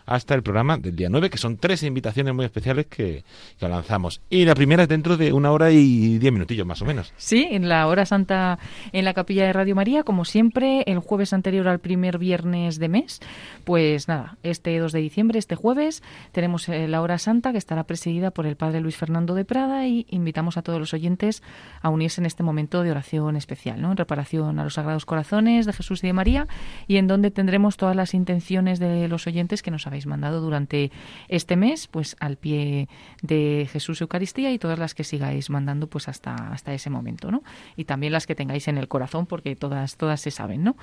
hasta 0.08 0.34
el 0.34 0.42
programa 0.42 0.78
del 0.78 0.96
día 0.96 1.08
9, 1.10 1.28
que 1.28 1.38
son 1.38 1.58
tres 1.58 1.82
invitaciones 1.82 2.34
muy 2.34 2.46
especiales 2.46 2.86
que, 2.86 3.24
que 3.58 3.68
lanzamos. 3.68 4.22
Y 4.30 4.44
la 4.44 4.54
primera 4.54 4.84
es 4.84 4.88
dentro 4.88 5.16
de 5.16 5.32
una 5.32 5.52
hora 5.52 5.70
y 5.70 6.18
diez 6.18 6.32
minutillos 6.32 6.66
más 6.66 6.80
o 6.80 6.86
menos. 6.86 7.12
Sí, 7.16 7.46
en 7.50 7.68
la 7.68 7.86
hora 7.86 8.06
santa 8.06 8.58
en 8.92 9.04
la 9.04 9.12
capilla 9.12 9.44
de 9.44 9.52
Radio 9.52 9.74
María, 9.74 10.04
como 10.04 10.24
siempre, 10.24 10.82
el 10.86 10.98
jueves 10.98 11.32
anterior 11.32 11.68
al 11.68 11.78
primer 11.78 12.18
viernes 12.18 12.78
de 12.78 12.88
mes. 12.88 13.20
Pues 13.64 14.08
nada, 14.08 14.38
este 14.42 14.78
2 14.78 14.92
de 14.92 15.00
diciembre, 15.00 15.38
este 15.38 15.56
jueves, 15.56 16.02
tenemos 16.32 16.68
eh, 16.68 16.88
la 16.88 17.02
hora 17.02 17.18
santa 17.18 17.52
que 17.52 17.58
estará 17.58 17.84
presidida 17.84 18.30
por 18.30 18.46
el 18.46 18.56
padre 18.56 18.80
Luis 18.80 18.96
Fernando 18.96 19.34
de 19.34 19.44
Prada 19.44 19.86
y 19.86 20.06
invitamos 20.08 20.56
a 20.56 20.62
todos 20.62 20.80
los 20.80 20.94
oyentes 20.94 21.42
a 21.82 21.90
unirse 21.90 22.20
en 22.20 22.26
este 22.26 22.42
momento 22.42 22.82
de 22.82 22.90
oración 22.90 23.36
especial, 23.36 23.82
¿no? 23.82 23.90
En 23.90 23.96
reparación 23.98 24.58
a 24.58 24.64
los 24.64 24.74
Sagrados 24.74 25.04
Corazones 25.04 25.66
de 25.66 25.72
Jesús 25.74 26.02
y 26.02 26.06
de 26.06 26.12
María 26.14 26.46
y 26.86 26.96
en 26.96 27.06
donde 27.06 27.30
tendremos 27.30 27.76
todas 27.76 27.94
las 27.94 28.14
intenciones 28.14 28.78
de 28.78 29.08
los 29.08 29.26
oyentes 29.26 29.62
que 29.62 29.70
nos 29.70 29.86
habéis 29.86 29.97
mandado 30.06 30.40
durante 30.40 30.90
este 31.28 31.56
mes, 31.56 31.86
pues 31.86 32.16
al 32.20 32.36
pie 32.36 32.88
de 33.22 33.68
Jesús 33.70 34.00
Eucaristía 34.00 34.52
y 34.52 34.58
todas 34.58 34.78
las 34.78 34.94
que 34.94 35.04
sigáis 35.04 35.50
mandando 35.50 35.86
pues 35.86 36.08
hasta, 36.08 36.34
hasta 36.34 36.72
ese 36.74 36.90
momento, 36.90 37.30
¿no? 37.30 37.42
Y 37.76 37.84
también 37.84 38.12
las 38.12 38.26
que 38.26 38.34
tengáis 38.34 38.68
en 38.68 38.78
el 38.78 38.88
corazón 38.88 39.26
porque 39.26 39.54
todas, 39.56 39.96
todas 39.96 40.20
se 40.20 40.30
saben, 40.30 40.64
¿no? 40.64 40.76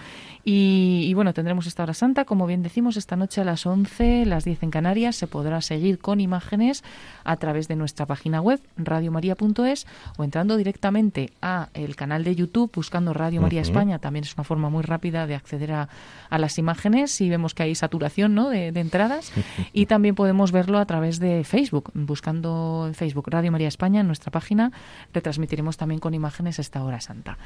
Y, 0.43 1.05
y 1.07 1.13
bueno, 1.13 1.34
tendremos 1.34 1.68
esta 1.68 1.84
hora 1.84 1.93
santa, 1.93 2.26
como 2.26 2.47
bien 2.47 2.63
decimos, 2.63 2.97
esta 2.97 3.16
noche 3.16 3.41
a 3.41 3.43
las 3.43 3.66
11, 3.66 4.26
las 4.26 4.45
10 4.45 4.63
en 4.63 4.72
Canarias, 4.72 5.16
se 5.16 5.28
podrá 5.28 5.61
seguir 5.61 5.99
con 5.99 6.20
imágenes 6.22 6.84
a 7.24 7.36
través 7.38 7.68
de 7.68 7.76
nuestra 7.76 8.05
página 8.05 8.41
web 8.41 8.61
radiomaria.es 8.78 9.88
o 10.18 10.24
entrando 10.24 10.57
directamente 10.57 11.32
a 11.41 11.70
el 11.74 11.95
canal 11.95 12.24
de 12.24 12.36
YouTube 12.36 12.72
buscando 12.74 13.13
Radio 13.13 13.41
María. 13.41 13.55
España. 13.61 13.99
También 13.99 14.24
es 14.24 14.34
una 14.36 14.43
forma 14.43 14.70
muy 14.70 14.84
rápida 14.84 15.28
de 15.28 15.36
acceder 15.36 15.72
a, 15.74 15.89
a 16.30 16.38
las 16.38 16.57
imágenes 16.57 17.11
si 17.11 17.30
vemos 17.30 17.53
que 17.53 17.63
hay 17.63 17.76
saturación 17.76 18.36
¿no? 18.36 18.49
de, 18.49 18.72
de 18.72 18.80
entradas. 19.05 19.31
y 19.73 19.85
también 19.87 20.15
podemos 20.15 20.51
verlo 20.51 20.79
a 20.79 20.85
través 20.85 21.19
de 21.19 21.43
Facebook, 21.43 21.91
buscando 21.93 22.85
en 22.87 22.93
Facebook 22.93 23.25
Radio 23.27 23.51
María 23.51 23.67
España 23.67 24.01
en 24.01 24.07
nuestra 24.07 24.31
página. 24.31 24.71
Retransmitiremos 25.13 25.77
también 25.77 25.99
con 25.99 26.13
imágenes 26.13 26.59
esta 26.59 26.83
hora 26.83 27.01
santa. 27.01 27.37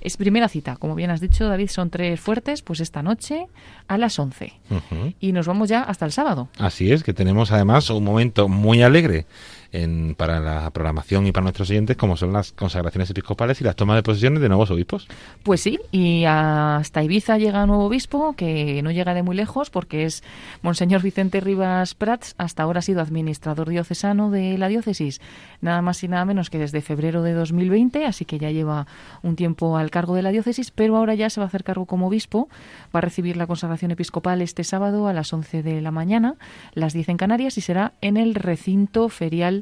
Es 0.00 0.16
primera 0.16 0.48
cita, 0.48 0.76
como 0.76 0.94
bien 0.94 1.10
has 1.10 1.20
dicho, 1.20 1.48
David, 1.48 1.68
son 1.68 1.90
tres 1.90 2.20
fuertes, 2.20 2.62
pues 2.62 2.80
esta 2.80 3.02
noche 3.02 3.46
a 3.88 3.98
las 3.98 4.18
11. 4.18 4.52
Ujú. 4.70 5.14
Y 5.20 5.32
nos 5.32 5.46
vamos 5.46 5.68
ya 5.68 5.82
hasta 5.82 6.04
el 6.04 6.12
sábado. 6.12 6.48
Así 6.58 6.92
es, 6.92 7.02
que 7.02 7.12
tenemos 7.12 7.52
además 7.52 7.90
un 7.90 8.04
momento 8.04 8.48
muy 8.48 8.82
alegre 8.82 9.26
en, 9.72 10.14
para 10.14 10.40
la 10.40 10.70
programación 10.70 11.26
y 11.26 11.32
para 11.32 11.44
nuestros 11.44 11.70
oyentes, 11.70 11.96
como 11.96 12.16
son 12.16 12.32
las 12.32 12.52
consagraciones 12.52 13.10
episcopales 13.10 13.60
y 13.60 13.64
las 13.64 13.76
tomas 13.76 13.96
de 13.96 14.02
posesiones 14.02 14.40
de 14.40 14.48
nuevos 14.48 14.70
obispos. 14.70 15.08
Pues 15.42 15.60
sí, 15.60 15.78
y 15.90 16.24
hasta 16.26 17.02
Ibiza 17.02 17.38
llega 17.38 17.62
un 17.62 17.68
nuevo 17.68 17.84
obispo 17.84 18.34
que 18.34 18.82
no 18.82 18.90
llega 18.90 19.14
de 19.14 19.22
muy 19.22 19.36
lejos 19.36 19.70
porque 19.70 20.04
es 20.04 20.22
Monseñor 20.62 21.02
Vicente 21.02 21.40
Rivas 21.40 21.94
Prats, 21.94 22.34
hasta 22.38 22.62
ahora 22.62 22.80
ha 22.80 22.82
sido 22.82 23.00
administrador 23.00 23.68
diocesano 23.68 24.30
de 24.30 24.58
la 24.58 24.68
diócesis, 24.68 25.20
nada 25.60 25.82
más 25.82 26.02
y 26.02 26.08
nada 26.08 26.24
menos 26.24 26.50
que 26.50 26.58
desde 26.58 26.80
febrero 26.80 27.22
de 27.22 27.32
2020, 27.32 28.06
así 28.06 28.24
que 28.24 28.38
ya 28.38 28.50
lleva 28.50 28.86
un 29.22 29.36
tiempo 29.36 29.76
al 29.76 29.90
cargo 29.90 30.14
de 30.14 30.22
la 30.22 30.30
diócesis, 30.30 30.70
pero 30.70 30.96
ahora 30.96 31.14
ya 31.14 31.30
se 31.30 31.40
va 31.40 31.44
a 31.44 31.48
hacer 31.48 31.64
cargo 31.64 31.86
como 31.86 32.08
obispo, 32.08 32.48
va 32.94 32.98
a 32.98 33.00
recibir 33.00 33.36
la 33.36 33.46
consagración 33.46 33.90
episcopal 33.90 34.42
este 34.42 34.64
sábado 34.64 35.08
a 35.08 35.12
las 35.12 35.32
11 35.32 35.62
de 35.62 35.80
la 35.80 35.90
mañana, 35.90 36.34
las 36.74 36.92
10 36.92 37.10
en 37.10 37.16
Canarias 37.16 37.58
y 37.58 37.60
será 37.60 37.92
en 38.00 38.16
el 38.16 38.34
recinto 38.34 39.08
ferial 39.08 39.55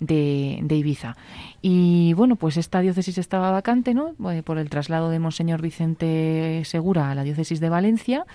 de, 0.00 0.58
de 0.62 0.76
Ibiza. 0.76 1.16
Y 1.60 2.12
bueno, 2.14 2.36
pues 2.36 2.56
esta 2.56 2.80
diócesis 2.80 3.18
estaba 3.18 3.50
vacante, 3.50 3.94
¿no? 3.94 4.14
Por 4.44 4.58
el 4.58 4.68
traslado 4.68 5.10
de 5.10 5.18
Monseñor 5.18 5.62
Vicente 5.62 6.62
Segura 6.64 7.10
a 7.10 7.14
la 7.14 7.22
diócesis 7.22 7.60
de 7.60 7.68
Valencia. 7.68 8.26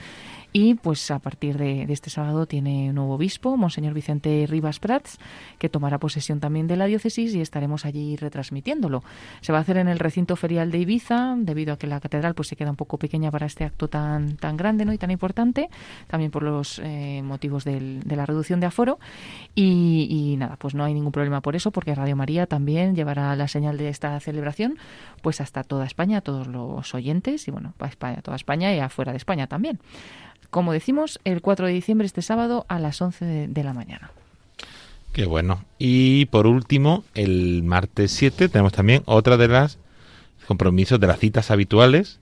Y 0.59 0.73
pues 0.73 1.11
a 1.11 1.19
partir 1.19 1.55
de, 1.55 1.83
este 1.83 2.09
sábado 2.09 2.47
tiene 2.47 2.89
un 2.89 2.95
nuevo 2.95 3.13
obispo, 3.13 3.55
Monseñor 3.57 3.93
Vicente 3.93 4.43
Rivas 4.49 4.79
Prats, 4.79 5.19
que 5.59 5.69
tomará 5.69 5.99
posesión 5.99 6.39
también 6.39 6.65
de 6.65 6.75
la 6.75 6.87
diócesis 6.87 7.35
y 7.35 7.41
estaremos 7.41 7.85
allí 7.85 8.15
retransmitiéndolo. 8.15 9.03
Se 9.41 9.51
va 9.51 9.59
a 9.59 9.61
hacer 9.61 9.77
en 9.77 9.87
el 9.87 9.99
recinto 9.99 10.35
ferial 10.35 10.71
de 10.71 10.79
Ibiza, 10.79 11.35
debido 11.37 11.73
a 11.73 11.77
que 11.77 11.85
la 11.85 11.99
catedral 11.99 12.33
pues 12.33 12.47
se 12.47 12.55
queda 12.55 12.71
un 12.71 12.75
poco 12.75 12.97
pequeña 12.97 13.29
para 13.29 13.45
este 13.45 13.65
acto 13.65 13.87
tan, 13.87 14.35
tan 14.37 14.57
grande 14.57 14.83
¿no? 14.83 14.93
y 14.93 14.97
tan 14.97 15.11
importante, 15.11 15.69
también 16.07 16.31
por 16.31 16.41
los 16.41 16.81
eh, 16.83 17.21
motivos 17.23 17.63
del- 17.63 17.99
de 18.03 18.15
la 18.15 18.25
reducción 18.25 18.59
de 18.59 18.65
aforo. 18.65 18.97
Y, 19.53 20.37
nada, 20.39 20.55
pues 20.55 20.73
no 20.73 20.83
hay 20.83 20.95
ningún 20.95 21.11
problema 21.11 21.39
por 21.41 21.55
eso, 21.55 21.69
porque 21.69 21.93
Radio 21.93 22.15
María 22.15 22.47
también 22.47 22.95
llevará 22.95 23.35
la 23.35 23.47
señal 23.47 23.77
de 23.77 23.89
esta 23.89 24.19
celebración 24.19 24.79
pues 25.21 25.39
hasta 25.39 25.63
toda 25.63 25.85
España, 25.85 26.17
a 26.17 26.21
todos 26.21 26.47
los 26.47 26.95
oyentes 26.95 27.47
y 27.47 27.51
bueno, 27.51 27.73
para 27.77 27.89
España, 27.91 28.21
toda 28.23 28.37
España 28.37 28.73
y 28.73 28.79
afuera 28.79 29.11
de 29.11 29.17
España 29.17 29.45
también. 29.45 29.77
Como 30.49 30.73
decimos, 30.73 31.19
el 31.23 31.41
4 31.41 31.67
de 31.67 31.73
diciembre, 31.73 32.05
este 32.05 32.21
sábado, 32.21 32.65
a 32.69 32.79
las 32.79 33.01
11 33.01 33.47
de, 33.47 33.63
la 33.63 33.73
mañana. 33.73 34.11
Qué 35.13 35.25
bueno. 35.25 35.63
Y 35.77 36.25
por 36.27 36.47
último, 36.47 37.03
el 37.15 37.63
martes 37.63 38.11
7 38.11 38.49
tenemos 38.49 38.73
también 38.73 39.03
otra 39.05 39.37
de 39.37 39.47
las 39.47 39.77
compromisos 40.47 40.99
de 40.99 41.07
las 41.07 41.19
citas 41.19 41.51
habituales 41.51 42.19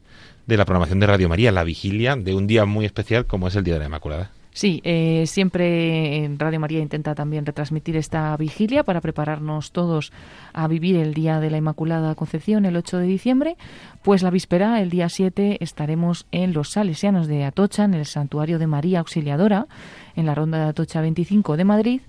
de 0.48 0.58
la 0.58 0.66
programación 0.66 1.00
de 1.00 1.08
Radio 1.08 1.30
María, 1.30 1.52
la 1.52 1.64
vigilia 1.64 2.16
de 2.16 2.34
un 2.34 2.48
día 2.48 2.66
muy 2.66 2.86
especial 2.86 3.26
como 3.26 3.48
es 3.48 3.56
el 3.56 3.64
Día 3.64 3.76
de 3.76 3.80
la 3.82 3.86
Inmaculada. 3.86 4.32
Sí, 4.56 4.80
eh, 4.86 5.26
siempre 5.28 6.24
en 6.24 6.40
Radio 6.40 6.62
María 6.62 6.80
intenta 6.80 7.14
también 7.14 7.46
retransmitir 7.46 7.98
esta 7.98 8.38
vigilia 8.38 8.86
para 8.86 9.02
prepararnos 9.02 9.74
todos 9.74 10.14
a 10.54 10.70
vivir 10.70 10.96
el 10.96 11.14
Día 11.14 11.42
de 11.42 11.50
la 11.50 11.58
Inmaculada 11.58 12.16
Concepción 12.16 12.64
el 12.64 12.78
8 12.78 13.00
de 13.00 13.06
diciembre. 13.06 13.58
Pues 14.02 14.24
la 14.24 14.30
víspera, 14.30 14.82
el 14.82 14.90
día 14.90 15.10
7, 15.10 15.58
estaremos 15.60 16.26
en 16.32 16.54
los 16.54 16.70
Salesianos 16.70 17.28
de 17.28 17.44
Atocha, 17.44 17.84
en 17.84 17.96
el 17.96 18.06
Santuario 18.06 18.58
de 18.58 18.66
María 18.66 19.00
Auxiliadora, 19.00 19.68
en 20.16 20.26
la 20.26 20.36
Ronda 20.36 20.60
de 20.60 20.70
Atocha 20.70 21.02
25 21.02 21.58
de 21.58 21.64
Madrid. 21.66 22.02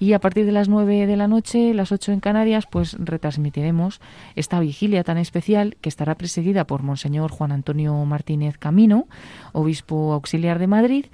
Y 0.00 0.14
a 0.14 0.18
partir 0.18 0.46
de 0.46 0.52
las 0.52 0.70
9 0.70 1.06
de 1.06 1.16
la 1.18 1.28
noche, 1.28 1.74
las 1.74 1.92
8 1.92 2.12
en 2.12 2.20
Canarias, 2.20 2.64
pues 2.66 2.96
retransmitiremos 2.98 4.00
esta 4.34 4.58
vigilia 4.58 5.04
tan 5.04 5.18
especial 5.18 5.76
que 5.82 5.90
estará 5.90 6.14
presidida 6.14 6.66
por 6.66 6.82
Monseñor 6.82 7.30
Juan 7.30 7.52
Antonio 7.52 7.94
Martínez 8.06 8.56
Camino, 8.56 9.06
obispo 9.52 10.14
auxiliar 10.14 10.58
de 10.58 10.66
Madrid, 10.68 11.06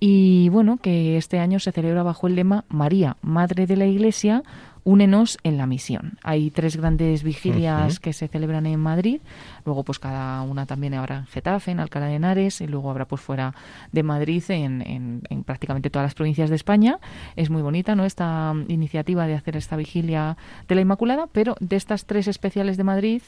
y 0.00 0.48
bueno, 0.48 0.78
que 0.78 1.16
este 1.16 1.38
año 1.38 1.60
se 1.60 1.70
celebra 1.70 2.02
bajo 2.02 2.26
el 2.26 2.34
lema 2.34 2.64
María, 2.68 3.16
Madre 3.22 3.68
de 3.68 3.76
la 3.76 3.86
Iglesia, 3.86 4.42
únenos 4.84 5.38
en 5.44 5.56
la 5.58 5.66
misión. 5.66 6.18
Hay 6.22 6.50
tres 6.50 6.76
grandes 6.76 7.22
vigilias 7.22 8.00
que 8.00 8.12
se 8.12 8.28
celebran 8.28 8.66
en 8.66 8.80
Madrid, 8.80 9.20
luego 9.64 9.84
pues 9.84 9.98
cada 9.98 10.42
una 10.42 10.66
también 10.66 10.94
habrá 10.94 11.18
en 11.18 11.26
Getafe, 11.26 11.70
en 11.70 11.80
Alcalá 11.80 12.06
de 12.06 12.16
Henares, 12.16 12.60
y 12.60 12.66
luego 12.66 12.90
habrá 12.90 13.04
pues 13.06 13.20
fuera 13.22 13.54
de 13.92 14.02
Madrid 14.02 14.42
en, 14.48 14.82
en- 14.82 15.22
en 15.30 15.44
prácticamente 15.44 15.90
todas 15.90 16.06
las 16.06 16.14
provincias 16.14 16.50
de 16.50 16.56
España. 16.56 16.98
Es 17.36 17.48
muy 17.50 17.62
bonita, 17.62 17.94
¿no? 17.94 18.04
Esta 18.04 18.52
mm, 18.54 18.64
iniciativa 18.68 19.26
de 19.26 19.34
hacer 19.34 19.56
esta 19.56 19.76
vigilia 19.76 20.36
de 20.68 20.74
la 20.74 20.80
Inmaculada, 20.80 21.26
pero 21.30 21.54
de 21.60 21.76
estas 21.76 22.04
tres 22.06 22.26
especiales 22.28 22.76
de 22.76 22.84
Madrid, 22.84 23.22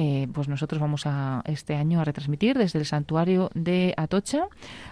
eh, 0.00 0.28
pues 0.32 0.46
nosotros 0.46 0.80
vamos 0.80 1.06
a 1.06 1.42
este 1.44 1.74
año 1.74 2.00
a 2.00 2.04
retransmitir 2.04 2.56
desde 2.56 2.78
el 2.78 2.86
santuario 2.86 3.50
de 3.54 3.94
Atocha 3.96 4.46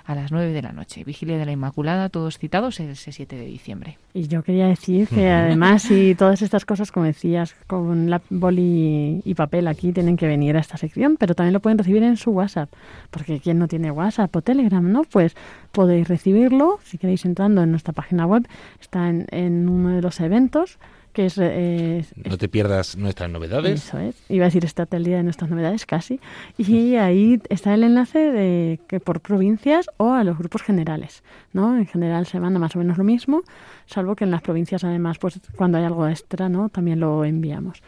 a 0.04 0.16
las 0.16 0.32
9 0.32 0.52
de 0.52 0.62
la 0.62 0.72
noche. 0.72 1.04
Vigilia 1.04 1.38
de 1.38 1.46
la 1.46 1.52
Inmaculada, 1.52 2.08
todos 2.08 2.38
citados 2.38 2.80
ese 2.80 3.12
7 3.12 3.36
de 3.36 3.46
diciembre. 3.46 3.98
Y 4.14 4.26
yo 4.26 4.42
quería 4.42 4.66
decir 4.66 5.06
que 5.06 5.30
además, 5.30 5.88
y 5.92 6.16
todas 6.16 6.42
estas 6.42 6.64
cosas, 6.64 6.90
como 6.90 7.06
decías, 7.06 7.54
con 7.68 8.10
la 8.10 8.20
boli 8.30 9.22
y 9.24 9.34
papel 9.34 9.68
aquí, 9.68 9.92
tienen 9.92 10.16
que 10.16 10.26
venir 10.26 10.56
a 10.56 10.60
esta 10.60 10.76
sección, 10.76 11.16
pero 11.16 11.36
también 11.36 11.52
lo 11.52 11.60
pueden 11.60 11.78
recibir 11.78 12.02
en 12.02 12.16
su 12.16 12.32
WhatsApp, 12.32 12.68
porque 13.10 13.38
quien 13.38 13.60
no 13.60 13.68
tiene 13.68 13.92
WhatsApp 13.92 14.34
o 14.34 14.42
Telegram, 14.42 14.90
¿no? 14.90 15.04
Pues 15.04 15.36
podéis 15.70 16.08
recibirlo, 16.08 16.80
si 16.82 16.98
queréis 16.98 17.24
entrando 17.24 17.62
en 17.62 17.70
nuestra 17.70 17.92
página 17.92 18.26
web, 18.26 18.48
está 18.80 19.08
en, 19.08 19.28
en 19.30 19.68
uno 19.68 19.90
de 19.90 20.02
los 20.02 20.18
eventos, 20.18 20.80
que 21.16 21.24
es... 21.26 21.38
eh, 21.40 22.04
No 22.28 22.36
te 22.36 22.46
pierdas 22.46 22.94
nuestras 22.98 23.30
novedades. 23.30 23.86
eso 23.86 23.98
es. 23.98 24.14
Iba 24.28 24.44
a 24.44 24.48
decir 24.48 24.66
está 24.66 24.86
el 24.90 25.02
día 25.04 25.16
de 25.16 25.22
nuestras 25.22 25.50
novedades, 25.50 25.86
casi. 25.86 26.20
Y 26.58 26.96
ahí 26.96 27.40
está 27.48 27.72
el 27.72 27.84
enlace 27.84 28.18
de 28.18 28.78
que 28.86 29.00
por 29.00 29.20
provincias 29.22 29.88
o 29.96 30.12
a 30.12 30.24
los 30.24 30.36
grupos 30.36 30.62
generales, 30.62 31.22
¿no? 31.54 31.74
En 31.78 31.86
general 31.86 32.26
se 32.26 32.38
manda 32.38 32.58
más 32.58 32.76
o 32.76 32.78
menos 32.80 32.98
lo 32.98 33.04
mismo, 33.04 33.40
salvo 33.86 34.14
que 34.14 34.24
en 34.24 34.30
las 34.30 34.42
provincias 34.42 34.84
además, 34.84 35.16
pues 35.18 35.40
cuando 35.56 35.78
hay 35.78 35.84
algo 35.84 36.06
extra, 36.06 36.50
¿no? 36.50 36.68
También 36.68 37.00
lo 37.00 37.24
enviamos. 37.24 37.82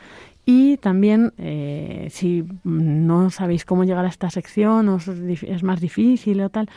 Y 0.47 0.79
también, 0.79 1.35
eh, 1.37 2.09
si 2.11 2.47
no 2.65 3.29
sabéis 3.29 3.67
cómo 3.67 3.85
llegar 3.85 4.07
a 4.07 4.09
esta 4.09 4.31
sección 4.31 4.89
o 4.89 4.97
es 4.97 5.63
más 5.63 5.81
difícil 5.83 6.41
o 6.41 6.49
tal, 6.49 6.71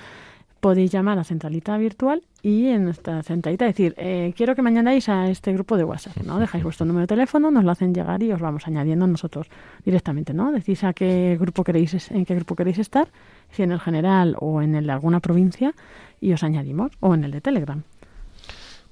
podéis 0.60 0.92
llamar 0.92 1.18
a 1.18 1.24
Centralita 1.24 1.78
Virtual 1.78 2.22
y 2.44 2.68
en 2.68 2.86
nuestra 2.86 3.22
centralita 3.24 3.66
decir, 3.66 3.94
eh, 3.98 4.34
quiero 4.36 4.56
que 4.56 4.62
me 4.62 4.70
añadáis 4.70 5.10
a 5.10 5.30
este 5.30 5.54
grupo 5.54 5.78
de 5.78 5.84
WhatsApp, 5.84 6.18
¿no? 6.24 6.40
Dejáis 6.40 6.64
vuestro 6.64 6.86
número 6.86 7.02
de 7.02 7.08
teléfono, 7.08 7.52
nos 7.52 7.64
lo 7.64 7.72
hacen 7.72 7.94
llegar 7.94 8.24
y 8.24 8.32
os 8.32 8.40
vamos 8.40 8.68
añadiendo 8.68 9.06
nosotros 9.06 9.48
directamente, 9.86 10.34
¿no? 10.34 10.52
Decís 10.52 10.84
a 10.84 10.94
qué 10.94 11.38
grupo 11.40 11.64
queréis, 11.64 12.10
en 12.12 12.26
qué 12.26 12.36
grupo 12.36 12.56
queréis 12.56 12.80
estar, 12.80 13.10
si 13.52 13.64
en 13.64 13.72
el 13.72 13.80
general 13.80 14.36
o 14.40 14.62
en 14.62 14.76
el 14.76 14.88
de 14.88 14.92
alguna 14.92 15.20
provincia, 15.20 15.74
y 16.20 16.34
os 16.34 16.44
añadimos, 16.44 16.92
o 17.00 17.14
en 17.14 17.24
el 17.24 17.32
de 17.32 17.42
Telegram. 17.42 17.84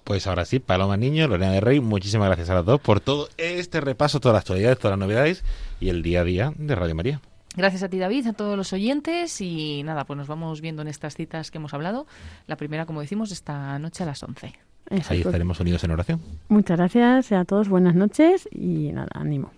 Pues 0.04 0.26
ahora 0.28 0.46
sí, 0.46 0.60
Paloma 0.60 0.98
Niño, 0.98 1.28
Lorena 1.28 1.52
de 1.52 1.62
Rey, 1.62 1.80
muchísimas 1.80 2.28
gracias 2.28 2.50
a 2.50 2.56
las 2.56 2.66
dos 2.66 2.82
por 2.82 3.00
todo 3.00 3.30
este 3.38 3.82
repaso, 3.82 4.20
todas 4.20 4.34
las 4.34 4.42
actualidades, 4.42 4.80
todas 4.80 4.98
las 4.98 5.08
novedades 5.08 5.44
y 5.80 5.90
el 5.90 6.02
día 6.02 6.22
a 6.22 6.24
día 6.24 6.54
de 6.58 6.76
Radio 6.76 6.96
María. 6.96 7.22
Gracias 7.56 7.84
a 7.84 7.90
ti, 7.90 7.98
David, 7.98 8.28
a 8.28 8.34
todos 8.34 8.56
los 8.56 8.72
oyentes 8.74 9.42
y 9.42 9.82
nada, 9.84 10.06
pues 10.06 10.18
nos 10.18 10.28
vamos 10.28 10.62
viendo 10.62 10.82
en 10.82 10.88
estas 10.88 11.16
citas 11.16 11.52
que 11.52 11.58
hemos 11.58 11.74
hablado. 11.74 12.06
La 12.48 12.56
primera, 12.56 12.86
como 12.86 13.02
decimos, 13.02 13.32
esta 13.32 13.78
noche 13.80 14.04
a 14.04 14.06
las 14.06 14.22
11. 14.22 14.48
Ahí 14.48 14.98
Exacto. 14.98 15.30
estaremos 15.30 15.60
unidos 15.60 15.84
en 15.84 15.92
oración. 15.92 16.22
Muchas 16.48 16.78
gracias 16.78 17.32
a 17.32 17.46
todos, 17.46 17.70
buenas 17.70 17.96
noches 17.96 18.48
y 18.52 18.92
nada, 18.92 19.10
ánimo. 19.14 19.52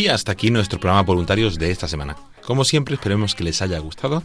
Y 0.00 0.08
hasta 0.08 0.32
aquí 0.32 0.50
nuestro 0.50 0.80
programa 0.80 1.02
voluntarios 1.02 1.58
de 1.58 1.70
esta 1.70 1.86
semana. 1.86 2.16
Como 2.46 2.64
siempre, 2.64 2.94
esperemos 2.94 3.34
que 3.34 3.44
les 3.44 3.60
haya 3.60 3.78
gustado 3.80 4.22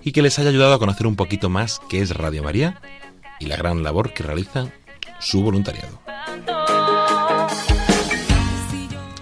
y 0.00 0.12
que 0.12 0.22
les 0.22 0.38
haya 0.38 0.50
ayudado 0.50 0.74
a 0.74 0.78
conocer 0.78 1.08
un 1.08 1.16
poquito 1.16 1.48
más 1.48 1.80
qué 1.88 2.02
es 2.02 2.16
Radio 2.16 2.44
María 2.44 2.80
y 3.40 3.46
la 3.46 3.56
gran 3.56 3.82
labor 3.82 4.12
que 4.12 4.22
realiza 4.22 4.68
su 5.18 5.42
voluntariado. 5.42 6.00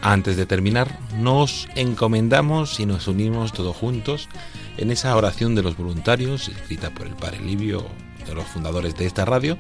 Antes 0.03 0.37
de 0.37 0.45
terminar, 0.45 0.99
nos 1.17 1.67
encomendamos 1.77 2.79
y 2.79 2.85
nos 2.85 3.09
unimos 3.09 3.55
todos 3.55 3.75
juntos 3.75 4.29
en 4.77 4.91
esa 4.91 5.17
oración 5.17 5.55
de 5.55 5.63
los 5.63 5.79
voluntarios, 5.79 6.49
escrita 6.49 6.91
por 6.91 7.07
el 7.07 7.15
Padre 7.15 7.41
Livio, 7.41 7.87
de 8.27 8.35
los 8.35 8.45
fundadores 8.45 8.97
de 8.97 9.07
esta 9.07 9.25
radio, 9.25 9.57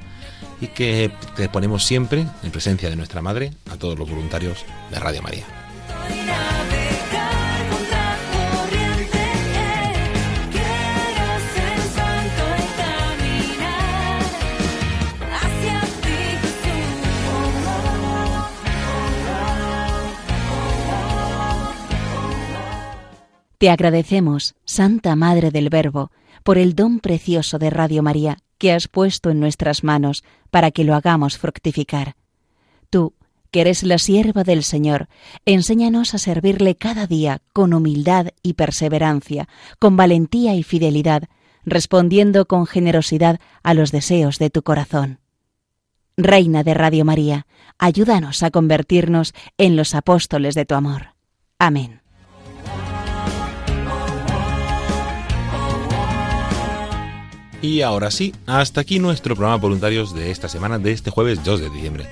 y 0.60 0.66
que 0.66 1.10
te 1.34 1.48
ponemos 1.48 1.86
siempre 1.86 2.26
en 2.42 2.50
presencia 2.50 2.90
de 2.90 2.96
nuestra 2.96 3.22
Madre 3.22 3.52
a 3.70 3.78
todos 3.78 3.98
los 3.98 4.10
voluntarios 4.10 4.66
de 4.90 5.00
Radio 5.00 5.22
María. 5.22 5.65
Te 23.58 23.70
agradecemos, 23.70 24.54
Santa 24.64 25.16
Madre 25.16 25.50
del 25.50 25.70
Verbo, 25.70 26.12
por 26.44 26.58
el 26.58 26.74
don 26.74 27.00
precioso 27.00 27.58
de 27.58 27.70
Radio 27.70 28.02
María 28.02 28.38
que 28.58 28.72
has 28.72 28.86
puesto 28.86 29.30
en 29.30 29.40
nuestras 29.40 29.82
manos 29.82 30.24
para 30.50 30.70
que 30.70 30.84
lo 30.84 30.94
hagamos 30.94 31.38
fructificar. 31.38 32.14
Que 33.56 33.62
eres 33.62 33.84
la 33.84 33.96
sierva 33.96 34.44
del 34.44 34.62
Señor, 34.62 35.08
enséñanos 35.46 36.12
a 36.12 36.18
servirle 36.18 36.74
cada 36.74 37.06
día 37.06 37.40
con 37.54 37.72
humildad 37.72 38.26
y 38.42 38.52
perseverancia, 38.52 39.48
con 39.78 39.96
valentía 39.96 40.54
y 40.54 40.62
fidelidad, 40.62 41.22
respondiendo 41.64 42.44
con 42.44 42.66
generosidad 42.66 43.40
a 43.62 43.72
los 43.72 43.92
deseos 43.92 44.38
de 44.38 44.50
tu 44.50 44.62
corazón. 44.62 45.20
Reina 46.18 46.64
de 46.64 46.74
Radio 46.74 47.06
María, 47.06 47.46
ayúdanos 47.78 48.42
a 48.42 48.50
convertirnos 48.50 49.32
en 49.56 49.74
los 49.74 49.94
apóstoles 49.94 50.54
de 50.54 50.66
tu 50.66 50.74
amor. 50.74 51.14
Amén. 51.58 52.02
Y 57.62 57.80
ahora 57.80 58.10
sí, 58.10 58.34
hasta 58.44 58.82
aquí 58.82 58.98
nuestro 58.98 59.34
programa 59.34 59.56
voluntarios 59.56 60.14
de 60.14 60.30
esta 60.30 60.50
semana, 60.50 60.78
de 60.78 60.92
este 60.92 61.10
jueves 61.10 61.42
2 61.42 61.60
de 61.60 61.70
diciembre. 61.70 62.06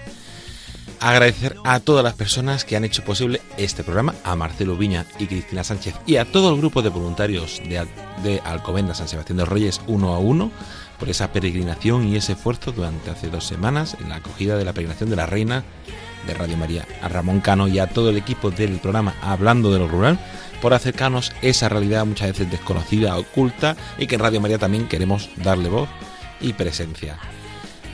Agradecer 1.04 1.54
a 1.64 1.80
todas 1.80 2.02
las 2.02 2.14
personas 2.14 2.64
que 2.64 2.76
han 2.76 2.84
hecho 2.84 3.04
posible 3.04 3.42
este 3.58 3.84
programa, 3.84 4.14
a 4.24 4.36
Marcelo 4.36 4.74
Viña 4.74 5.04
y 5.18 5.26
Cristina 5.26 5.62
Sánchez 5.62 5.94
y 6.06 6.16
a 6.16 6.24
todo 6.24 6.48
el 6.54 6.58
grupo 6.58 6.80
de 6.80 6.88
voluntarios 6.88 7.60
de, 7.68 7.78
Al- 7.78 8.94
San 8.94 9.06
Sebastián 9.08 9.36
de 9.36 9.42
los 9.42 9.48
Reyes 9.52 9.82
uno 9.86 10.14
a 10.14 10.18
uno 10.18 10.50
por 10.98 11.10
esa 11.10 11.30
peregrinación 11.30 12.08
y 12.08 12.16
ese 12.16 12.32
esfuerzo 12.32 12.72
durante 12.72 13.10
hace 13.10 13.28
dos 13.28 13.44
semanas 13.44 13.98
en 14.00 14.08
la 14.08 14.14
acogida 14.16 14.56
de 14.56 14.64
la 14.64 14.72
peregrinación 14.72 15.10
de 15.10 15.16
la 15.16 15.26
Reina 15.26 15.62
de 16.26 16.32
Radio 16.32 16.56
María, 16.56 16.88
a 17.02 17.08
Ramón 17.10 17.40
Cano 17.40 17.68
y 17.68 17.78
a 17.80 17.86
todo 17.86 18.08
el 18.08 18.16
equipo 18.16 18.50
del 18.50 18.78
programa 18.78 19.14
Hablando 19.20 19.70
de 19.70 19.80
lo 19.80 19.88
Rural 19.88 20.18
por 20.62 20.72
acercarnos 20.72 21.32
esa 21.42 21.68
realidad 21.68 22.06
muchas 22.06 22.28
veces 22.28 22.50
desconocida, 22.50 23.18
oculta 23.18 23.76
y 23.98 24.06
que 24.06 24.14
en 24.14 24.22
Radio 24.22 24.40
María 24.40 24.56
también 24.56 24.88
queremos 24.88 25.28
darle 25.36 25.68
voz 25.68 25.90
y 26.40 26.54
presencia. 26.54 27.18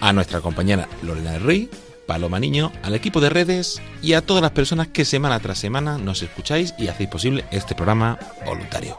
A 0.00 0.12
nuestra 0.12 0.40
compañera 0.40 0.88
Lorena 1.02 1.32
del 1.32 1.42
Rey, 1.42 1.70
Paloma 2.10 2.40
Niño, 2.40 2.72
al 2.82 2.96
equipo 2.96 3.20
de 3.20 3.30
redes 3.30 3.80
y 4.02 4.14
a 4.14 4.20
todas 4.20 4.42
las 4.42 4.50
personas 4.50 4.88
que 4.88 5.04
semana 5.04 5.38
tras 5.38 5.58
semana 5.58 5.96
nos 5.96 6.22
escucháis 6.22 6.74
y 6.76 6.88
hacéis 6.88 7.08
posible 7.08 7.44
este 7.52 7.76
programa 7.76 8.18
voluntario. 8.44 8.98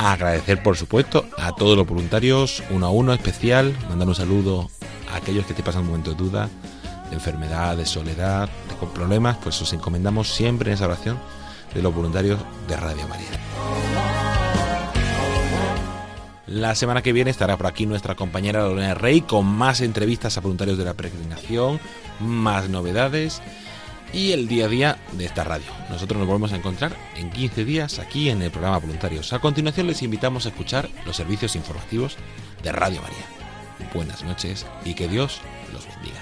Agradecer, 0.00 0.60
por 0.64 0.76
supuesto, 0.76 1.24
a 1.38 1.54
todos 1.54 1.76
los 1.76 1.86
voluntarios, 1.86 2.64
uno 2.70 2.86
a 2.86 2.90
uno 2.90 3.12
especial, 3.12 3.76
mandar 3.88 4.08
un 4.08 4.16
saludo 4.16 4.68
a 5.12 5.18
aquellos 5.18 5.46
que 5.46 5.54
te 5.54 5.62
pasan 5.62 5.82
un 5.82 5.86
momento 5.88 6.10
de 6.10 6.16
duda, 6.16 6.50
de 7.12 7.16
enfermedad, 7.16 7.76
de 7.76 7.84
soledad, 7.84 8.48
de 8.68 8.86
problemas, 8.86 9.36
pues 9.42 9.60
os 9.60 9.72
encomendamos 9.74 10.32
siempre 10.32 10.70
en 10.70 10.74
esa 10.74 10.86
oración 10.86 11.18
de 11.74 11.82
los 11.82 11.94
voluntarios 11.94 12.40
de 12.66 12.76
Radio 12.76 13.06
María. 13.06 13.28
La 16.46 16.74
semana 16.74 17.02
que 17.02 17.12
viene 17.12 17.30
estará 17.30 17.58
por 17.58 17.66
aquí 17.66 17.84
nuestra 17.84 18.14
compañera 18.14 18.62
Lorena 18.62 18.94
Rey 18.94 19.20
con 19.20 19.44
más 19.44 19.82
entrevistas 19.82 20.38
a 20.38 20.40
voluntarios 20.40 20.78
de 20.78 20.86
la 20.86 20.94
peregrinación, 20.94 21.80
más 22.18 22.70
novedades 22.70 23.42
y 24.14 24.32
el 24.32 24.48
día 24.48 24.64
a 24.64 24.68
día 24.68 24.98
de 25.12 25.26
esta 25.26 25.44
radio. 25.44 25.66
Nosotros 25.90 26.18
nos 26.18 26.26
volvemos 26.26 26.52
a 26.54 26.56
encontrar 26.56 26.96
en 27.16 27.30
15 27.30 27.66
días 27.66 27.98
aquí 27.98 28.30
en 28.30 28.40
el 28.40 28.50
programa 28.50 28.78
Voluntarios. 28.78 29.34
A 29.34 29.38
continuación 29.38 29.86
les 29.86 30.02
invitamos 30.02 30.46
a 30.46 30.48
escuchar 30.48 30.88
los 31.04 31.16
servicios 31.16 31.56
informativos 31.56 32.16
de 32.62 32.72
Radio 32.72 33.02
María. 33.02 33.26
Buenas 33.92 34.24
noches 34.24 34.66
y 34.84 34.94
que 34.94 35.08
Dios 35.08 35.40
los 35.74 35.86
bendiga. 35.86 36.21